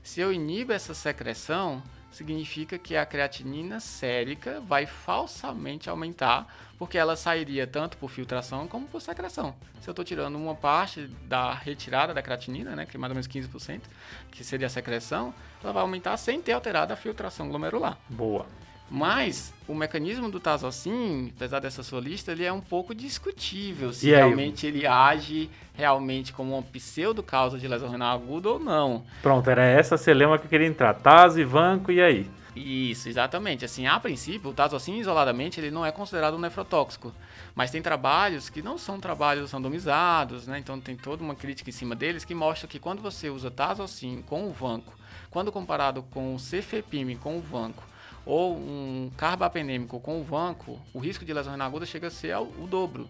Se 0.02 0.20
eu 0.20 0.32
inibo 0.32 0.72
essa 0.72 0.94
secreção, 0.94 1.82
significa 2.10 2.78
que 2.78 2.96
a 2.96 3.06
creatinina 3.06 3.80
sérica 3.80 4.60
vai 4.60 4.86
falsamente 4.86 5.88
aumentar, 5.88 6.46
porque 6.78 6.98
ela 6.98 7.16
sairia 7.16 7.66
tanto 7.66 7.96
por 7.96 8.10
filtração 8.10 8.66
como 8.66 8.86
por 8.86 9.00
secreção. 9.00 9.54
Se 9.80 9.88
eu 9.88 9.92
estou 9.92 10.04
tirando 10.04 10.36
uma 10.36 10.54
parte 10.54 11.06
da 11.26 11.52
retirada 11.54 12.12
da 12.12 12.22
creatinina, 12.22 12.74
né, 12.74 12.86
que 12.86 12.96
é 12.96 13.00
mais 13.00 13.10
ou 13.10 13.14
menos 13.14 13.28
15%, 13.28 13.82
que 14.30 14.42
seria 14.42 14.66
a 14.66 14.70
secreção, 14.70 15.32
ela 15.62 15.72
vai 15.72 15.82
aumentar 15.82 16.16
sem 16.16 16.40
ter 16.42 16.52
alterado 16.52 16.92
a 16.92 16.96
filtração 16.96 17.48
glomerular. 17.48 17.96
Boa. 18.08 18.46
Mas 18.90 19.54
o 19.68 19.74
mecanismo 19.74 20.28
do 20.28 20.40
Tazocin, 20.40 21.32
apesar 21.36 21.60
dessa 21.60 21.80
sua 21.82 22.00
lista, 22.00 22.32
ele 22.32 22.44
é 22.44 22.52
um 22.52 22.60
pouco 22.60 22.92
discutível 22.92 23.92
se 23.92 24.10
realmente 24.10 24.66
ele 24.66 24.84
age 24.84 25.48
realmente 25.74 26.32
como 26.32 26.54
uma 26.54 26.62
pseudo 26.62 27.22
causa 27.22 27.56
de 27.56 27.68
lesão 27.68 27.88
renal 27.88 28.16
aguda 28.16 28.48
ou 28.48 28.58
não. 28.58 29.04
Pronto, 29.22 29.48
era 29.48 29.64
essa 29.64 29.94
a 29.94 29.98
celema 29.98 30.38
que 30.38 30.46
eu 30.46 30.50
queria 30.50 30.66
entrar. 30.66 30.92
Taso, 30.94 31.40
Ivanco, 31.40 31.92
e 31.92 32.00
aí? 32.00 32.28
Isso, 32.56 33.08
exatamente. 33.08 33.64
Assim, 33.64 33.86
a 33.86 33.98
princípio, 34.00 34.50
o 34.50 34.52
Tazocin 34.52 34.98
isoladamente 34.98 35.60
ele 35.60 35.70
não 35.70 35.86
é 35.86 35.92
considerado 35.92 36.34
um 36.34 36.40
nefrotóxico, 36.40 37.12
mas 37.54 37.70
tem 37.70 37.80
trabalhos 37.80 38.50
que 38.50 38.60
não 38.60 38.76
são 38.76 38.98
trabalhos 38.98 39.52
randomizados, 39.52 40.48
né? 40.48 40.58
Então 40.58 40.80
tem 40.80 40.96
toda 40.96 41.22
uma 41.22 41.36
crítica 41.36 41.70
em 41.70 41.72
cima 41.72 41.94
deles 41.94 42.24
que 42.24 42.34
mostra 42.34 42.66
que 42.66 42.80
quando 42.80 43.00
você 43.00 43.30
usa 43.30 43.52
Tazocin 43.52 44.22
com 44.22 44.48
o 44.48 44.52
Vanco, 44.52 44.92
quando 45.30 45.52
comparado 45.52 46.02
com 46.02 46.34
o 46.34 46.40
Cefepime 46.40 47.14
com 47.14 47.38
o 47.38 47.40
Vanco, 47.40 47.84
ou 48.26 48.56
um 48.56 49.10
carbapenêmico 49.16 49.98
com 50.00 50.20
o 50.20 50.24
Vanco, 50.24 50.78
o 50.92 50.98
risco 50.98 51.24
de 51.24 51.32
lesão 51.32 51.52
renal 51.52 51.68
aguda 51.68 51.86
chega 51.86 52.08
a 52.08 52.10
ser 52.10 52.32
ao- 52.32 52.44
o 52.44 52.66
dobro. 52.68 53.08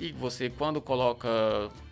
E 0.00 0.12
você, 0.12 0.48
quando 0.48 0.80
coloca 0.80 1.28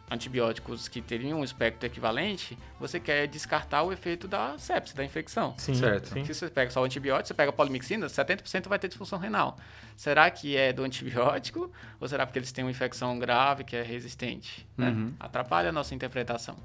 antibióticos 0.09 0.87
que 0.87 1.02
teriam 1.02 1.40
um 1.40 1.44
espectro 1.44 1.85
equivalente, 1.87 2.57
você 2.79 3.00
quer 3.00 3.26
descartar 3.26 3.83
o 3.83 3.92
efeito 3.92 4.29
da 4.29 4.57
sepse, 4.57 4.94
da 4.94 5.05
infecção. 5.05 5.55
Sim, 5.59 5.74
Certo. 5.74 6.11
sim. 6.12 6.24
Se 6.24 6.33
você 6.35 6.48
pega 6.48 6.70
só 6.70 6.81
o 6.81 6.85
antibiótico, 6.85 7.26
você 7.29 7.35
pega 7.35 7.50
a 7.50 7.52
polimixina, 7.52 8.09
70% 8.09 8.68
vai 8.68 8.79
ter 8.79 8.87
disfunção 8.87 9.18
renal. 9.18 9.59
Será 9.96 10.30
que 10.30 10.56
é 10.56 10.72
do 10.72 10.85
antibiótico 10.85 11.71
ou 11.98 12.06
será 12.06 12.27
porque 12.27 12.38
eles 12.38 12.52
têm 12.52 12.64
uma 12.64 12.71
infecção 12.71 13.18
grave 13.18 13.64
que 13.64 13.75
é 13.75 13.83
resistente? 13.83 14.66
né? 14.77 14.90
Uhum. 14.90 15.12
Atrapalha 15.18 15.71
a 15.71 15.73
nossa 15.73 15.94
interpretação. 15.94 16.56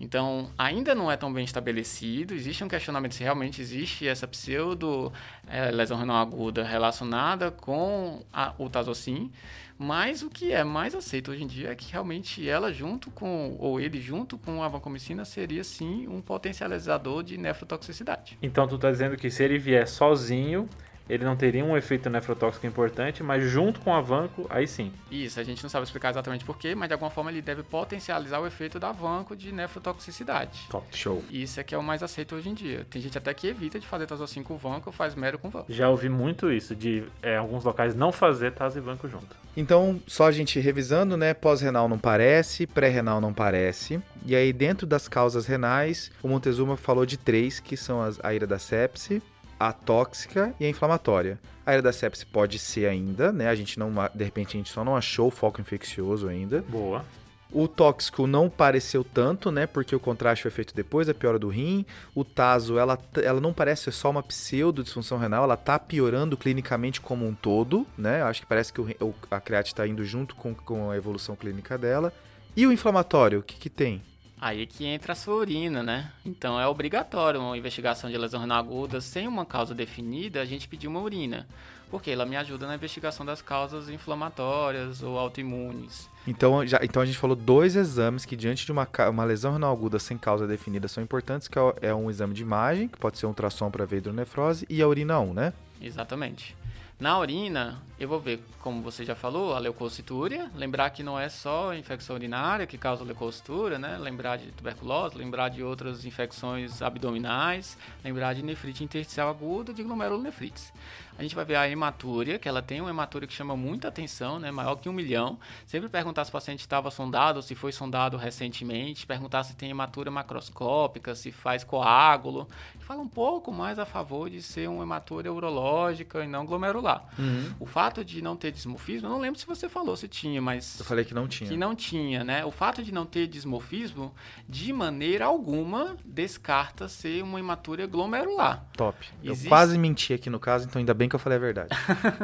Então, 0.00 0.50
ainda 0.58 0.94
não 0.94 1.10
é 1.10 1.16
tão 1.16 1.32
bem 1.32 1.44
estabelecido. 1.44 2.34
Existe 2.34 2.64
um 2.64 2.68
questionamento 2.68 3.14
se 3.14 3.22
realmente 3.22 3.60
existe 3.60 4.06
essa 4.06 4.26
pseudo 4.26 5.12
eh, 5.48 5.70
lesão 5.70 5.96
renal 5.96 6.16
aguda 6.16 6.64
relacionada 6.64 7.50
com 7.50 8.24
a, 8.32 8.52
o 8.58 8.68
tazocin. 8.68 9.30
Mas 9.78 10.22
o 10.22 10.30
que 10.30 10.52
é 10.52 10.62
mais 10.62 10.94
aceito 10.94 11.30
hoje 11.30 11.42
em 11.42 11.46
dia 11.46 11.70
é 11.70 11.74
que 11.74 11.90
realmente 11.90 12.48
ela 12.48 12.72
junto 12.72 13.10
com, 13.10 13.56
ou 13.58 13.80
ele 13.80 14.00
junto 14.00 14.38
com 14.38 14.62
a 14.62 14.68
vancomicina 14.68 15.24
seria 15.24 15.64
sim 15.64 16.06
um 16.08 16.20
potencializador 16.20 17.22
de 17.22 17.36
nefrotoxicidade. 17.36 18.38
Então 18.42 18.66
tu 18.68 18.78
tá 18.78 18.90
dizendo 18.90 19.16
que 19.16 19.30
se 19.30 19.42
ele 19.42 19.58
vier 19.58 19.88
sozinho, 19.88 20.68
ele 21.08 21.24
não 21.24 21.36
teria 21.36 21.64
um 21.64 21.76
efeito 21.76 22.08
nefrotóxico 22.08 22.66
importante, 22.66 23.22
mas 23.22 23.44
junto 23.44 23.80
com 23.80 23.94
a 23.94 24.00
vanco, 24.00 24.46
aí 24.48 24.66
sim. 24.66 24.92
Isso, 25.10 25.38
a 25.40 25.42
gente 25.42 25.62
não 25.62 25.70
sabe 25.70 25.84
explicar 25.84 26.10
exatamente 26.10 26.44
porquê, 26.44 26.74
mas 26.74 26.88
de 26.88 26.94
alguma 26.94 27.10
forma 27.10 27.30
ele 27.30 27.42
deve 27.42 27.62
potencializar 27.62 28.40
o 28.40 28.46
efeito 28.46 28.78
da 28.78 28.92
vanco 28.92 29.36
de 29.36 29.52
nefrotoxicidade. 29.52 30.66
Top. 30.70 30.86
Show. 30.96 31.22
Isso 31.30 31.60
é 31.60 31.64
que 31.64 31.74
é 31.74 31.78
o 31.78 31.82
mais 31.82 32.02
aceito 32.02 32.34
hoje 32.34 32.48
em 32.48 32.54
dia. 32.54 32.86
Tem 32.90 33.00
gente 33.00 33.16
até 33.18 33.32
que 33.34 33.46
evita 33.46 33.78
de 33.78 33.86
fazer 33.86 34.06
Tazocin 34.06 34.42
com 34.42 34.56
vanco, 34.56 34.92
faz 34.92 35.14
mero 35.14 35.38
com 35.38 35.50
vanco. 35.50 35.72
Já 35.72 35.88
ouvi 35.88 36.08
muito 36.08 36.50
isso, 36.50 36.74
de 36.74 37.04
é, 37.22 37.36
alguns 37.36 37.64
locais 37.64 37.94
não 37.94 38.12
fazer 38.12 38.52
Taz 38.52 38.76
e 38.76 38.80
vanco 38.80 39.08
junto. 39.08 39.36
Então, 39.56 40.00
só 40.06 40.26
a 40.26 40.32
gente 40.32 40.58
revisando, 40.58 41.16
né? 41.16 41.34
Pós-renal 41.34 41.88
não 41.88 41.98
parece, 41.98 42.66
pré-renal 42.66 43.20
não 43.20 43.34
parece. 43.34 44.00
E 44.24 44.34
aí, 44.34 44.52
dentro 44.52 44.86
das 44.86 45.08
causas 45.08 45.46
renais, 45.46 46.10
o 46.22 46.28
Montezuma 46.28 46.76
falou 46.76 47.04
de 47.04 47.18
três, 47.18 47.60
que 47.60 47.76
são 47.76 48.00
as, 48.00 48.18
a 48.24 48.32
ira 48.32 48.46
da 48.46 48.58
sepse, 48.58 49.22
a 49.68 49.72
tóxica 49.72 50.52
e 50.58 50.66
a 50.66 50.68
inflamatória. 50.68 51.38
A 51.64 51.72
ira 51.72 51.82
da 51.82 51.92
sepse 51.92 52.26
pode 52.26 52.58
ser 52.58 52.86
ainda, 52.86 53.30
né? 53.30 53.48
A 53.48 53.54
gente 53.54 53.78
não, 53.78 53.92
de 54.12 54.24
repente, 54.24 54.56
a 54.56 54.58
gente 54.58 54.70
só 54.70 54.84
não 54.84 54.96
achou 54.96 55.28
o 55.28 55.30
foco 55.30 55.60
infeccioso 55.60 56.28
ainda. 56.28 56.64
Boa. 56.68 57.04
O 57.52 57.68
tóxico 57.68 58.26
não 58.26 58.50
pareceu 58.50 59.04
tanto, 59.04 59.52
né? 59.52 59.66
Porque 59.66 59.94
o 59.94 60.00
contraste 60.00 60.42
foi 60.42 60.50
feito 60.50 60.74
depois 60.74 61.06
da 61.06 61.14
piora 61.14 61.38
do 61.38 61.48
rim. 61.48 61.86
O 62.12 62.24
taso, 62.24 62.76
ela, 62.76 62.98
ela 63.22 63.40
não 63.40 63.52
parece 63.52 63.84
ser 63.84 63.92
só 63.92 64.10
uma 64.10 64.22
pseudo 64.22 64.82
disfunção 64.82 65.18
renal, 65.18 65.44
ela 65.44 65.56
tá 65.56 65.78
piorando 65.78 66.36
clinicamente 66.36 67.00
como 67.00 67.24
um 67.24 67.34
todo, 67.34 67.86
né? 67.96 68.22
Acho 68.22 68.40
que 68.40 68.46
parece 68.46 68.72
que 68.72 68.80
o, 68.80 69.14
a 69.30 69.40
creat 69.40 69.68
está 69.68 69.86
indo 69.86 70.04
junto 70.04 70.34
com, 70.34 70.54
com 70.54 70.90
a 70.90 70.96
evolução 70.96 71.36
clínica 71.36 71.78
dela. 71.78 72.12
E 72.56 72.66
o 72.66 72.72
inflamatório, 72.72 73.38
o 73.38 73.42
que 73.42 73.56
que 73.56 73.70
tem? 73.70 74.02
Aí 74.42 74.66
que 74.66 74.84
entra 74.84 75.12
a 75.12 75.14
sua 75.14 75.36
urina, 75.36 75.84
né? 75.84 76.10
Então 76.26 76.60
é 76.60 76.66
obrigatório 76.66 77.38
uma 77.38 77.56
investigação 77.56 78.10
de 78.10 78.18
lesão 78.18 78.40
renal 78.40 78.58
aguda 78.58 79.00
sem 79.00 79.28
uma 79.28 79.46
causa 79.46 79.72
definida, 79.72 80.40
a 80.40 80.44
gente 80.44 80.66
pedir 80.66 80.88
uma 80.88 80.98
urina, 80.98 81.46
porque 81.88 82.10
ela 82.10 82.26
me 82.26 82.34
ajuda 82.34 82.66
na 82.66 82.74
investigação 82.74 83.24
das 83.24 83.40
causas 83.40 83.88
inflamatórias 83.88 85.00
ou 85.00 85.16
autoimunes. 85.16 86.10
Então, 86.26 86.66
já, 86.66 86.80
então 86.82 87.00
a 87.00 87.06
gente 87.06 87.18
falou 87.18 87.36
dois 87.36 87.76
exames 87.76 88.24
que 88.24 88.34
diante 88.34 88.66
de 88.66 88.72
uma, 88.72 88.88
uma 89.08 89.22
lesão 89.22 89.52
renal 89.52 89.72
aguda 89.72 90.00
sem 90.00 90.18
causa 90.18 90.44
definida 90.44 90.88
são 90.88 91.04
importantes, 91.04 91.46
que 91.46 91.56
é, 91.56 91.74
é 91.80 91.94
um 91.94 92.10
exame 92.10 92.34
de 92.34 92.42
imagem, 92.42 92.88
que 92.88 92.98
pode 92.98 93.18
ser 93.18 93.26
um 93.26 93.28
ultrassom 93.28 93.70
para 93.70 93.86
ver 93.86 93.98
hidronefrose, 93.98 94.66
e 94.68 94.82
a 94.82 94.88
urina 94.88 95.20
1, 95.20 95.34
né? 95.34 95.52
Exatamente. 95.80 96.56
Na 96.98 97.18
urina, 97.18 97.80
eu 98.04 98.08
vou 98.08 98.20
ver, 98.20 98.40
como 98.60 98.82
você 98.82 99.04
já 99.04 99.14
falou, 99.14 99.54
a 99.54 99.58
leucocitúria. 99.58 100.50
Lembrar 100.54 100.90
que 100.90 101.02
não 101.02 101.18
é 101.18 101.28
só 101.28 101.74
infecção 101.74 102.16
urinária 102.16 102.66
que 102.66 102.76
causa 102.76 103.04
leucocitúria, 103.04 103.78
né? 103.78 103.96
Lembrar 103.98 104.38
de 104.38 104.50
tuberculose, 104.52 105.16
lembrar 105.16 105.48
de 105.48 105.62
outras 105.62 106.04
infecções 106.04 106.82
abdominais, 106.82 107.78
lembrar 108.04 108.34
de 108.34 108.42
nefrite 108.42 108.82
intersticial 108.82 109.28
aguda, 109.28 109.72
de 109.72 109.82
glomerulonefrites. 109.82 110.72
A 111.18 111.22
gente 111.22 111.34
vai 111.34 111.44
ver 111.44 111.56
a 111.56 111.68
hematúria, 111.68 112.38
que 112.38 112.48
ela 112.48 112.62
tem 112.62 112.80
uma 112.80 112.88
hematúria 112.88 113.28
que 113.28 113.34
chama 113.34 113.54
muita 113.54 113.88
atenção, 113.88 114.38
né? 114.38 114.50
Maior 114.50 114.76
que 114.76 114.88
um 114.88 114.92
milhão. 114.92 115.38
Sempre 115.66 115.88
perguntar 115.88 116.24
se 116.24 116.30
o 116.30 116.32
paciente 116.32 116.60
estava 116.60 116.90
sondado 116.90 117.42
se 117.42 117.54
foi 117.54 117.70
sondado 117.70 118.16
recentemente. 118.16 119.06
Perguntar 119.06 119.44
se 119.44 119.54
tem 119.54 119.70
hematúria 119.70 120.10
macroscópica, 120.10 121.14
se 121.14 121.30
faz 121.30 121.62
coágulo. 121.62 122.48
Fala 122.80 123.00
um 123.00 123.08
pouco 123.08 123.52
mais 123.52 123.78
a 123.78 123.84
favor 123.84 124.30
de 124.30 124.42
ser 124.42 124.68
uma 124.68 124.82
hematúria 124.82 125.32
urológica 125.32 126.24
e 126.24 126.26
não 126.26 126.46
glomerular. 126.46 127.04
Uhum. 127.18 127.54
O 127.60 127.66
fato 127.66 127.91
de 128.04 128.22
não 128.22 128.36
ter 128.36 128.52
dismorfismo, 128.52 129.06
eu 129.08 129.10
não 129.10 129.20
lembro 129.20 129.38
se 129.38 129.46
você 129.46 129.68
falou 129.68 129.96
se 129.96 130.06
tinha, 130.08 130.40
mas... 130.40 130.78
Eu 130.78 130.84
falei 130.84 131.04
que 131.04 131.12
não 131.12 131.26
tinha. 131.28 131.50
Que 131.50 131.56
não 131.56 131.74
tinha, 131.74 132.22
né? 132.24 132.44
O 132.44 132.50
fato 132.50 132.82
de 132.82 132.92
não 132.92 133.04
ter 133.04 133.26
dismorfismo, 133.26 134.14
de 134.48 134.72
maneira 134.72 135.24
alguma, 135.26 135.96
descarta 136.04 136.88
ser 136.88 137.22
uma 137.22 137.38
hematúria 137.40 137.86
glomerular. 137.86 138.64
Top. 138.76 138.96
Eu 139.22 139.36
quase 139.48 139.76
menti 139.76 140.14
aqui 140.14 140.30
no 140.30 140.38
caso, 140.40 140.66
então 140.66 140.78
ainda 140.80 140.94
bem 140.94 141.08
que 141.08 141.14
eu 141.14 141.18
falei 141.18 141.36
a 141.36 141.40
verdade. 141.40 141.68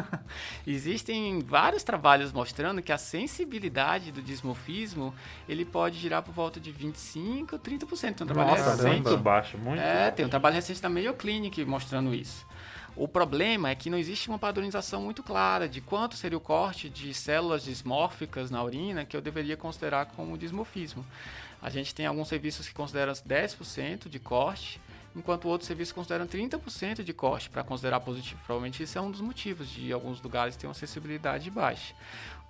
Existem 0.66 1.40
vários 1.40 1.82
trabalhos 1.82 2.32
mostrando 2.32 2.82
que 2.82 2.92
a 2.92 2.98
sensibilidade 2.98 4.12
do 4.12 4.22
dismorfismo 4.22 5.14
ele 5.48 5.64
pode 5.64 5.98
girar 5.98 6.22
por 6.22 6.32
volta 6.32 6.60
de 6.60 6.70
25, 6.70 7.58
30%. 7.58 8.14
Tem 8.14 8.24
um 8.24 8.26
trabalho 8.26 8.50
Nossa, 8.50 8.70
recente. 8.70 9.02
muito 9.02 9.16
baixo, 9.18 9.58
muito 9.58 9.80
É, 9.80 9.94
baixo. 10.04 10.16
tem 10.16 10.26
um 10.26 10.28
trabalho 10.28 10.54
recente 10.54 10.80
da 10.80 10.88
Mayo 10.88 11.14
Clinic 11.14 11.64
mostrando 11.64 12.14
isso. 12.14 12.46
O 13.00 13.06
problema 13.06 13.70
é 13.70 13.76
que 13.76 13.88
não 13.88 13.96
existe 13.96 14.28
uma 14.28 14.40
padronização 14.40 15.00
muito 15.00 15.22
clara 15.22 15.68
de 15.68 15.80
quanto 15.80 16.16
seria 16.16 16.36
o 16.36 16.40
corte 16.40 16.90
de 16.90 17.14
células 17.14 17.62
dismórficas 17.62 18.50
na 18.50 18.60
urina 18.60 19.04
que 19.04 19.16
eu 19.16 19.20
deveria 19.20 19.56
considerar 19.56 20.06
como 20.06 20.36
dismorfismo. 20.36 21.06
A 21.62 21.70
gente 21.70 21.94
tem 21.94 22.06
alguns 22.06 22.26
serviços 22.26 22.66
que 22.66 22.74
consideram 22.74 23.12
10% 23.12 24.08
de 24.08 24.18
corte, 24.18 24.80
enquanto 25.14 25.46
outros 25.46 25.68
serviços 25.68 25.92
consideram 25.92 26.26
30% 26.26 27.04
de 27.04 27.12
corte 27.12 27.48
para 27.48 27.62
considerar 27.62 28.00
positivo. 28.00 28.40
Provavelmente 28.44 28.82
isso 28.82 28.98
é 28.98 29.00
um 29.00 29.12
dos 29.12 29.20
motivos 29.20 29.70
de 29.70 29.92
alguns 29.92 30.20
lugares 30.20 30.56
ter 30.56 30.66
uma 30.66 30.74
sensibilidade 30.74 31.48
baixa. 31.52 31.94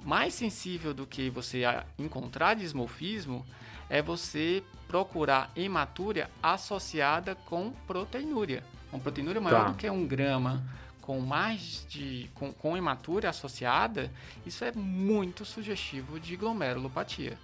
Mais 0.01 0.33
sensível 0.33 0.95
do 0.95 1.07
que 1.07 1.29
você 1.29 1.65
encontrar 1.99 2.55
dismorfismo 2.55 3.45
é 3.91 4.01
você 4.01 4.65
procurar 4.87 5.51
hematúria 5.55 6.31
associada 6.43 7.35
com 7.35 7.71
proteinúria. 7.87 8.65
Uma 8.93 9.01
proteinúria 9.01 9.41
maior 9.41 9.65
Tá. 9.65 9.71
do 9.71 9.75
que 9.77 9.89
um 9.91 10.07
grama 10.07 10.63
com 11.03 11.21
mais 11.21 11.87
de 11.89 12.31
com, 12.35 12.53
com 12.53 12.77
hematúria 12.77 13.31
associada, 13.31 14.11
isso 14.45 14.65
é 14.65 14.73
muito 14.73 15.45
sugestivo 15.45 16.21
de 16.21 16.37
glomerulopatia. 16.37 17.39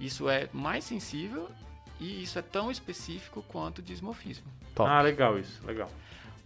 Isso 0.00 0.28
é 0.28 0.48
mais 0.52 0.84
sensível 0.84 1.48
e 2.00 2.22
isso 2.22 2.38
é 2.38 2.42
tão 2.42 2.70
específico 2.70 3.42
quanto 3.48 3.78
o 3.78 3.82
dismorfismo. 3.82 4.44
Top. 4.74 4.88
Ah, 4.90 5.00
legal 5.00 5.38
isso, 5.38 5.60
legal. 5.66 5.90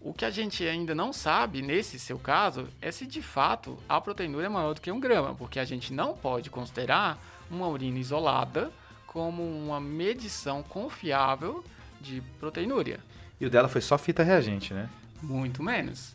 O 0.01 0.14
que 0.14 0.24
a 0.24 0.31
gente 0.31 0.66
ainda 0.66 0.95
não 0.95 1.12
sabe, 1.12 1.61
nesse 1.61 1.99
seu 1.99 2.18
caso, 2.18 2.68
é 2.81 2.91
se 2.91 3.07
de 3.07 3.20
fato 3.20 3.76
a 3.89 4.01
proteinúria 4.01 4.47
é 4.47 4.49
maior 4.49 4.72
do 4.74 4.81
que 4.81 4.91
um 4.91 4.99
grama, 4.99 5.35
porque 5.35 5.59
a 5.61 5.64
gente 5.64 5.93
não 5.93 6.16
pode 6.16 6.49
considerar 6.49 7.18
uma 7.51 7.68
urina 7.68 7.99
isolada 7.99 8.72
como 9.07 9.43
uma 9.43 9.78
medição 9.81 10.62
confiável 10.62 11.62
de 12.01 12.22
proteinúria. 12.39 13.01
E 13.41 13.47
o 13.47 13.51
dela 13.51 13.68
foi 13.68 13.80
só 13.80 13.97
fita 13.97 14.22
reagente, 14.22 14.74
né? 14.74 14.88
Muito 15.22 15.62
menos. 15.62 16.14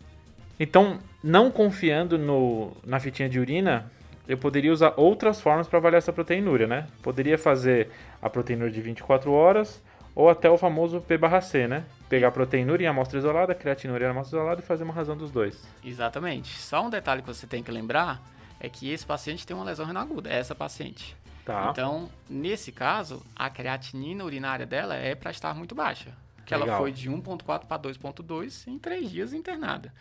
Então, 0.59 0.99
não 1.23 1.51
confiando 1.51 2.17
no, 2.17 2.75
na 2.85 2.99
fitinha 2.99 3.27
de 3.27 3.39
urina, 3.39 3.91
eu 4.27 4.37
poderia 4.37 4.71
usar 4.71 4.93
outras 4.95 5.41
formas 5.41 5.67
para 5.67 5.79
avaliar 5.79 5.97
essa 5.97 6.13
proteinúria, 6.13 6.67
né? 6.67 6.87
Poderia 7.01 7.37
fazer 7.37 7.89
a 8.21 8.29
proteinúria 8.29 8.71
de 8.71 8.81
24 8.81 9.31
horas 9.31 9.81
ou 10.15 10.29
até 10.29 10.49
o 10.49 10.57
famoso 10.57 11.01
P/C, 11.01 11.67
né? 11.67 11.83
Pegar 12.07 12.29
a 12.29 12.31
proteinúria 12.31 12.85
em 12.85 12.87
amostra 12.87 13.19
isolada, 13.19 13.51
a 13.51 13.55
creatinúria 13.55 14.05
em 14.05 14.09
amostra 14.09 14.39
isolada 14.39 14.61
e 14.61 14.63
fazer 14.63 14.83
uma 14.83 14.93
razão 14.93 15.17
dos 15.17 15.29
dois. 15.29 15.67
Exatamente. 15.83 16.57
Só 16.57 16.85
um 16.85 16.89
detalhe 16.89 17.21
que 17.21 17.27
você 17.27 17.45
tem 17.45 17.61
que 17.61 17.71
lembrar 17.71 18.21
é 18.59 18.69
que 18.69 18.89
esse 18.89 19.05
paciente 19.05 19.45
tem 19.45 19.55
uma 19.55 19.65
lesão 19.65 19.85
renal 19.85 20.03
aguda, 20.03 20.29
essa 20.29 20.55
paciente. 20.55 21.15
Tá. 21.43 21.67
Então, 21.69 22.09
nesse 22.27 22.71
caso, 22.71 23.21
a 23.35 23.49
creatinina 23.49 24.23
urinária 24.23 24.65
dela 24.65 24.95
é 24.95 25.13
para 25.13 25.29
estar 25.29 25.53
muito 25.53 25.75
baixa. 25.75 26.11
Que 26.45 26.53
ela 26.53 26.65
Legal. 26.65 26.79
foi 26.79 26.91
de 26.91 27.09
1.4 27.09 27.65
para 27.65 27.81
2.2 27.81 28.67
em 28.67 28.77
três 28.77 29.09
dias 29.09 29.33
internada. 29.33 29.93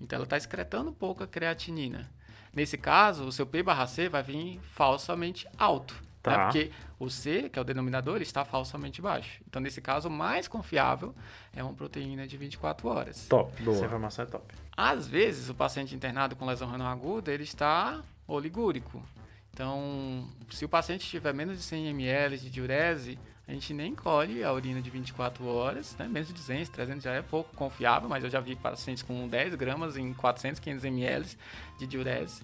Então, 0.00 0.16
ela 0.16 0.24
está 0.24 0.36
excretando 0.36 0.92
pouca 0.92 1.26
creatinina. 1.26 2.08
Nesse 2.54 2.78
caso, 2.78 3.24
o 3.24 3.32
seu 3.32 3.46
P/C 3.46 4.08
vai 4.08 4.22
vir 4.22 4.60
falsamente 4.74 5.46
alto. 5.58 5.94
Tá. 6.22 6.36
né? 6.36 6.44
Porque 6.44 6.70
o 6.98 7.08
C, 7.08 7.48
que 7.48 7.58
é 7.58 7.62
o 7.62 7.64
denominador, 7.64 8.16
ele 8.16 8.24
está 8.24 8.44
falsamente 8.44 9.00
baixo. 9.00 9.40
Então, 9.48 9.60
nesse 9.60 9.80
caso, 9.80 10.08
o 10.08 10.10
mais 10.10 10.48
confiável 10.48 11.14
é 11.54 11.62
uma 11.62 11.72
proteína 11.74 12.26
de 12.26 12.36
24 12.36 12.88
horas. 12.88 13.26
top. 13.28 13.62
Boa. 13.62 13.76
Essa 13.76 13.86
informação 13.86 14.24
é 14.24 14.28
top. 14.28 14.54
Às 14.76 15.06
vezes, 15.06 15.48
o 15.48 15.54
paciente 15.54 15.94
internado 15.94 16.36
com 16.36 16.46
lesão 16.46 16.70
renal 16.70 16.88
aguda, 16.88 17.32
ele 17.32 17.44
está 17.44 18.02
oligúrico. 18.26 19.02
Então, 19.52 20.28
se 20.50 20.64
o 20.64 20.68
paciente 20.68 21.06
tiver 21.08 21.34
menos 21.34 21.56
de 21.56 21.64
100 21.64 21.88
ml 21.88 22.38
de 22.38 22.50
diurese, 22.50 23.18
a 23.48 23.52
gente 23.52 23.72
nem 23.72 23.94
colhe 23.94 24.44
a 24.44 24.52
urina 24.52 24.82
de 24.82 24.90
24 24.90 25.46
horas, 25.46 25.96
né? 25.98 26.06
menos 26.06 26.28
de 26.28 26.34
200, 26.34 26.68
300 26.68 27.02
já 27.02 27.14
é 27.14 27.22
pouco 27.22 27.56
confiável, 27.56 28.06
mas 28.06 28.22
eu 28.22 28.28
já 28.28 28.40
vi 28.40 28.54
pacientes 28.54 29.02
com 29.02 29.26
10 29.26 29.54
gramas 29.54 29.96
em 29.96 30.12
400, 30.12 30.60
500 30.60 30.84
ml 30.84 31.26
de 31.78 31.86
diurese. 31.86 32.42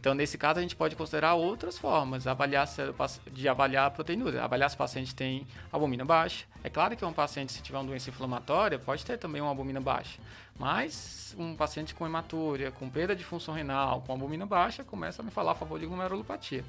Então, 0.00 0.12
nesse 0.12 0.36
caso, 0.36 0.58
a 0.58 0.62
gente 0.62 0.74
pode 0.74 0.96
considerar 0.96 1.34
outras 1.34 1.78
formas 1.78 2.26
avaliar 2.26 2.66
se 2.66 2.82
de 3.30 3.48
avaliar 3.48 3.86
a 3.86 3.90
proteinúria. 3.90 4.42
Avaliar 4.42 4.68
se 4.68 4.74
o 4.74 4.78
paciente 4.78 5.14
tem 5.14 5.46
albumina 5.70 6.04
baixa. 6.04 6.46
É 6.64 6.68
claro 6.68 6.96
que 6.96 7.04
um 7.04 7.12
paciente, 7.12 7.52
se 7.52 7.62
tiver 7.62 7.78
uma 7.78 7.84
doença 7.84 8.10
inflamatória, 8.10 8.78
pode 8.78 9.04
ter 9.04 9.18
também 9.18 9.40
uma 9.40 9.50
albumina 9.50 9.80
baixa. 9.80 10.18
Mas 10.60 11.34
um 11.38 11.56
paciente 11.56 11.94
com 11.94 12.04
hematúria, 12.04 12.70
com 12.70 12.90
perda 12.90 13.16
de 13.16 13.24
função 13.24 13.54
renal, 13.54 14.02
com 14.02 14.12
albumina 14.12 14.44
baixa, 14.44 14.84
começa 14.84 15.22
a 15.22 15.24
me 15.24 15.30
falar 15.30 15.52
a 15.52 15.54
favor 15.54 15.80
de 15.80 15.86
glomerulopatia. 15.86 16.62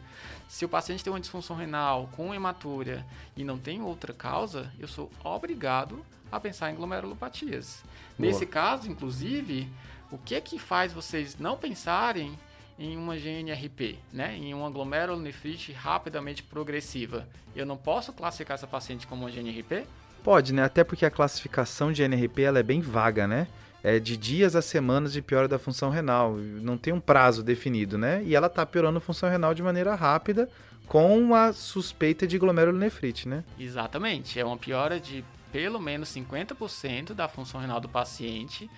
Se 0.47 0.63
o 0.63 0.69
paciente 0.69 1.03
tem 1.03 1.11
uma 1.11 1.19
disfunção 1.19 1.57
renal 1.57 2.09
com 2.13 2.33
hematúria 2.33 3.05
e 3.35 3.43
não 3.43 3.59
tem 3.59 3.81
outra 3.81 4.13
causa, 4.13 4.71
eu 4.79 4.87
sou 4.87 5.11
obrigado 5.25 6.05
a 6.31 6.39
pensar 6.39 6.71
em 6.71 6.75
glomerulopatias. 6.75 7.83
Boa. 8.17 8.31
Nesse 8.31 8.45
caso, 8.45 8.89
inclusive, 8.89 9.67
o 10.09 10.17
que 10.17 10.39
que 10.39 10.57
faz 10.57 10.93
vocês 10.93 11.37
não 11.37 11.57
pensarem 11.57 12.39
em 12.79 12.95
uma 12.95 13.17
GNRP, 13.17 13.99
né? 14.13 14.37
em 14.37 14.53
uma 14.53 14.69
glomerulonefrite 14.69 15.73
rapidamente 15.73 16.43
progressiva? 16.43 17.27
Eu 17.53 17.65
não 17.65 17.75
posso 17.75 18.13
classificar 18.13 18.55
essa 18.55 18.67
paciente 18.67 19.05
como 19.05 19.25
uma 19.25 19.29
GNRP? 19.29 19.85
Pode, 20.23 20.53
né? 20.53 20.63
Até 20.63 20.81
porque 20.81 21.05
a 21.05 21.11
classificação 21.11 21.91
de 21.91 22.03
NRP 22.03 22.43
ela 22.43 22.59
é 22.59 22.63
bem 22.63 22.79
vaga, 22.79 23.27
né? 23.27 23.47
É 23.83 23.99
de 23.99 24.15
dias 24.15 24.55
a 24.55 24.61
semanas 24.61 25.13
de 25.13 25.21
piora 25.21 25.47
da 25.47 25.57
função 25.57 25.89
renal. 25.89 26.35
Não 26.35 26.77
tem 26.77 26.93
um 26.93 26.99
prazo 26.99 27.43
definido, 27.43 27.97
né? 27.97 28.23
E 28.23 28.35
ela 28.35 28.47
está 28.47 28.65
piorando 28.65 28.97
a 28.97 29.01
função 29.01 29.29
renal 29.29 29.53
de 29.53 29.63
maneira 29.63 29.95
rápida 29.95 30.49
com 30.87 31.33
a 31.33 31.53
suspeita 31.53 32.27
de 32.27 32.37
glomerulonefrite, 32.37 33.27
né? 33.27 33.43
Exatamente. 33.59 34.39
É 34.39 34.45
uma 34.45 34.57
piora 34.57 34.99
de 34.99 35.23
pelo 35.51 35.79
menos 35.79 36.09
50% 36.09 37.13
da 37.13 37.27
função 37.27 37.59
renal 37.59 37.79
do 37.79 37.89
paciente 37.89 38.69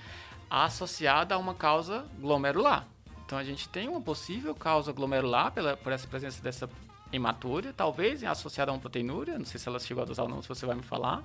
associada 0.49 1.35
a 1.35 1.37
uma 1.37 1.53
causa 1.53 2.05
glomerular. 2.19 2.87
Então 3.25 3.37
a 3.37 3.43
gente 3.43 3.67
tem 3.69 3.87
uma 3.87 4.01
possível 4.01 4.53
causa 4.53 4.91
glomerular 4.91 5.51
pela, 5.51 5.75
por 5.77 5.91
essa 5.91 6.07
presença 6.07 6.41
dessa 6.41 6.69
hematúria, 7.11 7.73
talvez 7.75 8.23
associada 8.23 8.71
a 8.71 8.73
uma 8.73 8.79
proteinúria, 8.79 9.37
não 9.37 9.45
sei 9.45 9.59
se 9.59 9.67
ela 9.67 9.79
chegou 9.79 10.03
a 10.03 10.05
dosar 10.05 10.25
ou 10.25 10.31
não, 10.31 10.41
se 10.41 10.47
você 10.47 10.65
vai 10.65 10.75
me 10.75 10.81
falar. 10.81 11.23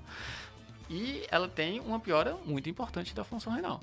E 0.89 1.26
ela 1.30 1.49
tem 1.49 1.80
uma 1.80 2.01
piora 2.01 2.36
muito 2.45 2.68
importante 2.68 3.14
da 3.14 3.24
função 3.24 3.53
renal. 3.53 3.80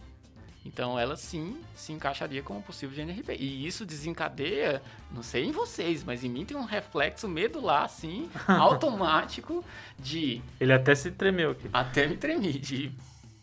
Então 0.65 0.97
ela 0.97 1.15
sim 1.15 1.61
se 1.75 1.93
encaixaria 1.93 2.41
como 2.41 2.61
possível 2.63 2.95
GNRP. 2.95 3.35
E 3.35 3.67
isso 3.67 3.85
desencadeia, 3.85 4.81
não 5.11 5.21
sei 5.21 5.45
em 5.45 5.51
vocês, 5.51 6.03
mas 6.03 6.23
em 6.23 6.29
mim 6.29 6.43
tem 6.43 6.57
um 6.57 6.65
reflexo 6.65 7.27
medular, 7.27 7.83
assim, 7.83 8.29
automático 8.47 9.63
de. 9.99 10.41
Ele 10.59 10.73
até 10.73 10.95
se 10.95 11.11
tremeu 11.11 11.51
aqui. 11.51 11.69
Até 11.71 12.07
me 12.07 12.17
tremi, 12.17 12.53
de 12.53 12.91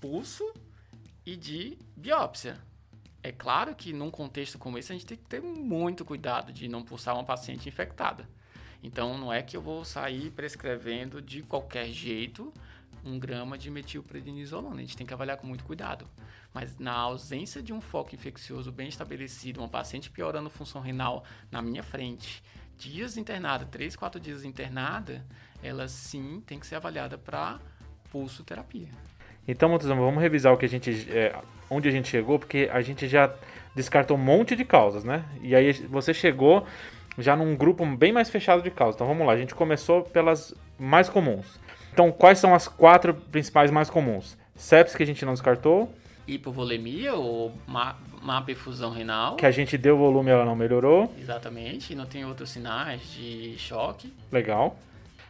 pulso 0.00 0.52
e 1.24 1.36
de 1.36 1.78
biópsia. 1.96 2.58
É 3.22 3.30
claro 3.30 3.72
que 3.76 3.92
num 3.92 4.10
contexto 4.10 4.58
como 4.58 4.76
esse 4.76 4.90
a 4.90 4.96
gente 4.96 5.06
tem 5.06 5.16
que 5.16 5.24
ter 5.26 5.40
muito 5.40 6.04
cuidado 6.04 6.52
de 6.52 6.66
não 6.66 6.82
pulsar 6.82 7.14
uma 7.14 7.22
paciente 7.22 7.68
infectada. 7.68 8.28
Então 8.82 9.16
não 9.16 9.32
é 9.32 9.40
que 9.42 9.56
eu 9.56 9.62
vou 9.62 9.84
sair 9.84 10.32
prescrevendo 10.32 11.22
de 11.22 11.40
qualquer 11.42 11.86
jeito 11.86 12.52
um 13.04 13.18
grama 13.18 13.58
de 13.58 13.70
metilprednisolona. 13.70 14.76
A 14.76 14.80
gente 14.80 14.96
tem 14.96 15.06
que 15.06 15.14
avaliar 15.14 15.36
com 15.36 15.46
muito 15.46 15.64
cuidado. 15.64 16.06
Mas 16.52 16.78
na 16.78 16.92
ausência 16.92 17.62
de 17.62 17.72
um 17.72 17.80
foco 17.80 18.14
infeccioso 18.14 18.70
bem 18.70 18.88
estabelecido, 18.88 19.60
uma 19.60 19.68
paciente 19.68 20.10
piorando 20.10 20.50
função 20.50 20.80
renal 20.80 21.24
na 21.50 21.62
minha 21.62 21.82
frente, 21.82 22.42
dias 22.76 23.16
internada, 23.16 23.64
3, 23.64 23.96
4 23.96 24.20
dias 24.20 24.44
internada, 24.44 25.24
ela 25.62 25.88
sim 25.88 26.42
tem 26.46 26.58
que 26.58 26.66
ser 26.66 26.76
avaliada 26.76 27.16
para 27.16 27.58
pulso 28.10 28.44
terapia. 28.44 28.88
Então, 29.46 29.68
Montezuma, 29.68 30.00
vamos 30.00 30.22
revisar 30.22 30.52
o 30.52 30.56
que 30.56 30.64
a 30.64 30.68
gente, 30.68 30.90
é, 31.10 31.36
onde 31.68 31.88
a 31.88 31.92
gente 31.92 32.08
chegou, 32.08 32.38
porque 32.38 32.68
a 32.72 32.80
gente 32.80 33.08
já 33.08 33.34
descartou 33.74 34.16
um 34.16 34.20
monte 34.20 34.54
de 34.54 34.64
causas, 34.64 35.02
né? 35.02 35.24
E 35.40 35.54
aí 35.54 35.72
você 35.72 36.14
chegou 36.14 36.66
já 37.18 37.36
num 37.36 37.56
grupo 37.56 37.84
bem 37.96 38.12
mais 38.12 38.30
fechado 38.30 38.62
de 38.62 38.70
causas. 38.70 38.94
Então 38.94 39.06
vamos 39.06 39.26
lá, 39.26 39.32
a 39.32 39.36
gente 39.36 39.54
começou 39.54 40.02
pelas 40.02 40.54
mais 40.78 41.08
comuns. 41.08 41.58
Então, 41.92 42.10
quais 42.10 42.38
são 42.38 42.54
as 42.54 42.66
quatro 42.66 43.14
principais 43.14 43.70
mais 43.70 43.90
comuns? 43.90 44.36
Sepsis 44.54 44.96
que 44.96 45.02
a 45.02 45.06
gente 45.06 45.24
não 45.24 45.32
descartou. 45.32 45.92
Hipovolemia 46.26 47.14
ou 47.14 47.52
má, 47.66 47.96
má 48.22 48.40
perfusão 48.40 48.90
renal. 48.90 49.36
Que 49.36 49.44
a 49.44 49.50
gente 49.50 49.76
deu 49.76 49.98
volume 49.98 50.30
e 50.30 50.32
ela 50.32 50.44
não 50.44 50.56
melhorou. 50.56 51.12
Exatamente, 51.18 51.94
não 51.94 52.06
tem 52.06 52.24
outros 52.24 52.50
sinais 52.50 53.02
de 53.12 53.56
choque. 53.58 54.12
Legal. 54.30 54.76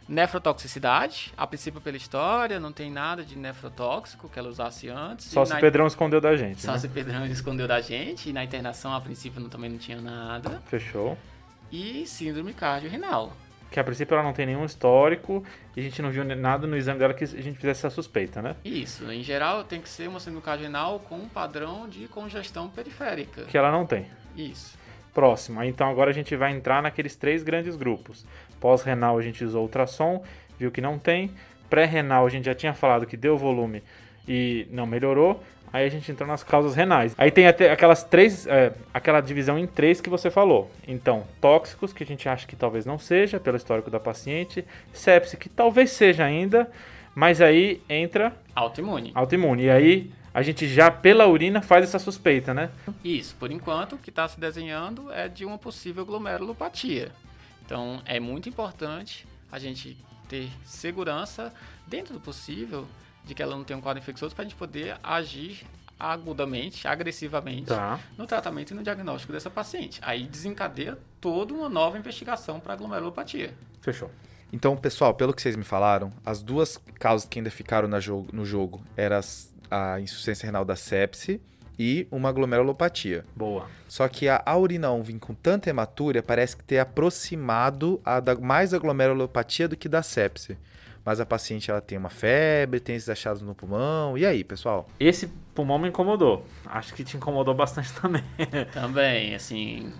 Nefrotoxicidade, 0.07 1.33
a 1.37 1.47
princípio 1.47 1.79
pela 1.79 1.95
história, 1.95 2.59
não 2.59 2.73
tem 2.73 2.91
nada 2.91 3.23
de 3.23 3.37
nefrotóxico 3.37 4.27
que 4.27 4.37
ela 4.37 4.49
usasse 4.49 4.89
antes. 4.89 5.27
Só 5.27 5.45
se 5.45 5.53
o 5.53 5.59
Pedrão 5.59 5.87
escondeu 5.87 6.19
da 6.19 6.35
gente. 6.35 6.61
Só 6.61 6.73
né? 6.73 6.77
se 6.77 6.87
o 6.87 6.89
Pedrão 6.89 7.25
escondeu 7.25 7.67
da 7.67 7.79
gente. 7.79 8.29
E 8.29 8.33
na 8.33 8.43
internação, 8.43 8.93
a 8.93 8.99
princípio, 8.99 9.41
não, 9.41 9.49
também 9.49 9.69
não 9.69 9.77
tinha 9.77 10.01
nada. 10.01 10.61
Fechou. 10.67 11.17
E 11.71 12.05
síndrome 12.05 12.53
cardiorrenal 12.53 13.33
que 13.73 13.79
a 13.79 13.83
princípio 13.83 14.13
ela 14.13 14.23
não 14.23 14.33
tem 14.33 14.45
nenhum 14.45 14.63
histórico 14.63 15.43
e 15.75 15.79
a 15.79 15.83
gente 15.83 15.99
não 15.99 16.11
viu 16.11 16.23
nada 16.23 16.67
no 16.67 16.77
exame 16.77 16.99
dela 16.99 17.11
que 17.11 17.23
a 17.23 17.27
gente 17.27 17.57
fizesse 17.57 17.79
essa 17.79 17.89
suspeita, 17.89 18.39
né? 18.39 18.55
Isso, 18.63 19.11
em 19.11 19.23
geral 19.23 19.63
tem 19.63 19.81
que 19.81 19.89
ser 19.89 20.07
uma 20.07 20.19
síndrome 20.19 20.45
cardinal 20.45 20.99
com 20.99 21.15
um 21.15 21.27
padrão 21.27 21.89
de 21.89 22.07
congestão 22.07 22.69
periférica. 22.69 23.45
Que 23.45 23.57
ela 23.57 23.71
não 23.71 23.83
tem. 23.83 24.05
Isso. 24.37 24.77
Próximo, 25.11 25.63
então 25.63 25.89
agora 25.89 26.11
a 26.11 26.13
gente 26.13 26.35
vai 26.35 26.51
entrar 26.51 26.83
naqueles 26.83 27.15
três 27.15 27.41
grandes 27.41 27.75
grupos. 27.75 28.23
Pós-renal 28.59 29.17
a 29.17 29.21
gente 29.23 29.43
usou 29.43 29.63
ultrassom, 29.63 30.23
viu 30.59 30.71
que 30.71 30.79
não 30.79 30.99
tem. 30.99 31.31
Pré-renal 31.67 32.27
a 32.27 32.29
gente 32.29 32.45
já 32.45 32.53
tinha 32.53 32.75
falado 32.75 33.07
que 33.07 33.17
deu 33.17 33.35
volume 33.37 33.81
e 34.27 34.67
não 34.69 34.85
melhorou. 34.85 35.43
Aí 35.73 35.87
a 35.87 35.89
gente 35.89 36.11
entrou 36.11 36.27
nas 36.27 36.43
causas 36.43 36.75
renais. 36.75 37.15
Aí 37.17 37.31
tem 37.31 37.47
até 37.47 37.71
aquelas 37.71 38.03
três, 38.03 38.45
é, 38.45 38.73
aquela 38.93 39.19
divisão 39.19 39.57
em 39.57 39.65
três 39.65 39.99
que 39.99 40.07
você 40.07 40.29
falou. 40.29 40.69
Então, 40.87 41.25
tóxicos, 41.41 41.91
que 41.91 42.03
a 42.03 42.05
gente 42.05 42.29
acha 42.29 42.45
que 42.45 42.55
talvez 42.55 42.85
não 42.85 42.99
seja, 42.99 43.39
pelo 43.39 43.57
histórico 43.57 43.89
da 43.89 43.99
paciente. 43.99 44.63
Sepse, 44.93 45.35
que 45.35 45.49
talvez 45.49 45.89
seja 45.89 46.23
ainda, 46.23 46.71
mas 47.15 47.41
aí 47.41 47.81
entra. 47.89 48.37
Autoimune. 48.55 49.11
Autoimune. 49.15 49.63
E 49.63 49.69
aí 49.71 50.11
a 50.31 50.43
gente 50.43 50.67
já, 50.67 50.91
pela 50.91 51.25
urina, 51.25 51.59
faz 51.59 51.85
essa 51.85 51.97
suspeita, 51.97 52.53
né? 52.53 52.69
Isso. 53.03 53.35
Por 53.35 53.49
enquanto, 53.49 53.93
o 53.93 53.97
que 53.97 54.11
está 54.11 54.27
se 54.27 54.39
desenhando 54.39 55.11
é 55.11 55.27
de 55.27 55.43
uma 55.43 55.57
possível 55.57 56.05
glomerulopatia. 56.05 57.11
Então, 57.65 57.99
é 58.05 58.19
muito 58.19 58.47
importante 58.47 59.25
a 59.51 59.57
gente 59.57 59.97
ter 60.29 60.49
segurança, 60.63 61.51
dentro 61.87 62.13
do 62.13 62.19
possível, 62.19 62.87
de 63.25 63.33
que 63.33 63.41
ela 63.41 63.55
não 63.55 63.63
tem 63.63 63.75
um 63.75 63.81
quadro 63.81 64.01
infeccioso 64.01 64.35
para 64.35 64.43
a 64.43 64.47
gente 64.47 64.57
poder 64.57 64.97
agir 65.01 65.65
agudamente, 65.99 66.87
agressivamente 66.87 67.67
tá. 67.67 67.99
no 68.17 68.25
tratamento 68.25 68.71
e 68.71 68.73
no 68.73 68.83
diagnóstico 68.83 69.31
dessa 69.31 69.49
paciente. 69.49 69.99
Aí 70.03 70.27
desencadeia 70.27 70.97
toda 71.21 71.53
uma 71.53 71.69
nova 71.69 71.97
investigação 71.97 72.59
para 72.59 72.75
glomerulopatia. 72.75 73.53
Fechou. 73.81 74.11
Então, 74.51 74.75
pessoal, 74.75 75.13
pelo 75.13 75.33
que 75.33 75.41
vocês 75.41 75.55
me 75.55 75.63
falaram, 75.63 76.11
as 76.25 76.43
duas 76.43 76.77
causas 76.99 77.27
que 77.27 77.39
ainda 77.39 77.49
ficaram 77.49 77.89
jogo, 77.99 78.27
no 78.33 78.45
jogo 78.45 78.83
eram 78.95 79.19
a 79.71 79.99
insuficiência 79.99 80.45
renal 80.45 80.63
da 80.63 80.75
sepse 80.75 81.41
e 81.79 82.07
uma 82.11 82.31
glomerulopatia. 82.31 83.25
Boa. 83.35 83.67
Só 83.87 84.07
que 84.07 84.27
a, 84.27 84.43
a 84.45 84.57
urina 84.57 84.91
1 84.91 85.01
vir 85.01 85.19
com 85.19 85.33
tanta 85.33 85.69
hematúria 85.69 86.21
parece 86.21 86.55
que 86.55 86.63
ter 86.63 86.79
aproximado 86.79 87.99
a 88.05 88.19
da, 88.19 88.35
mais 88.35 88.71
da 88.71 88.77
glomerulopatia 88.77 89.67
do 89.67 89.75
que 89.75 89.89
da 89.89 90.03
sepse 90.03 90.57
mas 91.05 91.19
a 91.19 91.25
paciente 91.25 91.69
ela 91.69 91.81
tem 91.81 91.97
uma 91.97 92.09
febre, 92.09 92.79
tem 92.79 92.95
esses 92.95 93.09
achados 93.09 93.41
no 93.41 93.53
pulmão. 93.53 94.17
E 94.17 94.25
aí, 94.25 94.43
pessoal? 94.43 94.87
Esse 94.99 95.27
pulmão 95.53 95.77
me 95.77 95.89
incomodou. 95.89 96.45
Acho 96.65 96.93
que 96.93 97.03
te 97.03 97.17
incomodou 97.17 97.53
bastante 97.53 97.91
também. 97.99 98.23
também, 98.71 99.35
assim, 99.35 99.91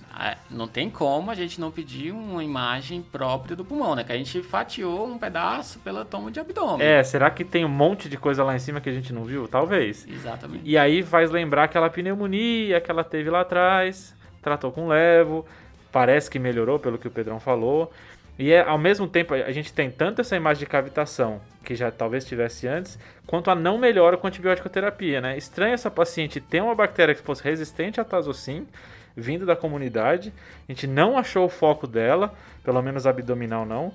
não 0.49 0.67
tem 0.67 0.89
como 0.89 1.29
a 1.29 1.35
gente 1.35 1.59
não 1.59 1.71
pedir 1.71 2.11
uma 2.11 2.43
imagem 2.43 3.01
própria 3.01 3.55
do 3.55 3.65
pulmão, 3.65 3.95
né? 3.95 4.03
Que 4.03 4.13
a 4.13 4.17
gente 4.17 4.41
fatiou 4.41 5.05
um 5.05 5.17
pedaço 5.17 5.79
pela 5.79 6.05
toma 6.05 6.31
de 6.31 6.39
abdômen. 6.39 6.85
É, 6.85 7.03
será 7.03 7.29
que 7.29 7.43
tem 7.43 7.65
um 7.65 7.69
monte 7.69 8.07
de 8.07 8.17
coisa 8.17 8.43
lá 8.43 8.55
em 8.55 8.59
cima 8.59 8.79
que 8.79 8.89
a 8.89 8.93
gente 8.93 9.11
não 9.11 9.25
viu? 9.25 9.47
Talvez. 9.47 10.07
Exatamente. 10.07 10.63
E 10.63 10.77
aí 10.77 11.03
faz 11.03 11.29
lembrar 11.29 11.65
aquela 11.65 11.89
pneumonia 11.89 12.79
que 12.79 12.89
ela 12.89 13.03
teve 13.03 13.29
lá 13.29 13.41
atrás, 13.41 14.15
tratou 14.41 14.71
com 14.71 14.87
levo, 14.87 15.45
parece 15.91 16.29
que 16.29 16.39
melhorou 16.39 16.79
pelo 16.79 16.97
que 16.97 17.07
o 17.07 17.11
Pedrão 17.11 17.39
falou. 17.39 17.91
E 18.37 18.51
é, 18.51 18.61
ao 18.61 18.77
mesmo 18.77 19.07
tempo, 19.07 19.33
a 19.33 19.51
gente 19.51 19.71
tem 19.71 19.91
tanto 19.91 20.21
essa 20.21 20.35
imagem 20.35 20.61
de 20.61 20.65
cavitação, 20.65 21.39
que 21.63 21.75
já 21.75 21.91
talvez 21.91 22.25
tivesse 22.25 22.67
antes, 22.67 22.97
quanto 23.27 23.51
a 23.51 23.55
não 23.55 23.77
melhora 23.77 24.17
com 24.17 24.27
antibiótico 24.27 24.69
terapia, 24.69 25.21
né? 25.21 25.37
Estranho 25.37 25.73
essa 25.73 25.91
paciente 25.91 26.41
ter 26.41 26.61
uma 26.61 26.73
bactéria 26.73 27.13
que 27.13 27.21
fosse 27.21 27.43
resistente 27.43 28.01
a 28.01 28.03
tazocin, 28.03 28.67
vindo 29.15 29.45
da 29.45 29.55
comunidade. 29.55 30.33
A 30.67 30.71
gente 30.71 30.87
não 30.87 31.17
achou 31.17 31.45
o 31.45 31.49
foco 31.49 31.85
dela, 31.85 32.33
pelo 32.63 32.81
menos 32.81 33.05
abdominal 33.05 33.65
não. 33.65 33.93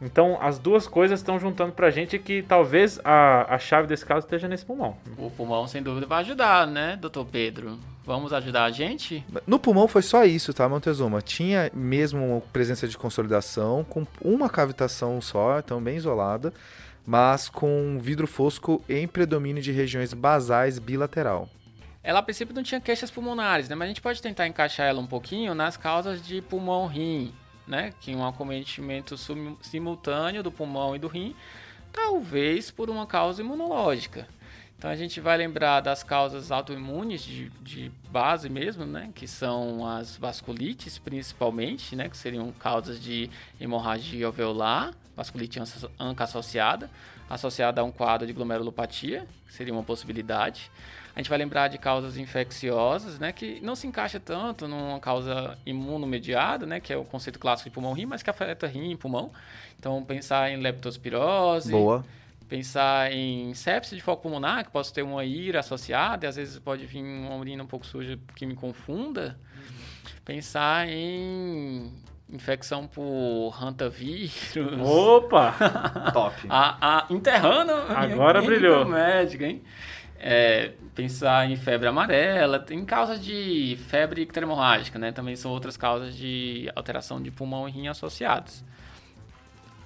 Então, 0.00 0.38
as 0.40 0.58
duas 0.58 0.86
coisas 0.86 1.20
estão 1.20 1.38
juntando 1.38 1.72
pra 1.72 1.90
gente 1.90 2.18
que 2.18 2.42
talvez 2.42 2.98
a, 3.04 3.54
a 3.54 3.58
chave 3.58 3.86
desse 3.86 4.06
caso 4.06 4.24
esteja 4.24 4.48
nesse 4.48 4.64
pulmão. 4.64 4.96
O 5.18 5.30
pulmão, 5.30 5.66
sem 5.66 5.82
dúvida, 5.82 6.06
vai 6.06 6.20
ajudar, 6.20 6.66
né, 6.66 6.96
doutor 6.98 7.26
Pedro? 7.26 7.78
Vamos 8.10 8.32
ajudar 8.32 8.64
a 8.64 8.72
gente? 8.72 9.24
No 9.46 9.56
pulmão 9.56 9.86
foi 9.86 10.02
só 10.02 10.24
isso, 10.24 10.52
tá, 10.52 10.68
Montezuma? 10.68 11.22
Tinha 11.22 11.70
mesmo 11.72 12.42
presença 12.52 12.88
de 12.88 12.98
consolidação, 12.98 13.84
com 13.84 14.04
uma 14.20 14.50
cavitação 14.50 15.20
só, 15.20 15.60
então 15.60 15.80
bem 15.80 15.96
isolada, 15.96 16.52
mas 17.06 17.48
com 17.48 18.00
vidro 18.02 18.26
fosco 18.26 18.82
em 18.88 19.06
predomínio 19.06 19.62
de 19.62 19.70
regiões 19.70 20.12
basais 20.12 20.80
bilateral. 20.80 21.48
Ela 22.02 22.18
a 22.18 22.22
princípio 22.24 22.52
não 22.52 22.64
tinha 22.64 22.80
queixas 22.80 23.12
pulmonares, 23.12 23.68
né? 23.68 23.76
Mas 23.76 23.86
a 23.86 23.88
gente 23.90 24.02
pode 24.02 24.20
tentar 24.20 24.48
encaixar 24.48 24.88
ela 24.88 25.00
um 25.00 25.06
pouquinho 25.06 25.54
nas 25.54 25.76
causas 25.76 26.20
de 26.20 26.42
pulmão-rim, 26.42 27.32
né? 27.64 27.92
Que 28.00 28.12
é 28.12 28.16
um 28.16 28.26
acometimento 28.26 29.14
simultâneo 29.62 30.42
do 30.42 30.50
pulmão 30.50 30.96
e 30.96 30.98
do 30.98 31.06
rim, 31.06 31.36
talvez 31.92 32.72
por 32.72 32.90
uma 32.90 33.06
causa 33.06 33.40
imunológica. 33.40 34.26
Então 34.80 34.90
a 34.90 34.96
gente 34.96 35.20
vai 35.20 35.36
lembrar 35.36 35.82
das 35.82 36.02
causas 36.02 36.50
autoimunes 36.50 37.22
de, 37.22 37.50
de 37.60 37.92
base 38.10 38.48
mesmo, 38.48 38.86
né? 38.86 39.10
Que 39.14 39.28
são 39.28 39.86
as 39.86 40.16
vasculites 40.16 40.96
principalmente, 40.96 41.94
né? 41.94 42.08
Que 42.08 42.16
seriam 42.16 42.50
causas 42.52 42.98
de 42.98 43.28
hemorragia 43.60 44.24
alveolar, 44.24 44.94
vasculite 45.14 45.60
anca 45.98 46.24
associada, 46.24 46.90
associada 47.28 47.82
a 47.82 47.84
um 47.84 47.92
quadro 47.92 48.26
de 48.26 48.32
glomerulopatia, 48.32 49.26
que 49.46 49.52
seria 49.52 49.70
uma 49.70 49.82
possibilidade. 49.82 50.70
A 51.14 51.18
gente 51.18 51.28
vai 51.28 51.36
lembrar 51.36 51.68
de 51.68 51.76
causas 51.76 52.16
infecciosas, 52.16 53.18
né, 53.18 53.32
que 53.32 53.60
não 53.60 53.76
se 53.76 53.86
encaixa 53.86 54.18
tanto 54.18 54.66
numa 54.66 54.98
causa 54.98 55.58
imunomediada, 55.66 56.64
né, 56.64 56.80
que 56.80 56.90
é 56.90 56.96
o 56.96 57.04
conceito 57.04 57.38
clássico 57.38 57.68
de 57.68 57.74
pulmão-rim, 57.74 58.06
mas 58.06 58.22
que 58.22 58.30
afeta 58.30 58.66
rim 58.66 58.92
e 58.92 58.96
pulmão. 58.96 59.30
Então, 59.78 60.02
pensar 60.02 60.50
em 60.50 60.56
leptospirose. 60.56 61.70
Boa. 61.70 62.02
Pensar 62.50 63.12
em 63.12 63.54
sepsis 63.54 63.96
de 63.96 64.02
foco 64.02 64.22
pulmonar, 64.22 64.64
que 64.64 64.72
posso 64.72 64.92
ter 64.92 65.02
uma 65.02 65.24
ira 65.24 65.60
associada, 65.60 66.26
e 66.26 66.28
às 66.28 66.34
vezes 66.34 66.58
pode 66.58 66.84
vir 66.84 67.00
uma 67.00 67.36
urina 67.36 67.62
um 67.62 67.66
pouco 67.66 67.86
suja 67.86 68.18
que 68.34 68.44
me 68.44 68.56
confunda. 68.56 69.38
Pensar 70.24 70.88
em 70.88 71.92
infecção 72.28 72.88
por 72.88 73.56
hantavirus. 73.62 74.52
Opa! 74.84 75.54
Top. 76.12 76.34
A, 76.48 76.98
a, 76.98 77.06
enterrando 77.08 77.70
a 77.70 78.00
Agora 78.00 78.40
minha 78.40 78.50
brilhou. 78.50 78.84
médica, 78.84 79.46
hein? 79.46 79.62
É, 80.18 80.72
pensar 80.92 81.48
em 81.48 81.54
febre 81.54 81.86
amarela, 81.86 82.58
tem 82.58 82.84
causas 82.84 83.24
de 83.24 83.78
febre 83.86 84.22
icteromorrágica, 84.22 84.98
né? 84.98 85.12
Também 85.12 85.36
são 85.36 85.52
outras 85.52 85.76
causas 85.76 86.16
de 86.16 86.68
alteração 86.74 87.22
de 87.22 87.30
pulmão 87.30 87.68
e 87.68 87.70
rim 87.70 87.86
associados. 87.86 88.64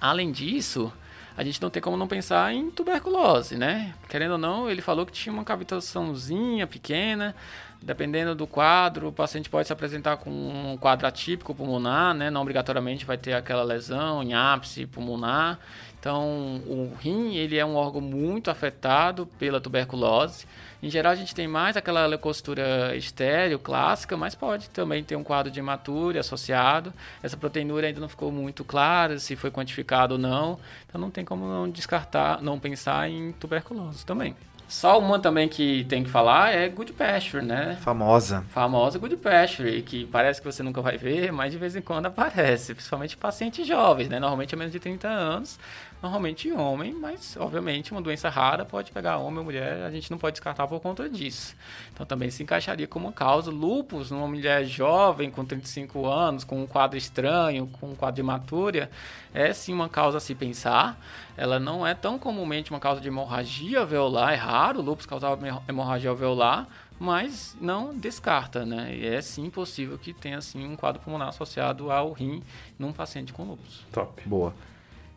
Além 0.01 0.31
disso, 0.31 0.91
a 1.37 1.43
gente 1.43 1.61
não 1.61 1.69
tem 1.69 1.81
como 1.81 1.97
não 1.97 2.07
pensar 2.07 2.53
em 2.53 2.69
tuberculose, 2.71 3.57
né? 3.57 3.93
Querendo 4.07 4.33
ou 4.33 4.37
não, 4.37 4.69
ele 4.69 4.81
falou 4.81 5.05
que 5.05 5.11
tinha 5.11 5.33
uma 5.33 5.43
cavitaçãozinha 5.43 6.65
pequena. 6.65 7.35
Dependendo 7.81 8.33
do 8.33 8.47
quadro, 8.47 9.09
o 9.09 9.11
paciente 9.11 9.49
pode 9.49 9.67
se 9.67 9.73
apresentar 9.73 10.17
com 10.17 10.31
um 10.31 10.77
quadro 10.77 11.05
atípico 11.05 11.53
pulmonar, 11.53 12.13
né? 12.13 12.29
Não 12.31 12.41
obrigatoriamente 12.41 13.05
vai 13.05 13.17
ter 13.17 13.33
aquela 13.33 13.63
lesão 13.63 14.23
em 14.23 14.33
ápice 14.33 14.87
pulmonar. 14.87 15.59
Então, 15.99 16.61
o 16.65 16.93
rim, 16.99 17.35
ele 17.35 17.57
é 17.57 17.65
um 17.65 17.75
órgão 17.75 17.99
muito 17.99 18.49
afetado 18.49 19.27
pela 19.37 19.59
tuberculose. 19.59 20.47
Em 20.81 20.89
geral, 20.89 21.11
a 21.11 21.15
gente 21.15 21.33
tem 21.33 21.47
mais 21.47 21.77
aquela 21.77 22.05
leucocitura 22.05 22.95
estéreo 22.95 23.57
clássica, 23.57 24.15
mas 24.15 24.35
pode 24.35 24.69
também 24.69 25.03
ter 25.03 25.15
um 25.15 25.23
quadro 25.23 25.51
de 25.51 25.59
hematúria 25.59 26.21
associado. 26.21 26.93
Essa 27.23 27.37
proteinúria 27.37 27.87
ainda 27.87 27.99
não 27.99 28.09
ficou 28.09 28.31
muito 28.31 28.63
clara 28.63 29.17
se 29.19 29.35
foi 29.35 29.51
quantificado 29.51 30.15
ou 30.15 30.19
não. 30.19 30.59
Então, 30.87 30.99
não 30.99 31.09
tem 31.09 31.25
como 31.25 31.47
não 31.47 31.69
descartar, 31.69 32.41
não 32.41 32.59
pensar 32.59 33.09
em 33.09 33.31
tuberculose 33.33 34.05
também. 34.05 34.35
Só 34.67 34.97
uma 34.99 35.19
também 35.19 35.47
que 35.47 35.85
tem 35.85 36.03
que 36.03 36.09
falar 36.09 36.51
é 36.53 36.67
Good 36.67 36.93
Pasture, 36.93 37.43
né? 37.45 37.77
Famosa. 37.81 38.43
Famosa 38.49 38.97
Good 38.97 39.17
Pasture, 39.17 39.81
que 39.83 40.05
parece 40.07 40.41
que 40.41 40.45
você 40.45 40.63
nunca 40.63 40.81
vai 40.81 40.97
ver, 40.97 41.31
mas 41.31 41.51
de 41.51 41.59
vez 41.59 41.75
em 41.75 41.81
quando 41.81 42.07
aparece, 42.07 42.73
principalmente 42.73 43.15
pacientes 43.15 43.67
jovens, 43.67 44.09
né? 44.09 44.19
Normalmente 44.19 44.55
é 44.55 44.57
menos 44.57 44.73
de 44.73 44.79
30 44.79 45.07
anos, 45.07 45.59
normalmente 46.05 46.51
homem, 46.51 46.93
mas 46.93 47.35
obviamente 47.39 47.91
uma 47.91 48.01
doença 48.01 48.29
rara 48.29 48.63
pode 48.63 48.91
pegar 48.91 49.17
homem 49.17 49.39
ou 49.39 49.43
mulher, 49.43 49.83
a 49.83 49.89
gente 49.89 50.11
não 50.11 50.19
pode 50.19 50.33
descartar 50.33 50.67
por 50.67 50.79
conta 50.79 51.09
disso. 51.09 51.55
Então 51.91 52.05
também 52.05 52.29
se 52.29 52.43
encaixaria 52.43 52.87
como 52.87 53.11
causa. 53.11 53.49
Lupus, 53.49 54.11
numa 54.11 54.27
mulher 54.27 54.65
jovem 54.65 55.31
com 55.31 55.43
35 55.43 56.05
anos, 56.05 56.43
com 56.43 56.61
um 56.61 56.67
quadro 56.67 56.95
estranho, 56.95 57.67
com 57.79 57.89
um 57.89 57.95
quadro 57.95 58.15
de 58.15 58.21
hematúria, 58.21 58.89
é 59.33 59.51
sim 59.51 59.73
uma 59.73 59.89
causa 59.89 60.17
a 60.17 60.21
se 60.21 60.35
pensar. 60.35 60.99
Ela 61.35 61.59
não 61.59 61.85
é 61.85 61.95
tão 61.95 62.19
comumente 62.19 62.69
uma 62.69 62.79
causa 62.79 63.01
de 63.01 63.07
hemorragia 63.07 63.79
alveolar, 63.79 64.31
é 64.31 64.35
raro 64.35 64.79
o 64.79 64.83
lupus 64.83 65.07
causar 65.07 65.35
hemorragia 65.67 66.11
alveolar, 66.11 66.67
mas 66.99 67.57
não 67.59 67.97
descarta, 67.97 68.63
né? 68.63 68.95
E 68.95 69.07
é 69.07 69.21
sim 69.21 69.49
possível 69.49 69.97
que 69.97 70.13
tenha 70.13 70.39
sim 70.39 70.65
um 70.65 70.75
quadro 70.75 71.01
pulmonar 71.01 71.29
associado 71.29 71.91
ao 71.91 72.11
rim 72.11 72.43
num 72.77 72.93
paciente 72.93 73.33
com 73.33 73.43
lupus. 73.43 73.83
Top. 73.91 74.21
Boa. 74.27 74.53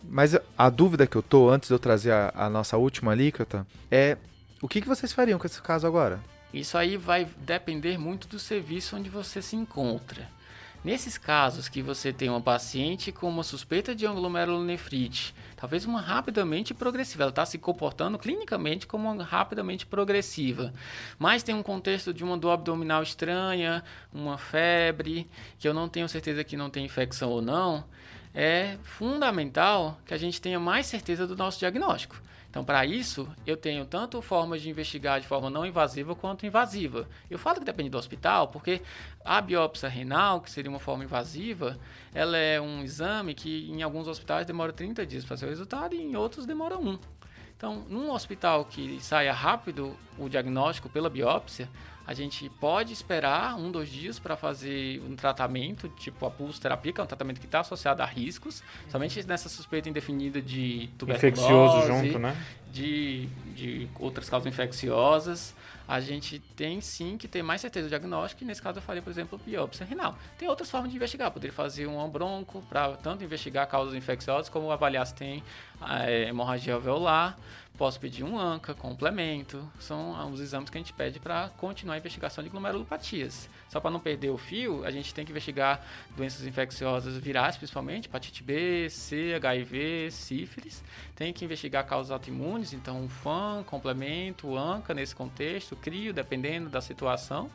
Mas 0.09 0.37
a 0.57 0.71
dúvida 0.71 1.07
que 1.07 1.17
eu 1.17 1.23
tô, 1.23 1.51
antes 1.51 1.69
de 1.69 1.75
eu 1.75 1.79
trazer 1.79 2.13
a, 2.13 2.33
a 2.35 2.51
nossa 2.51 2.77
última 2.77 3.13
alíquota, 3.13 3.67
é 3.91 4.17
o 4.61 4.67
que, 4.67 4.81
que 4.81 4.89
vocês 4.89 5.13
fariam 5.13 5.39
com 5.39 5.47
esse 5.47 5.61
caso 5.61 5.87
agora? 5.87 6.19
Isso 6.53 6.79
aí 6.79 6.97
vai 6.97 7.29
depender 7.39 7.99
muito 7.99 8.27
do 8.27 8.39
serviço 8.39 8.97
onde 8.97 9.11
você 9.11 9.43
se 9.43 9.55
encontra. 9.55 10.27
Nesses 10.85 11.19
casos 11.19 11.69
que 11.69 11.83
você 11.83 12.13
tem 12.13 12.31
uma 12.31 12.41
paciente 12.41 13.11
com 13.11 13.29
uma 13.29 13.43
suspeita 13.43 13.95
de 13.95 14.07
glomerulonefrite, 14.07 15.35
talvez 15.57 15.85
uma 15.85 16.01
rapidamente 16.01 16.73
progressiva, 16.73 17.25
ela 17.25 17.31
está 17.31 17.45
se 17.45 17.59
comportando 17.59 18.17
clinicamente 18.17 18.87
como 18.87 19.11
uma 19.11 19.25
rapidamente 19.25 19.85
progressiva, 19.85 20.73
mas 21.19 21.43
tem 21.43 21.55
um 21.55 21.65
contexto 21.65 22.15
de 22.15 22.23
uma 22.23 22.39
dor 22.39 22.53
abdominal 22.53 23.03
estranha, 23.03 23.83
uma 24.13 24.39
febre, 24.39 25.29
que 25.59 25.67
eu 25.67 25.75
não 25.75 25.89
tenho 25.89 26.09
certeza 26.09 26.45
que 26.45 26.57
não 26.57 26.71
tem 26.71 26.85
infecção 26.85 27.29
ou 27.29 27.43
não, 27.43 27.85
é 28.35 28.77
fundamental 28.83 29.99
que 30.05 30.15
a 30.15 30.19
gente 30.19 30.41
tenha 30.41 30.61
mais 30.61 30.87
certeza 30.87 31.27
do 31.27 31.37
nosso 31.37 31.59
diagnóstico. 31.59 32.21
Então, 32.51 32.65
para 32.65 32.85
isso, 32.87 33.29
eu 33.47 33.57
tenho 33.57 33.85
tanto 33.85 34.23
formas 34.23 34.63
de 34.63 34.71
investigar 34.71 35.21
de 35.21 35.27
forma 35.27 35.51
não 35.51 35.67
invasiva 35.67 36.15
quanto 36.15 36.47
invasiva. 36.47 37.07
Eu 37.31 37.39
falo 37.39 37.59
que 37.59 37.65
depende 37.65 37.91
do 37.91 37.99
hospital, 37.99 38.49
porque 38.49 38.81
a 39.23 39.41
biópsia 39.41 39.89
renal, 39.89 40.41
que 40.41 40.51
seria 40.51 40.71
uma 40.71 40.81
forma 40.81 41.05
invasiva, 41.05 41.79
ela 42.15 42.39
é 42.39 42.59
um 42.59 42.83
exame 42.83 43.35
que 43.35 43.71
em 43.71 43.83
alguns 43.83 44.09
hospitais 44.09 44.47
demora 44.47 44.73
30 44.73 45.05
dias 45.05 45.25
para 45.25 45.37
ser 45.37 45.47
o 45.47 45.51
resultado 45.51 45.95
e 45.95 46.01
em 46.01 46.17
outros 46.17 46.47
demora 46.47 46.79
um. 46.79 46.99
Então, 47.55 47.85
num 47.89 48.11
hospital 48.11 48.65
que 48.65 48.99
saia 49.01 49.33
rápido 49.33 49.95
o 50.17 50.29
diagnóstico 50.29 50.89
pela 50.89 51.11
biópsia, 51.11 51.69
a 52.09 52.15
gente 52.15 52.49
pode 52.49 52.91
esperar 52.91 53.55
um, 53.55 53.71
dois 53.71 53.91
dias 53.91 54.19
para 54.19 54.35
fazer 54.35 54.99
um 55.07 55.15
tratamento, 55.15 55.91
tipo 55.91 56.25
a 56.25 56.31
pulsoterapia, 56.31 56.91
que 56.91 56.99
é 57.03 57.05
um 57.05 57.07
tratamento 57.07 57.39
que 57.39 57.45
está 57.45 57.61
associado 57.61 58.03
a 58.03 58.07
riscos, 58.07 58.63
somente 58.89 59.23
nessa 59.27 59.51
suspeita 59.51 59.91
indefinida 59.91 60.41
de 60.41 60.89
tuberculose, 60.97 61.43
Infeccioso 61.43 61.87
junto, 61.87 62.19
né? 62.19 62.35
de, 62.73 63.27
de 63.55 63.89
outras 64.01 64.31
causas 64.31 64.51
infecciosas. 64.51 65.55
A 65.87 66.01
gente 66.01 66.39
tem 66.57 66.81
sim 66.81 67.19
que 67.19 67.29
ter 67.29 67.43
mais 67.43 67.61
certeza 67.61 67.89
do 67.89 67.91
diagnóstico, 67.91 68.43
e 68.43 68.47
nesse 68.47 68.63
caso 68.63 68.79
eu 68.79 68.83
falei, 68.83 69.03
por 69.03 69.11
exemplo, 69.11 69.39
biópsia 69.45 69.85
renal. 69.85 70.17
Tem 70.39 70.49
outras 70.49 70.71
formas 70.71 70.91
de 70.91 70.97
investigar, 70.97 71.31
poderia 71.31 71.55
fazer 71.55 71.87
um 71.87 72.09
bronco 72.09 72.63
para 72.71 72.97
tanto 72.97 73.23
investigar 73.23 73.67
causas 73.67 73.95
infecciosas 73.95 74.49
como 74.49 74.73
avaliar 74.73 75.07
se 75.07 75.15
tem 75.15 75.45
é, 75.91 76.29
hemorragia 76.29 76.73
alveolar. 76.73 77.39
Posso 77.79 78.01
pedir 78.01 78.25
um 78.25 78.37
ANCA, 78.37 78.75
complemento. 78.75 79.65
São 79.79 80.33
os 80.33 80.41
exames 80.41 80.69
que 80.69 80.77
a 80.77 80.81
gente 80.81 80.93
pede 80.93 81.21
para 81.21 81.49
continuar 81.51 81.95
a 81.95 81.99
investigação 81.99 82.43
de 82.43 82.51
glomerulopatias. 82.51 83.49
Só 83.69 83.79
para 83.79 83.89
não 83.89 84.01
perder 84.01 84.31
o 84.31 84.37
fio, 84.37 84.85
a 84.85 84.91
gente 84.91 85.15
tem 85.15 85.25
que 85.25 85.31
investigar 85.31 85.81
doenças 86.17 86.45
infecciosas 86.45 87.17
virais, 87.19 87.57
principalmente, 87.57 88.07
hepatite 88.07 88.43
B, 88.43 88.91
C, 88.91 89.33
HIV, 89.37 90.11
sífilis. 90.11 90.83
Tem 91.15 91.33
que 91.33 91.45
investigar 91.45 91.87
causas 91.87 92.11
autoimunes, 92.11 92.73
então 92.73 93.01
um 93.01 93.09
FAN, 93.09 93.63
complemento, 93.65 94.57
ANCA 94.57 94.93
nesse 94.93 95.15
contexto, 95.15 95.77
CRIO, 95.77 96.13
dependendo 96.13 96.69
da 96.69 96.81
situação. 96.81 97.49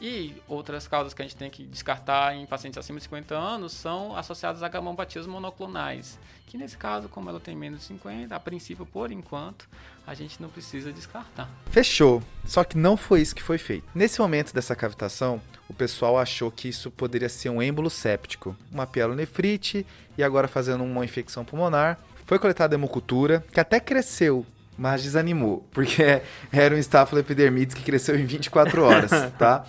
E 0.00 0.42
outras 0.48 0.88
causas 0.88 1.14
que 1.14 1.22
a 1.22 1.24
gente 1.24 1.36
tem 1.36 1.50
que 1.50 1.64
descartar 1.64 2.34
em 2.34 2.46
pacientes 2.46 2.78
acima 2.78 2.98
de 2.98 3.04
50 3.04 3.36
anos 3.36 3.72
são 3.72 4.16
associadas 4.16 4.62
a 4.62 4.68
gammopatias 4.68 5.26
monoclonais, 5.26 6.18
que 6.46 6.56
nesse 6.56 6.76
caso, 6.76 7.08
como 7.08 7.28
ela 7.28 7.40
tem 7.40 7.54
menos 7.54 7.80
de 7.80 7.86
50, 7.86 8.34
a 8.34 8.40
princípio, 8.40 8.86
por 8.86 9.10
enquanto, 9.12 9.67
a 10.08 10.14
gente 10.14 10.40
não 10.40 10.48
precisa 10.48 10.90
descartar. 10.90 11.50
Fechou. 11.70 12.22
Só 12.44 12.64
que 12.64 12.78
não 12.78 12.96
foi 12.96 13.20
isso 13.20 13.34
que 13.34 13.42
foi 13.42 13.58
feito. 13.58 13.84
Nesse 13.94 14.18
momento 14.18 14.54
dessa 14.54 14.74
cavitação, 14.74 15.38
o 15.68 15.74
pessoal 15.74 16.18
achou 16.18 16.50
que 16.50 16.68
isso 16.68 16.90
poderia 16.90 17.28
ser 17.28 17.50
um 17.50 17.60
êmbolo 17.60 17.90
séptico, 17.90 18.56
uma 18.72 18.86
pielonefrite 18.86 19.84
e 20.16 20.22
agora 20.22 20.48
fazendo 20.48 20.82
uma 20.82 21.04
infecção 21.04 21.44
pulmonar. 21.44 21.98
Foi 22.24 22.38
coletada 22.38 22.74
hemocultura, 22.74 23.44
que 23.52 23.60
até 23.60 23.78
cresceu, 23.78 24.46
mas 24.78 25.02
desanimou, 25.02 25.66
porque 25.72 26.22
era 26.50 26.74
um 26.74 26.78
Staphylo 26.78 27.20
epidermidis 27.20 27.74
que 27.74 27.82
cresceu 27.82 28.18
em 28.18 28.24
24 28.24 28.82
horas, 28.82 29.10
tá? 29.38 29.66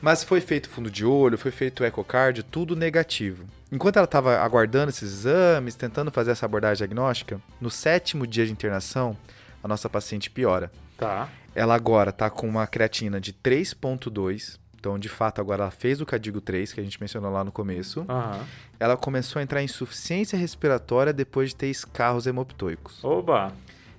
Mas 0.00 0.24
foi 0.24 0.40
feito 0.40 0.68
fundo 0.70 0.90
de 0.90 1.04
olho, 1.04 1.36
foi 1.36 1.50
feito 1.50 1.84
ecocardio, 1.84 2.42
tudo 2.42 2.74
negativo. 2.74 3.44
Enquanto 3.70 3.96
ela 3.96 4.04
estava 4.04 4.38
aguardando 4.38 4.90
esses 4.90 5.12
exames, 5.12 5.74
tentando 5.74 6.10
fazer 6.10 6.30
essa 6.30 6.46
abordagem 6.46 6.78
diagnóstica, 6.78 7.40
no 7.60 7.70
sétimo 7.70 8.26
dia 8.26 8.46
de 8.46 8.52
internação, 8.52 9.16
a 9.64 9.68
nossa 9.68 9.88
paciente 9.88 10.30
piora. 10.30 10.70
Tá. 10.98 11.28
Ela 11.54 11.74
agora 11.74 12.10
está 12.10 12.28
com 12.28 12.46
uma 12.46 12.66
creatina 12.66 13.18
de 13.18 13.32
3.2, 13.32 14.58
então 14.78 14.98
de 14.98 15.08
fato 15.08 15.40
agora 15.40 15.62
ela 15.62 15.70
fez 15.70 16.00
o 16.02 16.06
Cadigo 16.06 16.40
3, 16.40 16.74
que 16.74 16.80
a 16.80 16.84
gente 16.84 17.00
mencionou 17.00 17.32
lá 17.32 17.42
no 17.42 17.50
começo. 17.50 18.04
Aham. 18.08 18.44
Ela 18.78 18.96
começou 18.96 19.40
a 19.40 19.42
entrar 19.42 19.62
em 19.62 19.64
insuficiência 19.64 20.38
respiratória 20.38 21.12
depois 21.14 21.48
de 21.50 21.56
ter 21.56 21.68
escarros 21.68 22.26
hemoptoicos. 22.26 23.02
Oba! 23.02 23.52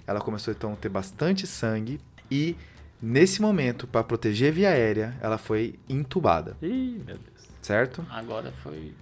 Ela 0.05 0.21
começou 0.21 0.53
então 0.53 0.73
a 0.73 0.75
ter 0.75 0.89
bastante 0.89 1.47
sangue 1.47 1.99
e 2.29 2.55
nesse 3.01 3.41
momento, 3.41 3.87
para 3.87 4.03
proteger 4.03 4.51
a 4.51 4.55
via 4.55 4.69
aérea, 4.69 5.15
ela 5.19 5.39
foi 5.39 5.79
entubada, 5.89 6.55
Ih, 6.61 7.01
meu 7.03 7.17
Deus. 7.17 7.49
certo? 7.61 8.05
Agora 8.11 8.51
foi 8.61 8.93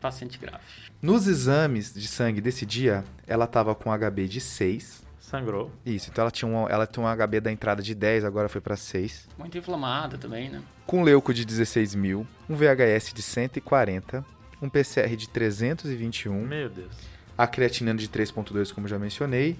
paciente 0.00 0.36
grave. 0.38 0.64
Nos 1.00 1.28
exames 1.28 1.94
de 1.94 2.08
sangue 2.08 2.40
desse 2.40 2.66
dia, 2.66 3.04
ela 3.26 3.44
estava 3.44 3.72
com 3.74 3.90
HB 3.96 4.26
de 4.26 4.40
6. 4.40 5.06
Sangrou. 5.28 5.70
Isso, 5.84 6.08
então 6.10 6.22
ela 6.22 6.30
tinha 6.30 6.50
um, 6.50 6.66
ela 6.68 6.86
tinha 6.86 7.04
um 7.04 7.08
HB 7.16 7.40
da 7.40 7.52
entrada 7.52 7.82
de 7.82 7.94
10, 7.94 8.24
agora 8.24 8.48
foi 8.48 8.60
para 8.62 8.76
6. 8.76 9.28
Muito 9.38 9.58
inflamada 9.58 10.16
também, 10.16 10.48
né? 10.48 10.62
Com 10.86 11.02
leuco 11.02 11.34
de 11.34 11.44
16 11.44 11.94
mil, 11.94 12.26
um 12.48 12.54
VHS 12.56 13.12
de 13.12 13.20
140, 13.20 14.24
um 14.62 14.68
PCR 14.70 15.14
de 15.16 15.28
321, 15.28 16.46
Meu 16.46 16.70
Deus. 16.70 16.92
a 17.36 17.46
creatina 17.46 17.94
de 17.94 18.08
3.2, 18.08 18.72
como 18.72 18.88
já 18.88 18.98
mencionei, 18.98 19.56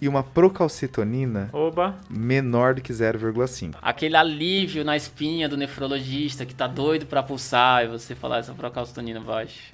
e 0.00 0.08
uma 0.08 0.22
procalcitonina 0.24 1.48
Oba! 1.52 1.96
menor 2.10 2.74
do 2.74 2.82
que 2.82 2.92
0,5. 2.92 3.76
Aquele 3.80 4.16
alívio 4.16 4.84
na 4.84 4.96
espinha 4.96 5.48
do 5.48 5.56
nefrologista 5.56 6.44
que 6.44 6.54
tá 6.54 6.66
doido 6.66 7.06
pra 7.06 7.22
pulsar 7.22 7.84
e 7.84 7.88
você 7.88 8.14
falar 8.16 8.38
essa 8.38 8.52
procalcitonina 8.52 9.20
baixa. 9.20 9.72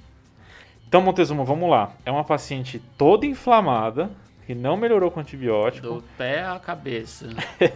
Então, 0.87 1.01
Montezuma, 1.01 1.43
vamos 1.43 1.69
lá. 1.69 1.93
É 2.05 2.11
uma 2.11 2.23
paciente 2.23 2.81
toda 2.97 3.25
inflamada, 3.25 4.09
que 4.45 4.53
não 4.53 4.77
melhorou 4.77 5.09
com 5.11 5.19
antibiótico. 5.19 5.87
Do 5.87 6.03
pé 6.17 6.43
à 6.43 6.59
cabeça. 6.59 7.27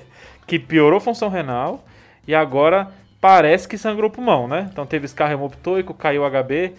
que 0.45 0.59
piorou 0.59 0.97
a 0.97 1.01
função 1.01 1.29
renal 1.29 1.83
e 2.27 2.33
agora 2.33 2.91
parece 3.19 3.67
que 3.67 3.77
sangrou 3.77 4.09
o 4.09 4.13
pulmão, 4.13 4.47
né? 4.47 4.69
Então 4.71 4.85
teve 4.85 5.05
escarro 5.05 5.33
hemoptoico, 5.33 5.93
caiu 5.93 6.23
HB. 6.29 6.73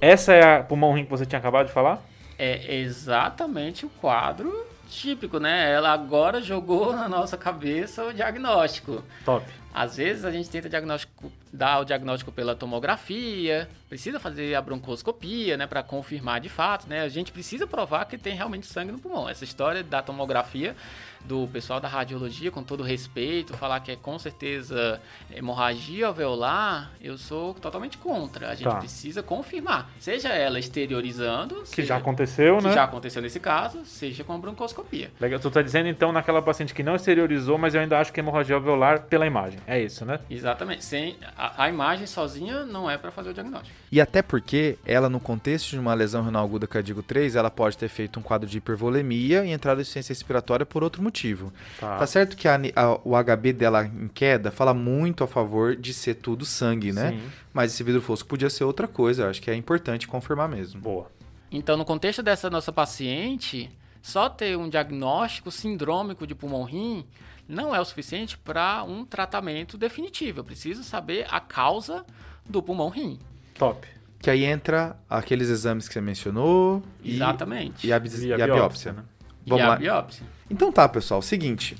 Essa 0.00 0.32
é 0.32 0.56
a 0.56 0.62
pulmão 0.62 0.92
rim 0.92 1.04
que 1.04 1.10
você 1.10 1.26
tinha 1.26 1.38
acabado 1.38 1.66
de 1.66 1.72
falar? 1.72 2.02
É 2.38 2.76
exatamente 2.76 3.84
o 3.84 3.90
quadro 3.90 4.66
típico, 4.88 5.38
né? 5.38 5.70
Ela 5.70 5.92
agora 5.92 6.42
jogou 6.42 6.92
na 6.92 7.08
nossa 7.08 7.36
cabeça 7.36 8.04
o 8.04 8.12
diagnóstico. 8.12 9.04
Top. 9.24 9.46
Às 9.72 9.96
vezes 9.96 10.24
a 10.24 10.30
gente 10.30 10.50
tenta 10.50 10.68
diagnóstico, 10.68 11.30
dar 11.52 11.80
o 11.80 11.84
diagnóstico 11.84 12.30
pela 12.30 12.54
tomografia, 12.54 13.68
precisa 13.88 14.20
fazer 14.20 14.54
a 14.54 14.62
broncoscopia, 14.62 15.56
né, 15.56 15.66
para 15.66 15.82
confirmar 15.82 16.40
de 16.40 16.48
fato, 16.48 16.88
né? 16.88 17.02
A 17.02 17.08
gente 17.08 17.32
precisa 17.32 17.66
provar 17.66 18.04
que 18.04 18.16
tem 18.16 18.34
realmente 18.34 18.66
sangue 18.66 18.92
no 18.92 18.98
pulmão. 18.98 19.28
Essa 19.28 19.44
história 19.44 19.82
da 19.82 20.00
tomografia 20.00 20.76
do 21.24 21.46
pessoal 21.48 21.80
da 21.80 21.88
radiologia, 21.88 22.50
com 22.50 22.62
todo 22.62 22.82
respeito, 22.82 23.54
falar 23.56 23.80
que 23.80 23.92
é 23.92 23.96
com 23.96 24.18
certeza 24.18 25.00
hemorragia 25.34 26.06
alveolar, 26.06 26.90
eu 27.00 27.18
sou 27.18 27.54
totalmente 27.54 27.98
contra. 27.98 28.48
A 28.48 28.54
gente 28.54 28.68
tá. 28.68 28.76
precisa 28.76 29.22
confirmar, 29.22 29.90
seja 29.98 30.28
ela 30.30 30.58
exteriorizando, 30.58 31.64
que 31.70 31.82
já 31.82 31.96
aconteceu, 31.96 32.58
que 32.58 32.64
né? 32.64 32.72
já 32.72 32.84
aconteceu 32.84 33.20
nesse 33.20 33.38
caso, 33.38 33.84
seja 33.84 34.24
com 34.24 34.32
a 34.32 34.38
broncoscopia. 34.38 35.10
Legal. 35.20 35.40
Tu 35.40 35.50
tá 35.50 35.62
dizendo 35.62 35.88
então 35.88 36.12
naquela 36.12 36.40
paciente 36.40 36.72
que 36.72 36.82
não 36.82 36.96
exteriorizou, 36.96 37.58
mas 37.58 37.74
eu 37.74 37.80
ainda 37.80 37.98
acho 37.98 38.12
que 38.12 38.20
é 38.20 38.22
hemorragia 38.22 38.54
alveolar 38.54 39.02
pela 39.02 39.26
imagem. 39.26 39.60
É 39.66 39.80
isso, 39.80 40.04
né? 40.04 40.20
Exatamente. 40.30 40.84
Sem 40.84 41.16
a, 41.40 41.64
a 41.64 41.68
imagem 41.70 42.06
sozinha 42.06 42.66
não 42.66 42.90
é 42.90 42.98
para 42.98 43.10
fazer 43.10 43.30
o 43.30 43.34
diagnóstico. 43.34 43.74
E 43.90 43.98
até 43.98 44.20
porque 44.20 44.76
ela 44.84 45.08
no 45.08 45.18
contexto 45.18 45.70
de 45.70 45.78
uma 45.78 45.94
lesão 45.94 46.22
renal 46.22 46.44
aguda 46.44 46.66
cardíaco 46.66 47.02
3, 47.02 47.34
ela 47.34 47.50
pode 47.50 47.78
ter 47.78 47.88
feito 47.88 48.20
um 48.20 48.22
quadro 48.22 48.46
de 48.46 48.58
hipervolemia 48.58 49.44
e 49.46 49.50
entrado 49.50 49.78
em 49.78 49.80
insuficiência 49.80 50.12
respiratória 50.12 50.66
por 50.66 50.84
outro 50.84 51.02
motivo. 51.02 51.50
Tá, 51.78 51.96
tá 51.96 52.06
certo 52.06 52.36
que 52.36 52.46
a, 52.46 52.60
a, 52.76 52.92
o 53.02 53.12
HB 53.16 53.54
dela 53.54 53.86
em 53.86 54.08
queda 54.08 54.50
fala 54.50 54.74
muito 54.74 55.24
a 55.24 55.26
favor 55.26 55.74
de 55.74 55.94
ser 55.94 56.16
tudo 56.16 56.44
sangue, 56.44 56.92
né? 56.92 57.12
Sim. 57.12 57.22
Mas 57.54 57.72
esse 57.72 57.82
vidro 57.82 58.02
fosco 58.02 58.28
podia 58.28 58.50
ser 58.50 58.64
outra 58.64 58.86
coisa. 58.86 59.22
Eu 59.22 59.30
acho 59.30 59.40
que 59.40 59.50
é 59.50 59.54
importante 59.54 60.06
confirmar 60.06 60.48
mesmo. 60.48 60.80
Boa. 60.80 61.10
Então, 61.50 61.76
no 61.76 61.84
contexto 61.84 62.22
dessa 62.22 62.50
nossa 62.50 62.70
paciente, 62.70 63.70
só 64.02 64.28
ter 64.28 64.56
um 64.56 64.68
diagnóstico 64.68 65.50
sindrômico 65.50 66.26
de 66.26 66.34
pulmão-rim 66.34 67.04
não 67.50 67.74
é 67.74 67.80
o 67.80 67.84
suficiente 67.84 68.38
para 68.38 68.84
um 68.84 69.04
tratamento 69.04 69.76
definitivo. 69.76 70.40
Eu 70.40 70.44
preciso 70.44 70.84
saber 70.84 71.26
a 71.28 71.40
causa 71.40 72.04
do 72.48 72.62
pulmão-rim. 72.62 73.18
Top. 73.54 73.86
Que 74.20 74.30
aí 74.30 74.44
entra 74.44 74.96
aqueles 75.08 75.48
exames 75.48 75.88
que 75.88 75.94
você 75.94 76.00
mencionou. 76.00 76.82
Exatamente. 77.04 77.86
E, 77.86 77.90
e, 77.90 77.92
a, 77.92 77.98
e, 77.98 78.26
e 78.26 78.32
a, 78.32 78.36
biópsia, 78.36 78.54
biópsia 78.54 78.92
né? 78.92 79.04
Vamos 79.46 79.64
e 79.64 79.66
lá. 79.66 79.74
a 79.74 79.78
biópsia. 79.78 80.26
Então 80.48 80.70
tá, 80.70 80.88
pessoal, 80.88 81.20
seguinte. 81.20 81.76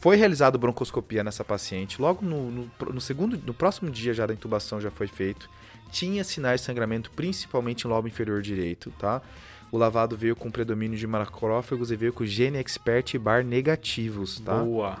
Foi 0.00 0.16
realizado 0.16 0.58
broncoscopia 0.58 1.24
nessa 1.24 1.44
paciente. 1.44 2.00
Logo 2.00 2.24
no, 2.24 2.50
no, 2.50 2.70
no, 2.92 3.00
segundo, 3.00 3.38
no 3.38 3.54
próximo 3.54 3.90
dia 3.90 4.12
já 4.12 4.26
da 4.26 4.34
intubação 4.34 4.80
já 4.80 4.90
foi 4.90 5.06
feito. 5.06 5.48
Tinha 5.90 6.24
sinais 6.24 6.60
de 6.60 6.66
sangramento, 6.66 7.10
principalmente 7.12 7.86
no 7.86 7.94
lobo 7.94 8.06
inferior 8.06 8.42
direito, 8.42 8.92
tá? 8.98 9.22
O 9.70 9.78
lavado 9.78 10.16
veio 10.16 10.36
com 10.36 10.50
predomínio 10.50 10.96
de 10.96 11.06
macrófagos 11.06 11.90
e 11.90 11.96
veio 11.96 12.12
com 12.12 12.24
gene 12.24 12.58
expert 12.58 13.18
bar 13.18 13.44
negativos, 13.44 14.40
tá? 14.40 14.54
Boa. 14.54 14.96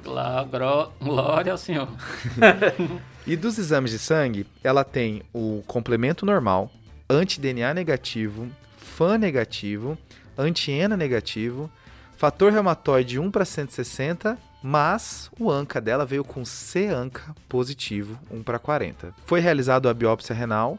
Glória 1.00 1.52
ao 1.52 1.58
Senhor. 1.58 1.88
e 3.26 3.36
dos 3.36 3.58
exames 3.58 3.92
de 3.92 3.98
sangue, 3.98 4.46
ela 4.62 4.84
tem 4.84 5.22
o 5.32 5.62
complemento 5.66 6.26
normal, 6.26 6.70
anti-DNA 7.08 7.72
negativo, 7.74 8.48
FAN 8.76 9.18
negativo, 9.18 9.96
anti-ENA 10.36 10.96
negativo, 10.96 11.70
Fator 12.16 12.50
reumatoide 12.50 13.18
1 13.18 13.30
para 13.30 13.44
160, 13.44 14.38
mas 14.62 15.30
o 15.38 15.50
ANCA 15.50 15.82
dela 15.82 16.06
veio 16.06 16.24
com 16.24 16.46
C-ANCA 16.46 17.34
positivo, 17.46 18.18
1 18.30 18.42
para 18.42 18.58
40. 18.58 19.14
Foi 19.26 19.38
realizada 19.38 19.90
a 19.90 19.94
biópsia 19.94 20.34
renal 20.34 20.78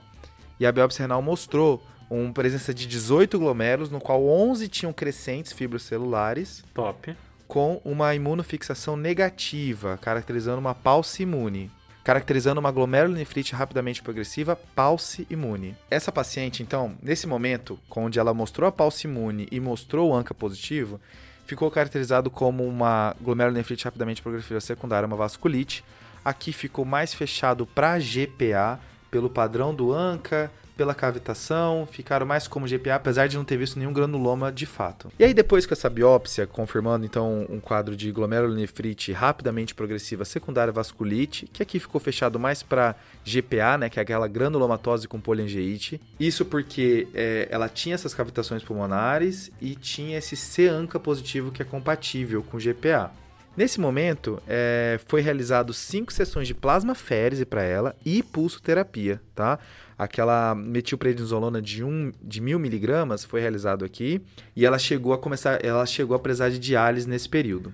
e 0.59 0.65
a 0.65 0.71
biópsia 0.71 1.03
renal 1.03 1.21
mostrou 1.21 1.81
uma 2.09 2.31
presença 2.31 2.73
de 2.73 2.87
18 2.87 3.37
glomérulos, 3.37 3.89
no 3.89 3.99
qual 3.99 4.25
11 4.25 4.67
tinham 4.67 4.93
crescentes 4.93 5.51
fibrocelulares. 5.51 6.63
Top. 6.73 7.15
Com 7.47 7.81
uma 7.85 8.13
imunofixação 8.13 8.97
negativa, 8.97 9.97
caracterizando 10.01 10.59
uma 10.59 10.75
pulse 10.75 11.23
imune 11.23 11.71
caracterizando 12.07 12.57
uma 12.57 12.71
glomerulonefrite 12.71 13.53
rapidamente 13.53 14.01
progressiva, 14.01 14.55
pulse 14.55 15.27
imune. 15.29 15.75
Essa 15.91 16.09
paciente, 16.09 16.63
então, 16.63 16.95
nesse 17.03 17.27
momento, 17.27 17.77
onde 17.93 18.17
ela 18.17 18.33
mostrou 18.33 18.65
a 18.65 18.71
pulse 18.71 19.05
imune 19.05 19.45
e 19.51 19.59
mostrou 19.59 20.11
o 20.11 20.15
ANCA 20.15 20.33
positivo, 20.33 21.01
ficou 21.45 21.69
caracterizado 21.69 22.31
como 22.31 22.65
uma 22.65 23.13
glomerulonefrite 23.19 23.83
rapidamente 23.83 24.21
progressiva 24.21 24.61
secundária, 24.61 25.05
uma 25.05 25.17
vasculite. 25.17 25.83
Aqui 26.23 26.53
ficou 26.53 26.85
mais 26.85 27.13
fechado 27.13 27.65
para 27.65 27.99
GPA, 27.99 28.79
pelo 29.11 29.29
padrão 29.29 29.75
do 29.75 29.91
ANCA, 29.91 30.49
pela 30.77 30.93
cavitação, 30.93 31.87
ficaram 31.91 32.25
mais 32.25 32.47
como 32.47 32.67
GPA, 32.67 32.95
apesar 32.95 33.27
de 33.27 33.35
não 33.35 33.43
ter 33.43 33.57
visto 33.57 33.79
nenhum 33.79 33.91
granuloma 33.91 34.51
de 34.51 34.65
fato. 34.65 35.11
E 35.17 35.23
aí 35.23 35.33
depois 35.33 35.65
com 35.65 35.73
essa 35.73 35.89
biópsia, 35.89 36.45
confirmando 36.45 37.05
então 37.05 37.45
um 37.49 37.59
quadro 37.59 37.95
de 37.95 38.11
glomerulonefrite 38.11 39.11
rapidamente 39.11 39.73
progressiva 39.73 40.23
secundária 40.23 40.71
vasculite, 40.71 41.47
que 41.51 41.63
aqui 41.63 41.79
ficou 41.79 41.99
fechado 41.99 42.39
mais 42.39 42.61
para 42.61 42.95
GPA, 43.25 43.77
né, 43.77 43.89
que 43.89 43.99
é 43.99 44.03
aquela 44.03 44.27
granulomatose 44.27 45.07
com 45.07 45.19
poliangeite. 45.19 45.99
Isso 46.19 46.45
porque 46.45 47.07
é, 47.13 47.47
ela 47.49 47.67
tinha 47.67 47.95
essas 47.95 48.13
cavitações 48.13 48.63
pulmonares 48.63 49.51
e 49.59 49.75
tinha 49.75 50.19
esse 50.19 50.35
C-ANCA 50.35 50.99
positivo 50.99 51.51
que 51.51 51.61
é 51.61 51.65
compatível 51.65 52.43
com 52.43 52.59
GPA. 52.59 53.11
Nesse 53.57 53.79
momento, 53.79 54.39
é, 54.47 54.99
foi 55.07 55.19
realizado 55.19 55.73
cinco 55.73 56.13
sessões 56.13 56.47
de 56.47 56.53
plasmaférese 56.53 57.43
para 57.43 57.63
ela 57.63 57.95
e 58.05 58.21
pulsoterapia, 58.21 59.19
tá? 59.33 59.57
Aquela 59.97 60.53
metilprednisolona 60.53 61.61
de, 61.61 61.83
um, 61.83 62.11
de 62.21 62.39
mil 62.39 62.59
miligramas 62.59 63.23
foi 63.23 63.41
realizado 63.41 63.83
aqui 63.83 64.21
e 64.55 64.65
ela 64.65 64.77
chegou 64.77 65.11
a 65.11 65.17
começar, 65.17 65.63
ela 65.65 65.85
chegou 65.85 66.15
a 66.15 66.19
precisar 66.19 66.49
de 66.49 66.59
diálise 66.59 67.09
nesse 67.09 67.27
período. 67.27 67.73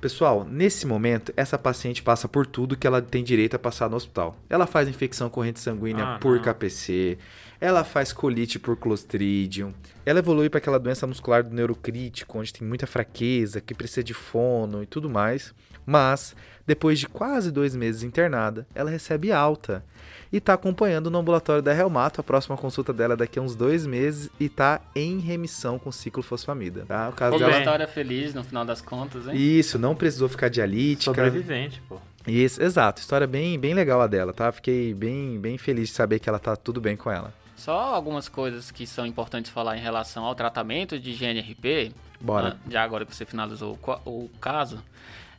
Pessoal, 0.00 0.44
nesse 0.44 0.86
momento, 0.86 1.32
essa 1.34 1.56
paciente 1.56 2.02
passa 2.02 2.28
por 2.28 2.46
tudo 2.46 2.76
que 2.76 2.86
ela 2.86 3.00
tem 3.00 3.24
direito 3.24 3.54
a 3.54 3.58
passar 3.58 3.88
no 3.88 3.96
hospital. 3.96 4.36
Ela 4.50 4.66
faz 4.66 4.86
infecção 4.86 5.30
corrente 5.30 5.60
sanguínea 5.60 6.04
ah, 6.04 6.18
por 6.18 6.36
não. 6.36 6.42
KPC, 6.42 7.16
ela 7.58 7.84
faz 7.84 8.12
colite 8.12 8.58
por 8.58 8.76
Clostridium, 8.76 9.72
ela 10.04 10.18
evolui 10.18 10.50
para 10.50 10.58
aquela 10.58 10.78
doença 10.78 11.06
muscular 11.06 11.42
do 11.42 11.54
neurocrítico, 11.54 12.38
onde 12.38 12.52
tem 12.52 12.68
muita 12.68 12.86
fraqueza, 12.86 13.62
que 13.62 13.72
precisa 13.72 14.04
de 14.04 14.12
fono 14.12 14.82
e 14.82 14.86
tudo 14.86 15.08
mais. 15.08 15.54
Mas, 15.86 16.36
depois 16.66 16.98
de 16.98 17.08
quase 17.08 17.50
dois 17.50 17.74
meses 17.74 18.02
internada, 18.02 18.66
ela 18.74 18.90
recebe 18.90 19.32
alta 19.32 19.82
e 20.32 20.38
está 20.38 20.54
acompanhando 20.54 21.10
no 21.10 21.18
ambulatório 21.18 21.62
da 21.62 21.72
Reumato. 21.72 22.20
A 22.20 22.24
próxima 22.24 22.56
consulta 22.56 22.92
dela 22.92 23.14
é 23.14 23.16
daqui 23.16 23.38
a 23.38 23.42
uns 23.42 23.54
dois 23.54 23.86
meses 23.86 24.30
e 24.38 24.46
está 24.46 24.80
em 24.94 25.18
remissão 25.18 25.78
com 25.78 25.90
ciclofosfamida. 25.90 26.84
Tá? 26.86 27.08
O 27.08 27.12
caso 27.12 27.38
dela... 27.38 27.58
história 27.58 27.86
feliz 27.86 28.34
no 28.34 28.44
final 28.44 28.64
das 28.64 28.80
contas, 28.80 29.26
hein? 29.28 29.34
Isso, 29.36 29.78
não 29.78 29.94
precisou 29.94 30.28
ficar 30.28 30.48
dialítica. 30.48 31.04
Sobrevivente, 31.04 31.82
pô. 31.88 31.98
Isso, 32.26 32.62
exato. 32.62 33.00
História 33.00 33.26
bem, 33.26 33.58
bem 33.58 33.74
legal 33.74 34.00
a 34.00 34.06
dela, 34.06 34.32
tá? 34.32 34.50
Fiquei 34.50 34.94
bem, 34.94 35.38
bem 35.38 35.58
feliz 35.58 35.88
de 35.90 35.94
saber 35.94 36.18
que 36.18 36.28
ela 36.28 36.38
tá 36.38 36.56
tudo 36.56 36.80
bem 36.80 36.96
com 36.96 37.10
ela. 37.10 37.32
Só 37.56 37.94
algumas 37.94 38.28
coisas 38.28 38.70
que 38.70 38.86
são 38.86 39.06
importantes 39.06 39.50
falar 39.50 39.76
em 39.76 39.80
relação 39.80 40.24
ao 40.24 40.34
tratamento 40.34 40.98
de 40.98 41.14
GNRP. 41.14 41.92
Bora. 42.20 42.56
Já 42.68 42.82
agora 42.82 43.04
que 43.04 43.14
você 43.14 43.24
finalizou 43.24 43.78
o, 44.06 44.24
o 44.24 44.30
caso, 44.40 44.82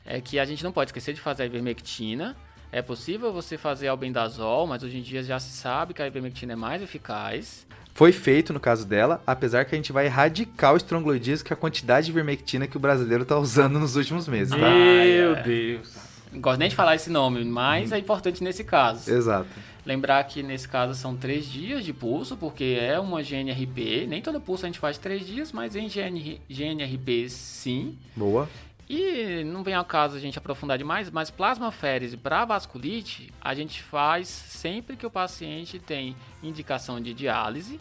é 0.06 0.22
que 0.22 0.40
a 0.40 0.46
gente 0.46 0.64
não 0.64 0.72
pode 0.72 0.90
esquecer 0.90 1.14
de 1.14 1.20
fazer 1.20 1.44
a 1.44 1.46
ivermectina 1.48 2.36
é 2.76 2.82
possível 2.82 3.32
você 3.32 3.58
fazer 3.58 3.88
albendazol, 3.88 4.68
mas 4.68 4.84
hoje 4.84 4.98
em 4.98 5.02
dia 5.02 5.24
já 5.24 5.40
se 5.40 5.56
sabe 5.56 5.94
que 5.94 6.02
a 6.02 6.08
ivermectina 6.08 6.52
é 6.52 6.56
mais 6.58 6.82
eficaz. 6.82 7.66
Foi 7.94 8.12
feito 8.12 8.52
no 8.52 8.60
caso 8.60 8.86
dela, 8.86 9.24
apesar 9.26 9.64
que 9.64 9.74
a 9.74 9.78
gente 9.78 9.94
vai 9.94 10.08
erradicar 10.08 10.74
o 10.74 10.76
estrongloidismo, 10.76 11.46
que 11.46 11.54
é 11.54 11.56
a 11.56 11.58
quantidade 11.58 12.08
de 12.08 12.12
ivermectina 12.12 12.68
que 12.68 12.76
o 12.76 12.80
brasileiro 12.80 13.24
está 13.24 13.40
usando 13.40 13.80
nos 13.80 13.96
últimos 13.96 14.28
meses, 14.28 14.52
tá? 14.52 14.58
Meu 14.58 15.42
Deus. 15.42 15.96
Não 16.34 16.42
gosto 16.42 16.60
nem 16.60 16.68
de 16.68 16.76
falar 16.76 16.96
esse 16.96 17.10
nome, 17.10 17.46
mas 17.46 17.94
é 17.94 17.98
importante 17.98 18.44
nesse 18.44 18.66
caso. 18.66 19.10
Exato. 19.10 19.48
Lembrar 19.86 20.22
que 20.26 20.44
nesse 20.44 20.68
caso 20.68 20.96
são 20.96 21.16
três 21.16 21.46
dias 21.46 21.86
de 21.86 21.94
pulso, 21.94 22.36
porque 22.36 22.78
é 22.78 23.00
uma 23.00 23.24
GNRP. 23.24 24.06
Nem 24.06 24.22
todo 24.22 24.42
pulso 24.42 24.66
a 24.66 24.68
gente 24.68 24.80
faz 24.80 24.98
três 24.98 25.26
dias, 25.26 25.54
mas 25.54 25.78
em 25.78 25.88
GNR, 25.88 26.42
GNRP 26.50 27.30
sim. 27.30 27.96
Boa. 28.14 28.50
E 28.88 29.44
não 29.44 29.64
vem 29.64 29.74
ao 29.74 29.84
caso 29.84 30.16
a 30.16 30.20
gente 30.20 30.38
aprofundar 30.38 30.78
demais, 30.78 31.10
mas 31.10 31.32
plasmaférese 31.32 32.18
para 32.18 32.46
vasculite 32.46 33.34
a 33.42 33.56
gente 33.56 33.82
faz 33.82 34.28
sempre 34.28 34.96
que 34.96 35.06
o 35.06 35.12
paciente 35.12 35.80
tem 35.80 36.16
indicação 36.44 37.02
de 37.02 37.14
diálise 37.14 37.80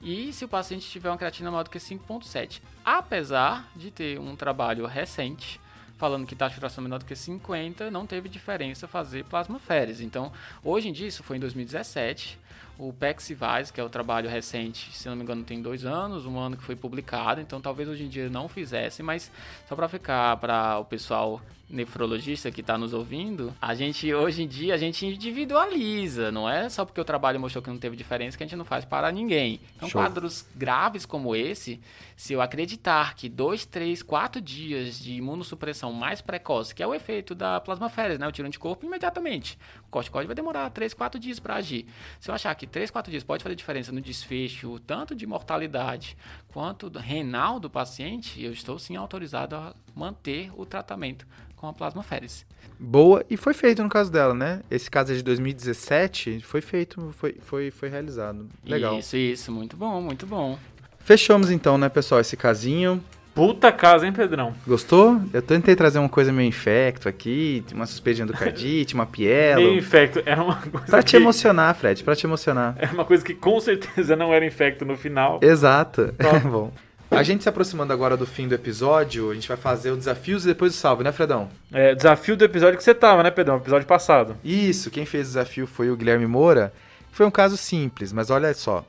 e 0.00 0.32
se 0.32 0.44
o 0.44 0.48
paciente 0.48 0.88
tiver 0.88 1.10
uma 1.10 1.18
creatina 1.18 1.50
maior 1.50 1.64
do 1.64 1.70
que 1.70 1.78
5.7. 1.78 2.62
Apesar 2.84 3.70
de 3.76 3.90
ter 3.90 4.18
um 4.18 4.34
trabalho 4.34 4.86
recente 4.86 5.60
falando 5.96 6.26
que 6.26 6.36
taxa 6.36 6.54
de 6.54 6.60
fração 6.60 6.84
menor 6.84 6.98
do 6.98 7.04
que 7.04 7.16
50, 7.16 7.90
não 7.90 8.06
teve 8.06 8.28
diferença 8.28 8.86
fazer 8.86 9.24
plasmaférese. 9.24 10.04
Então, 10.04 10.30
hoje 10.62 10.88
em 10.88 10.92
dia, 10.92 11.08
isso 11.08 11.22
foi 11.22 11.36
em 11.36 11.40
2017, 11.40 12.38
o 12.78 12.92
Pexivise, 12.92 13.72
que 13.72 13.80
é 13.80 13.84
o 13.84 13.88
trabalho 13.88 14.28
recente, 14.28 14.94
se 14.96 15.08
não 15.08 15.16
me 15.16 15.22
engano 15.22 15.42
tem 15.44 15.62
dois 15.62 15.84
anos, 15.84 16.26
um 16.26 16.38
ano 16.38 16.56
que 16.56 16.62
foi 16.62 16.76
publicado, 16.76 17.40
então 17.40 17.60
talvez 17.60 17.88
hoje 17.88 18.04
em 18.04 18.08
dia 18.08 18.28
não 18.28 18.48
fizesse, 18.48 19.02
mas 19.02 19.30
só 19.68 19.74
para 19.74 19.88
ficar 19.88 20.36
para 20.36 20.78
o 20.78 20.84
pessoal 20.84 21.40
nefrologista 21.68 22.50
que 22.50 22.60
está 22.60 22.78
nos 22.78 22.92
ouvindo, 22.94 23.54
a 23.60 23.74
gente 23.74 24.12
hoje 24.12 24.42
em 24.42 24.48
dia 24.48 24.74
a 24.74 24.76
gente 24.76 25.04
individualiza, 25.04 26.30
não 26.30 26.48
é 26.48 26.68
só 26.68 26.84
porque 26.84 27.00
o 27.00 27.04
trabalho 27.04 27.40
mostrou 27.40 27.62
que 27.62 27.70
não 27.70 27.78
teve 27.78 27.96
diferença 27.96 28.36
que 28.36 28.42
a 28.42 28.46
gente 28.46 28.56
não 28.56 28.64
faz 28.64 28.84
para 28.84 29.10
ninguém. 29.10 29.60
Então, 29.76 29.88
Show. 29.88 30.00
quadros 30.00 30.46
graves 30.54 31.04
como 31.04 31.34
esse, 31.34 31.80
se 32.16 32.32
eu 32.32 32.40
acreditar 32.40 33.14
que 33.14 33.28
dois, 33.28 33.66
três, 33.66 34.02
quatro 34.02 34.40
dias 34.40 34.98
de 34.98 35.14
imunossupressão 35.14 35.92
mais 35.92 36.20
precoce, 36.20 36.74
que 36.74 36.82
é 36.82 36.86
o 36.86 36.94
efeito 36.94 37.34
da 37.34 37.60
plasmaférese, 37.60 38.18
né? 38.18 38.26
Eu 38.26 38.32
tiro 38.32 38.46
anticorpo 38.46 38.86
imediatamente. 38.86 39.58
O 39.86 39.90
corticóide 39.90 40.26
vai 40.26 40.36
demorar 40.36 40.70
três, 40.70 40.94
quatro 40.94 41.18
dias 41.20 41.40
para 41.40 41.56
agir. 41.56 41.86
Se 42.20 42.30
eu 42.30 42.34
achar 42.34 42.54
que 42.54 42.66
três, 42.66 42.90
quatro 42.90 43.10
dias 43.10 43.24
pode 43.24 43.42
fazer 43.42 43.54
diferença 43.54 43.92
no 43.92 44.00
desfecho, 44.00 44.78
tanto 44.86 45.14
de 45.14 45.26
mortalidade 45.26 46.16
quanto 46.56 46.88
renal 46.98 47.60
do 47.60 47.68
paciente, 47.68 48.42
eu 48.42 48.50
estou 48.50 48.78
sim 48.78 48.96
autorizado 48.96 49.54
a 49.54 49.74
manter 49.94 50.50
o 50.56 50.64
tratamento 50.64 51.26
com 51.54 51.68
a 51.68 51.72
plasmaférese. 51.74 52.46
Boa, 52.80 53.22
e 53.28 53.36
foi 53.36 53.52
feito 53.52 53.82
no 53.82 53.90
caso 53.90 54.10
dela, 54.10 54.32
né? 54.32 54.62
Esse 54.70 54.90
caso 54.90 55.12
é 55.12 55.16
de 55.16 55.22
2017, 55.22 56.40
foi 56.40 56.62
feito, 56.62 57.12
foi, 57.18 57.36
foi, 57.40 57.70
foi 57.70 57.90
realizado. 57.90 58.48
Legal. 58.64 58.98
Isso, 58.98 59.18
isso, 59.18 59.52
muito 59.52 59.76
bom, 59.76 60.00
muito 60.00 60.26
bom. 60.26 60.58
Fechamos 60.98 61.50
então, 61.50 61.76
né, 61.76 61.90
pessoal, 61.90 62.22
esse 62.22 62.38
casinho. 62.38 63.04
Puta 63.36 63.70
casa, 63.70 64.06
hein, 64.06 64.14
Pedrão? 64.14 64.54
Gostou? 64.66 65.20
Eu 65.30 65.42
tentei 65.42 65.76
trazer 65.76 65.98
uma 65.98 66.08
coisa 66.08 66.32
meio 66.32 66.48
infecto 66.48 67.06
aqui, 67.06 67.62
uma 67.70 67.84
suspeita 67.84 68.16
de 68.16 68.22
endocardite, 68.22 68.94
uma 68.94 69.04
pielo. 69.04 69.60
Meio 69.60 69.76
infecto, 69.76 70.22
era 70.24 70.42
uma 70.42 70.56
coisa 70.56 70.86
Pra 70.86 71.02
que... 71.02 71.10
te 71.10 71.16
emocionar, 71.16 71.74
Fred, 71.74 72.02
pra 72.02 72.16
te 72.16 72.26
emocionar. 72.26 72.74
Era 72.78 72.94
uma 72.94 73.04
coisa 73.04 73.22
que 73.22 73.34
com 73.34 73.60
certeza 73.60 74.16
não 74.16 74.32
era 74.32 74.42
infecto 74.46 74.86
no 74.86 74.96
final. 74.96 75.38
Exato. 75.42 76.14
Bom. 76.50 76.72
A 77.10 77.22
gente 77.22 77.42
se 77.42 77.48
aproximando 77.48 77.92
agora 77.92 78.16
do 78.16 78.24
fim 78.24 78.48
do 78.48 78.54
episódio, 78.54 79.30
a 79.30 79.34
gente 79.34 79.46
vai 79.46 79.56
fazer 79.58 79.90
o 79.90 79.96
desafios 79.98 80.44
e 80.44 80.48
depois 80.48 80.74
o 80.74 80.76
salve, 80.78 81.04
né, 81.04 81.12
Fredão? 81.12 81.50
É, 81.70 81.94
desafio 81.94 82.38
do 82.38 82.44
episódio 82.44 82.78
que 82.78 82.82
você 82.82 82.94
tava, 82.94 83.22
né, 83.22 83.30
Pedrão? 83.30 83.58
Episódio 83.58 83.86
passado. 83.86 84.34
Isso, 84.42 84.90
quem 84.90 85.04
fez 85.04 85.26
o 85.26 85.30
desafio 85.30 85.66
foi 85.66 85.90
o 85.90 85.96
Guilherme 85.96 86.26
Moura. 86.26 86.72
Foi 87.12 87.26
um 87.26 87.30
caso 87.30 87.58
simples, 87.58 88.14
mas 88.14 88.30
olha 88.30 88.52
só. 88.54 88.82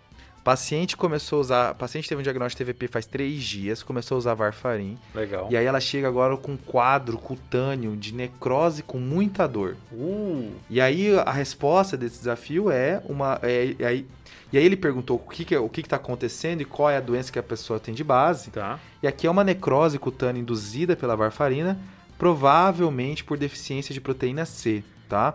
Paciente 0.47 0.95
começou 0.95 1.39
a 1.39 1.41
usar. 1.41 1.71
O 1.73 1.75
paciente 1.75 2.07
teve 2.07 2.21
um 2.21 2.23
diagnóstico 2.23 2.63
de 2.63 2.71
TVP 2.71 2.87
faz 2.87 3.05
três 3.05 3.43
dias, 3.43 3.83
começou 3.83 4.15
a 4.15 4.19
usar 4.19 4.33
Varfarin. 4.33 4.97
Legal. 5.13 5.49
E 5.51 5.57
aí 5.57 5.65
ela 5.65 5.81
chega 5.81 6.07
agora 6.07 6.37
com 6.37 6.53
um 6.53 6.57
quadro 6.57 7.17
cutâneo 7.17 7.97
de 7.97 8.13
necrose 8.13 8.81
com 8.81 8.97
muita 8.97 9.45
dor. 9.45 9.75
Uh. 9.91 10.53
E 10.69 10.79
aí 10.79 11.13
a 11.19 11.33
resposta 11.33 11.97
desse 11.97 12.19
desafio 12.19 12.71
é 12.71 13.01
uma. 13.09 13.37
É, 13.43 13.75
é, 13.77 13.85
aí 13.85 14.05
e 14.49 14.57
aí 14.57 14.63
ele 14.63 14.77
perguntou 14.77 15.17
o 15.17 15.29
que, 15.29 15.43
que, 15.43 15.53
é, 15.53 15.59
o 15.59 15.67
que 15.67 15.81
está 15.81 15.97
acontecendo 15.97 16.61
e 16.61 16.65
qual 16.65 16.89
é 16.89 16.95
a 16.95 17.01
doença 17.01 17.29
que 17.29 17.37
a 17.37 17.43
pessoa 17.43 17.77
tem 17.77 17.93
de 17.93 18.05
base. 18.05 18.49
Tá. 18.49 18.79
E 19.03 19.07
aqui 19.07 19.27
é 19.27 19.29
uma 19.29 19.43
necrose 19.43 19.99
cutânea 19.99 20.39
induzida 20.39 20.95
pela 20.95 21.13
varfarina, 21.13 21.77
provavelmente 22.17 23.21
por 23.21 23.37
deficiência 23.37 23.93
de 23.93 23.99
proteína 23.99 24.45
C, 24.45 24.81
tá? 25.09 25.33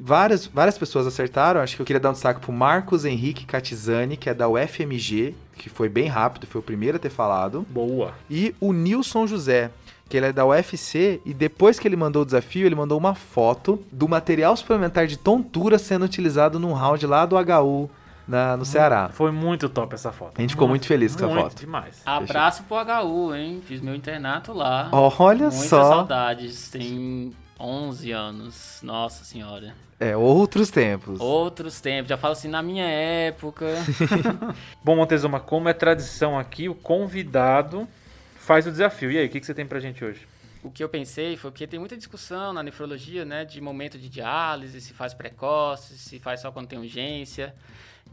Várias, 0.00 0.46
várias 0.46 0.76
pessoas 0.76 1.06
acertaram, 1.06 1.60
acho 1.60 1.76
que 1.76 1.82
eu 1.82 1.86
queria 1.86 2.00
dar 2.00 2.10
um 2.10 2.14
destaque 2.14 2.40
para 2.40 2.50
o 2.50 2.54
Marcos 2.54 3.04
Henrique 3.04 3.44
Catizani, 3.46 4.16
que 4.16 4.28
é 4.28 4.34
da 4.34 4.48
UFMG, 4.48 5.34
que 5.56 5.68
foi 5.68 5.88
bem 5.88 6.08
rápido, 6.08 6.46
foi 6.46 6.60
o 6.60 6.64
primeiro 6.64 6.96
a 6.96 7.00
ter 7.00 7.10
falado. 7.10 7.64
Boa. 7.70 8.12
E 8.28 8.54
o 8.60 8.72
Nilson 8.72 9.26
José, 9.26 9.70
que 10.08 10.16
ele 10.16 10.26
é 10.26 10.32
da 10.32 10.44
UFC, 10.44 11.20
e 11.24 11.32
depois 11.32 11.78
que 11.78 11.86
ele 11.86 11.96
mandou 11.96 12.22
o 12.22 12.24
desafio, 12.24 12.66
ele 12.66 12.74
mandou 12.74 12.98
uma 12.98 13.14
foto 13.14 13.82
do 13.90 14.08
material 14.08 14.56
suplementar 14.56 15.06
de 15.06 15.16
tontura 15.16 15.78
sendo 15.78 16.04
utilizado 16.04 16.58
num 16.58 16.72
round 16.72 17.06
lá 17.06 17.24
do 17.24 17.36
HU 17.36 17.88
na, 18.26 18.56
no 18.56 18.64
Ceará. 18.64 19.10
Foi 19.12 19.30
muito 19.30 19.68
top 19.68 19.94
essa 19.94 20.10
foto. 20.10 20.32
A 20.36 20.40
gente 20.40 20.50
ficou 20.50 20.66
muito 20.66 20.86
feliz 20.86 21.14
com 21.14 21.24
essa 21.26 21.34
foto. 21.34 21.60
demais. 21.60 22.02
Abraço 22.04 22.64
pro 22.64 22.76
HU, 22.78 23.34
hein? 23.34 23.62
Fiz 23.66 23.80
meu 23.80 23.94
internato 23.94 24.52
lá. 24.52 24.88
Olha 24.92 25.50
Muitas 25.50 25.68
só. 25.68 25.90
saudades. 25.90 26.68
Tem 26.70 27.32
11 27.58 28.10
anos. 28.12 28.80
Nossa 28.82 29.24
senhora. 29.24 29.74
É, 29.98 30.16
outros 30.16 30.70
tempos. 30.70 31.20
Outros 31.20 31.80
tempos. 31.80 32.08
Já 32.08 32.16
falo 32.16 32.32
assim, 32.32 32.48
na 32.48 32.62
minha 32.62 32.86
época. 32.86 33.66
Bom, 34.82 34.96
Montezuma, 34.96 35.40
como 35.40 35.68
é 35.68 35.72
tradição 35.72 36.38
aqui, 36.38 36.68
o 36.68 36.74
convidado 36.74 37.88
faz 38.36 38.66
o 38.66 38.70
desafio. 38.70 39.10
E 39.10 39.18
aí, 39.18 39.26
o 39.26 39.30
que, 39.30 39.40
que 39.40 39.46
você 39.46 39.54
tem 39.54 39.66
pra 39.66 39.80
gente 39.80 40.04
hoje? 40.04 40.26
o 40.64 40.70
que 40.70 40.82
eu 40.82 40.88
pensei 40.88 41.36
foi 41.36 41.50
porque 41.50 41.66
tem 41.66 41.78
muita 41.78 41.94
discussão 41.94 42.50
na 42.54 42.62
nefrologia, 42.62 43.22
né, 43.22 43.44
de 43.44 43.60
momento 43.60 43.98
de 43.98 44.08
diálise, 44.08 44.80
se 44.80 44.94
faz 44.94 45.12
precoce, 45.12 45.98
se 45.98 46.18
faz 46.18 46.40
só 46.40 46.50
quando 46.50 46.66
tem 46.66 46.78
urgência. 46.78 47.54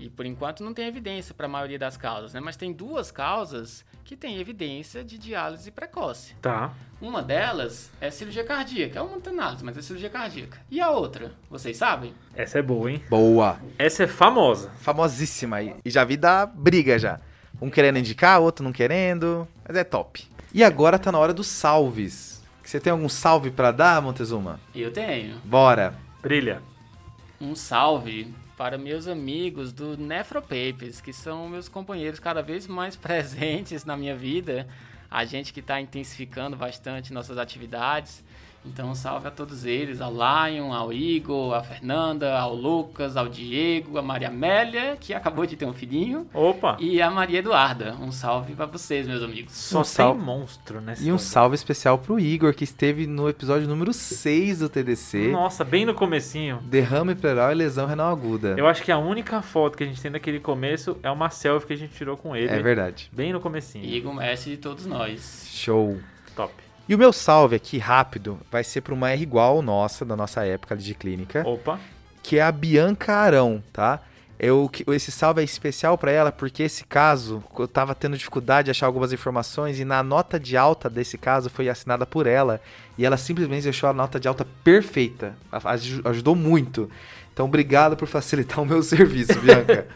E 0.01 0.09
por 0.09 0.25
enquanto 0.25 0.63
não 0.63 0.73
tem 0.73 0.87
evidência 0.87 1.31
para 1.31 1.45
a 1.45 1.49
maioria 1.49 1.77
das 1.77 1.95
causas, 1.95 2.33
né? 2.33 2.39
Mas 2.39 2.57
tem 2.57 2.73
duas 2.73 3.11
causas 3.11 3.85
que 4.03 4.15
têm 4.15 4.39
evidência 4.39 5.03
de 5.03 5.15
diálise 5.15 5.69
precoce. 5.69 6.33
Tá. 6.41 6.73
Uma 6.99 7.21
delas 7.21 7.91
é 8.01 8.09
cirurgia 8.09 8.43
cardíaca, 8.43 8.97
é 8.97 9.01
uma 9.03 9.19
análise, 9.23 9.63
mas 9.63 9.77
é 9.77 9.81
cirurgia 9.83 10.09
cardíaca. 10.09 10.57
E 10.71 10.81
a 10.81 10.89
outra, 10.89 11.33
vocês 11.51 11.77
sabem? 11.77 12.15
Essa 12.33 12.57
é 12.57 12.61
boa, 12.63 12.91
hein? 12.91 13.03
Boa. 13.11 13.59
Essa 13.77 14.05
é 14.05 14.07
famosa. 14.07 14.71
Famosíssima. 14.79 15.61
E 15.61 15.75
já 15.85 16.03
vi 16.03 16.17
da 16.17 16.47
briga 16.47 16.97
já. 16.97 17.19
Um 17.61 17.69
querendo 17.69 17.99
indicar, 17.99 18.41
outro 18.41 18.63
não 18.65 18.73
querendo. 18.73 19.47
Mas 19.67 19.77
é 19.77 19.83
top. 19.83 20.27
E 20.51 20.63
agora 20.63 20.97
tá 20.97 21.11
na 21.11 21.19
hora 21.19 21.31
dos 21.31 21.45
salves. 21.45 22.41
Você 22.63 22.79
tem 22.79 22.89
algum 22.89 23.07
salve 23.07 23.51
para 23.51 23.71
dar, 23.71 24.01
Montezuma? 24.01 24.59
Eu 24.73 24.91
tenho. 24.91 25.37
Bora. 25.45 25.93
Brilha. 26.23 26.59
Um 27.39 27.55
salve 27.55 28.33
para 28.61 28.77
meus 28.77 29.07
amigos 29.07 29.73
do 29.73 29.97
Nefropapers, 29.97 31.01
que 31.01 31.11
são 31.11 31.49
meus 31.49 31.67
companheiros 31.67 32.19
cada 32.19 32.43
vez 32.43 32.67
mais 32.67 32.93
presentes 32.95 33.85
na 33.85 33.97
minha 33.97 34.15
vida, 34.15 34.67
a 35.09 35.25
gente 35.25 35.51
que 35.51 35.61
está 35.61 35.81
intensificando 35.81 36.55
bastante 36.55 37.11
nossas 37.11 37.39
atividades. 37.39 38.23
Então, 38.65 38.93
salve 38.93 39.27
a 39.27 39.31
todos 39.31 39.65
eles, 39.65 40.01
ao 40.01 40.11
Lion, 40.11 40.71
ao 40.71 40.93
Igor, 40.93 41.53
a 41.53 41.63
Fernanda, 41.63 42.37
ao 42.37 42.53
Lucas, 42.53 43.17
ao 43.17 43.27
Diego, 43.27 43.97
a 43.97 44.01
Maria 44.01 44.27
Amélia, 44.27 44.97
que 44.99 45.13
acabou 45.13 45.45
de 45.45 45.55
ter 45.55 45.65
um 45.65 45.73
filhinho. 45.73 46.27
Opa! 46.33 46.77
E 46.79 47.01
a 47.01 47.09
Maria 47.09 47.39
Eduarda. 47.39 47.95
Um 47.99 48.11
salve 48.11 48.53
para 48.53 48.67
vocês, 48.67 49.07
meus 49.07 49.23
amigos. 49.23 49.53
Só 49.53 49.81
um 49.81 49.83
salve 49.83 50.21
monstro, 50.21 50.79
né? 50.79 50.95
E 50.99 51.11
um 51.11 51.17
salve 51.17 51.55
especial 51.55 51.97
pro 51.97 52.19
Igor, 52.19 52.53
que 52.53 52.63
esteve 52.63 53.07
no 53.07 53.27
episódio 53.27 53.67
número 53.67 53.91
6 53.91 54.59
do 54.59 54.69
TDC. 54.69 55.29
Nossa, 55.31 55.63
bem 55.63 55.85
no 55.85 55.95
comecinho. 55.95 56.59
Derrame 56.63 57.15
pleural 57.15 57.51
e 57.51 57.55
lesão 57.55 57.87
renal 57.87 58.11
aguda. 58.11 58.55
Eu 58.57 58.67
acho 58.67 58.83
que 58.83 58.91
a 58.91 58.97
única 58.97 59.41
foto 59.41 59.77
que 59.77 59.83
a 59.83 59.87
gente 59.87 60.01
tem 60.01 60.11
daquele 60.11 60.39
começo 60.39 60.97
é 61.01 61.09
uma 61.09 61.29
selfie 61.29 61.67
que 61.67 61.73
a 61.73 61.77
gente 61.77 61.93
tirou 61.93 62.15
com 62.15 62.35
ele. 62.35 62.49
É 62.49 62.61
verdade. 62.61 63.09
Bem 63.11 63.33
no 63.33 63.39
comecinho. 63.39 63.85
Igor, 63.85 64.13
mestre 64.13 64.51
de 64.51 64.57
todos 64.57 64.85
nós. 64.85 65.47
Show. 65.49 65.99
Top. 66.35 66.53
E 66.91 66.93
o 66.93 66.97
meu 66.97 67.13
salve 67.13 67.55
aqui, 67.55 67.77
rápido, 67.77 68.37
vai 68.51 68.65
ser 68.65 68.81
para 68.81 68.93
uma 68.93 69.11
R 69.11 69.23
igual 69.23 69.61
nossa, 69.61 70.03
da 70.03 70.13
nossa 70.13 70.45
época 70.45 70.75
de 70.75 70.93
clínica. 70.93 71.41
Opa. 71.47 71.79
Que 72.21 72.37
é 72.37 72.41
a 72.41 72.51
Bianca 72.51 73.15
Arão, 73.15 73.63
tá? 73.71 74.01
Eu, 74.37 74.69
esse 74.89 75.09
salve 75.09 75.39
é 75.39 75.43
especial 75.45 75.97
para 75.97 76.11
ela 76.11 76.33
porque 76.33 76.63
esse 76.63 76.83
caso, 76.83 77.41
eu 77.57 77.65
tava 77.65 77.95
tendo 77.95 78.17
dificuldade 78.17 78.65
de 78.65 78.71
achar 78.71 78.87
algumas 78.87 79.13
informações 79.13 79.79
e 79.79 79.85
na 79.85 80.03
nota 80.03 80.37
de 80.37 80.57
alta 80.57 80.89
desse 80.89 81.17
caso 81.17 81.49
foi 81.49 81.69
assinada 81.69 82.05
por 82.05 82.27
ela 82.27 82.59
e 82.97 83.05
ela 83.05 83.15
simplesmente 83.15 83.63
deixou 83.63 83.87
a 83.87 83.93
nota 83.93 84.19
de 84.19 84.27
alta 84.27 84.45
perfeita. 84.61 85.37
Ajudou 86.03 86.35
muito. 86.35 86.91
Então, 87.31 87.45
obrigado 87.45 87.95
por 87.95 88.09
facilitar 88.09 88.59
o 88.61 88.65
meu 88.65 88.83
serviço, 88.83 89.39
Bianca. 89.39 89.87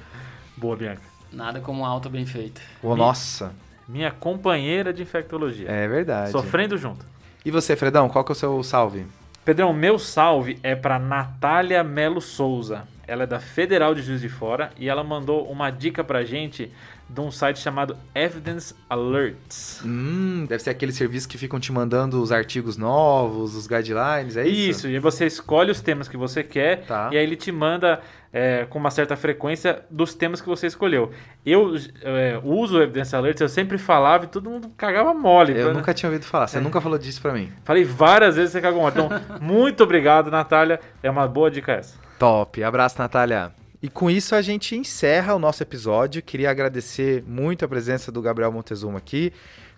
Boa, 0.55 0.77
Bianca. 0.77 1.01
Nada 1.29 1.59
como 1.59 1.83
alta 1.83 2.07
bem 2.07 2.25
feita. 2.25 2.61
Oh, 2.81 2.95
nossa 2.95 3.51
minha 3.87 4.11
companheira 4.11 4.93
de 4.93 5.01
infectologia. 5.01 5.69
É 5.69 5.87
verdade. 5.87 6.31
Sofrendo 6.31 6.77
junto. 6.77 7.05
E 7.43 7.51
você, 7.51 7.75
Fredão, 7.75 8.09
qual 8.09 8.23
que 8.23 8.31
é 8.31 8.33
o 8.33 8.35
seu 8.35 8.63
salve? 8.63 9.05
Pedrão, 9.43 9.71
meu 9.71 9.99
salve 9.99 10.57
é 10.63 10.75
para 10.75 10.97
Natália 10.97 11.83
Melo 11.83 12.19
Souza. 12.19 12.87
Ela 13.07 13.23
é 13.23 13.27
da 13.27 13.39
Federal 13.39 13.93
de 13.93 14.01
Juiz 14.01 14.19
de 14.19 14.29
Fora 14.29 14.71
e 14.77 14.89
ela 14.89 15.03
mandou 15.03 15.47
uma 15.47 15.69
dica 15.69 16.03
pra 16.03 16.23
gente 16.23 16.71
de 17.07 17.21
um 17.21 17.31
site 17.31 17.59
chamado 17.59 17.95
Evidence 18.13 18.73
Alerts. 18.89 19.81
Hum, 19.85 20.45
deve 20.47 20.63
ser 20.63 20.71
aquele 20.71 20.91
serviço 20.91 21.27
que 21.27 21.37
ficam 21.37 21.59
te 21.59 21.71
mandando 21.71 22.21
os 22.21 22.31
artigos 22.31 22.77
novos, 22.77 23.55
os 23.55 23.67
guidelines, 23.67 24.37
é 24.37 24.47
isso? 24.47 24.69
Isso, 24.69 24.87
e 24.87 24.99
você 24.99 25.25
escolhe 25.25 25.71
os 25.71 25.81
temas 25.81 26.07
que 26.07 26.17
você 26.17 26.43
quer 26.43 26.85
tá. 26.85 27.09
e 27.11 27.17
aí 27.17 27.23
ele 27.23 27.35
te 27.35 27.51
manda 27.51 28.01
é, 28.33 28.65
com 28.69 28.79
uma 28.79 28.91
certa 28.91 29.15
frequência 29.15 29.83
dos 29.89 30.13
temas 30.13 30.41
que 30.41 30.47
você 30.49 30.67
escolheu. 30.67 31.11
Eu 31.45 31.75
é, 32.01 32.39
uso 32.43 32.77
o 32.77 32.81
Evidence 32.81 33.15
Alerts, 33.15 33.41
eu 33.41 33.49
sempre 33.49 33.77
falava 33.77 34.25
e 34.25 34.27
todo 34.27 34.49
mundo 34.49 34.69
cagava 34.75 35.13
mole. 35.13 35.57
Eu 35.57 35.67
pra... 35.67 35.73
nunca 35.73 35.93
tinha 35.93 36.09
ouvido 36.09 36.25
falar, 36.25 36.47
você 36.47 36.57
é. 36.57 36.61
nunca 36.61 36.81
falou 36.81 36.97
disso 36.97 37.21
pra 37.21 37.31
mim. 37.31 37.51
Falei 37.63 37.83
várias 37.83 38.35
vezes 38.35 38.51
você 38.51 38.59
cagou 38.59 38.81
mole. 38.81 38.93
Então, 38.93 39.09
muito 39.39 39.83
obrigado, 39.83 40.29
Natália. 40.29 40.79
É 41.01 41.09
uma 41.09 41.27
boa 41.27 41.49
dica 41.49 41.71
essa. 41.71 41.97
Top, 42.19 42.61
abraço, 42.63 42.99
Natália. 42.99 43.53
E 43.85 43.87
com 43.87 44.09
isso 44.09 44.33
a 44.33 44.41
gente 44.41 44.75
encerra 44.75 45.35
o 45.35 45.37
nosso 45.37 45.61
episódio. 45.61 46.19
Queria 46.19 46.49
agradecer 46.49 47.23
muito 47.27 47.63
a 47.63 47.67
presença 47.67 48.11
do 48.11 48.19
Gabriel 48.19 48.51
Montezuma 48.51 48.97
aqui. 48.97 49.31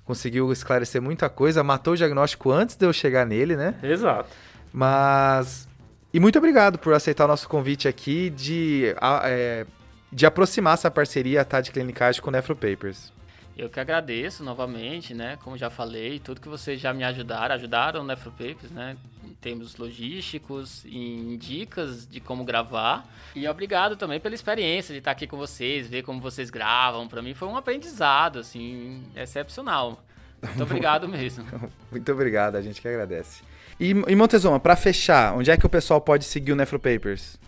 Conseguiu 0.06 0.50
esclarecer 0.50 1.02
muita 1.02 1.28
coisa, 1.28 1.62
matou 1.62 1.94
o 1.94 1.98
diagnóstico 1.98 2.50
antes 2.50 2.78
de 2.78 2.86
eu 2.86 2.94
chegar 2.94 3.26
nele, 3.26 3.58
né? 3.58 3.76
Exato. 3.84 4.30
Mas. 4.72 5.68
E 6.14 6.22
muito 6.22 6.38
obrigado 6.38 6.80
por 6.80 6.94
aceitar 6.94 7.26
o 7.26 7.28
nosso 7.28 7.50
convite 7.50 7.86
aqui 7.86 8.30
de 8.30 8.96
é, 9.26 9.66
de 10.10 10.26
aproximar 10.26 10.76
essa 10.76 10.90
parceria 10.90 11.44
Tade 11.44 11.70
Clinicage 11.70 12.22
com 12.22 12.30
o 12.30 12.32
Nefropapers. 12.32 13.12
Eu 13.58 13.70
que 13.70 13.80
agradeço 13.80 14.44
novamente, 14.44 15.16
né? 15.16 15.36
Como 15.44 15.58
já 15.58 15.68
falei, 15.68 16.20
tudo 16.20 16.40
que 16.40 16.48
vocês 16.48 16.80
já 16.80 16.94
me 16.94 17.04
ajudaram, 17.04 17.56
ajudaram 17.56 18.02
o 18.02 18.04
Nefropapers, 18.04 18.70
né? 18.70 18.96
Em 19.24 19.34
termos 19.34 19.76
logísticos, 19.78 20.86
em 20.86 21.36
dicas 21.38 22.08
de 22.08 22.20
como 22.20 22.44
gravar. 22.44 23.12
E 23.36 23.48
obrigado 23.48 23.96
também 23.96 24.20
pela 24.20 24.36
experiência 24.36 24.94
de 24.94 25.00
estar 25.00 25.10
aqui 25.10 25.26
com 25.26 25.38
vocês, 25.38 25.88
ver 25.88 26.04
como 26.04 26.22
vocês 26.22 26.52
gravam. 26.52 27.08
Para 27.08 27.24
mim 27.24 27.34
foi 27.34 27.48
um 27.48 27.58
aprendizado, 27.58 28.38
assim, 28.38 29.04
excepcional. 29.16 30.04
Muito 30.40 30.62
obrigado 30.62 31.08
mesmo. 31.08 31.44
Muito 31.90 32.12
obrigado, 32.12 32.58
a 32.58 32.62
gente 32.62 32.80
que 32.80 32.88
agradece. 32.88 33.42
E, 33.80 33.90
e 33.90 34.16
Montezuma, 34.16 34.60
para 34.60 34.76
fechar, 34.76 35.36
onde 35.36 35.50
é 35.50 35.58
que 35.58 35.66
o 35.66 35.70
pessoal 35.70 36.00
pode 36.00 36.26
seguir 36.26 36.52
o 36.52 36.56
Nefropapers? 36.56 37.40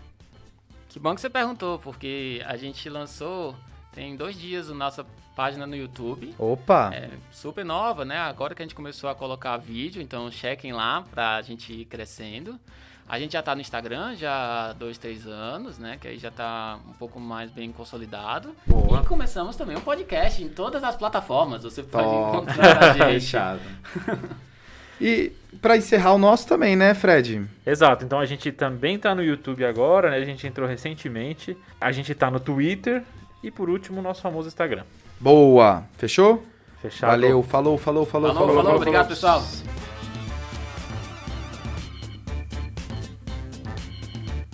Que 0.88 0.98
bom 0.98 1.14
que 1.14 1.20
você 1.20 1.30
perguntou, 1.30 1.78
porque 1.78 2.42
a 2.44 2.56
gente 2.56 2.88
lançou 2.88 3.54
tem 3.92 4.16
dois 4.16 4.38
dias 4.38 4.70
a 4.70 4.74
nossa 4.74 5.04
página 5.34 5.66
no 5.66 5.74
YouTube. 5.74 6.34
Opa! 6.38 6.90
É 6.92 7.10
super 7.30 7.64
nova, 7.64 8.04
né? 8.04 8.18
Agora 8.18 8.54
que 8.54 8.62
a 8.62 8.64
gente 8.64 8.74
começou 8.74 9.10
a 9.10 9.14
colocar 9.14 9.56
vídeo, 9.56 10.00
então 10.00 10.30
chequem 10.30 10.72
lá 10.72 11.04
pra 11.10 11.40
gente 11.42 11.72
ir 11.72 11.84
crescendo. 11.86 12.58
A 13.08 13.18
gente 13.18 13.32
já 13.32 13.42
tá 13.42 13.56
no 13.56 13.60
Instagram 13.60 14.14
já 14.14 14.70
há 14.70 14.72
dois, 14.72 14.96
três 14.96 15.26
anos, 15.26 15.78
né? 15.78 15.98
Que 16.00 16.06
aí 16.06 16.18
já 16.18 16.30
tá 16.30 16.78
um 16.88 16.92
pouco 16.92 17.18
mais 17.18 17.50
bem 17.50 17.72
consolidado. 17.72 18.54
Boa. 18.64 19.00
E 19.00 19.04
começamos 19.04 19.56
também 19.56 19.76
um 19.76 19.80
podcast 19.80 20.40
em 20.40 20.48
todas 20.48 20.84
as 20.84 20.94
plataformas. 20.94 21.64
Você 21.64 21.82
pode 21.82 22.04
Top. 22.04 22.36
encontrar 22.36 22.84
a 22.84 23.10
gente. 23.10 23.36
e 25.00 25.32
para 25.60 25.76
encerrar 25.76 26.12
o 26.12 26.18
nosso 26.18 26.46
também, 26.46 26.76
né, 26.76 26.94
Fred? 26.94 27.44
Exato. 27.66 28.04
Então 28.04 28.20
a 28.20 28.26
gente 28.26 28.52
também 28.52 28.96
tá 28.96 29.12
no 29.12 29.24
YouTube 29.24 29.64
agora, 29.64 30.10
né? 30.10 30.18
A 30.18 30.24
gente 30.24 30.46
entrou 30.46 30.68
recentemente. 30.68 31.56
A 31.80 31.90
gente 31.90 32.14
tá 32.14 32.30
no 32.30 32.38
Twitter, 32.38 33.02
e 33.42 33.50
por 33.50 33.68
último, 33.68 34.00
o 34.00 34.02
nosso 34.02 34.22
famoso 34.22 34.48
Instagram. 34.48 34.84
Boa! 35.18 35.84
Fechou? 35.96 36.42
Fechado. 36.80 37.10
Valeu, 37.10 37.42
falou, 37.42 37.76
falou, 37.76 38.06
falou, 38.06 38.06
falou. 38.06 38.34
Falou, 38.34 38.48
falou, 38.48 38.64
falou 38.64 38.76
obrigado, 38.76 39.08
pessoal. 39.08 39.42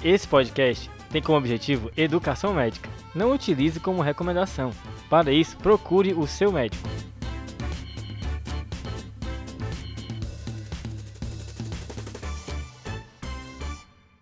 Esse 0.02 0.26
podcast 0.26 0.90
tem 1.10 1.22
como 1.22 1.38
objetivo 1.38 1.90
educação 1.96 2.52
médica. 2.52 2.88
Não 3.14 3.32
utilize 3.32 3.80
como 3.80 4.02
recomendação. 4.02 4.70
Para 5.08 5.32
isso, 5.32 5.56
procure 5.56 6.12
o 6.12 6.26
seu 6.26 6.52
médico. 6.52 6.88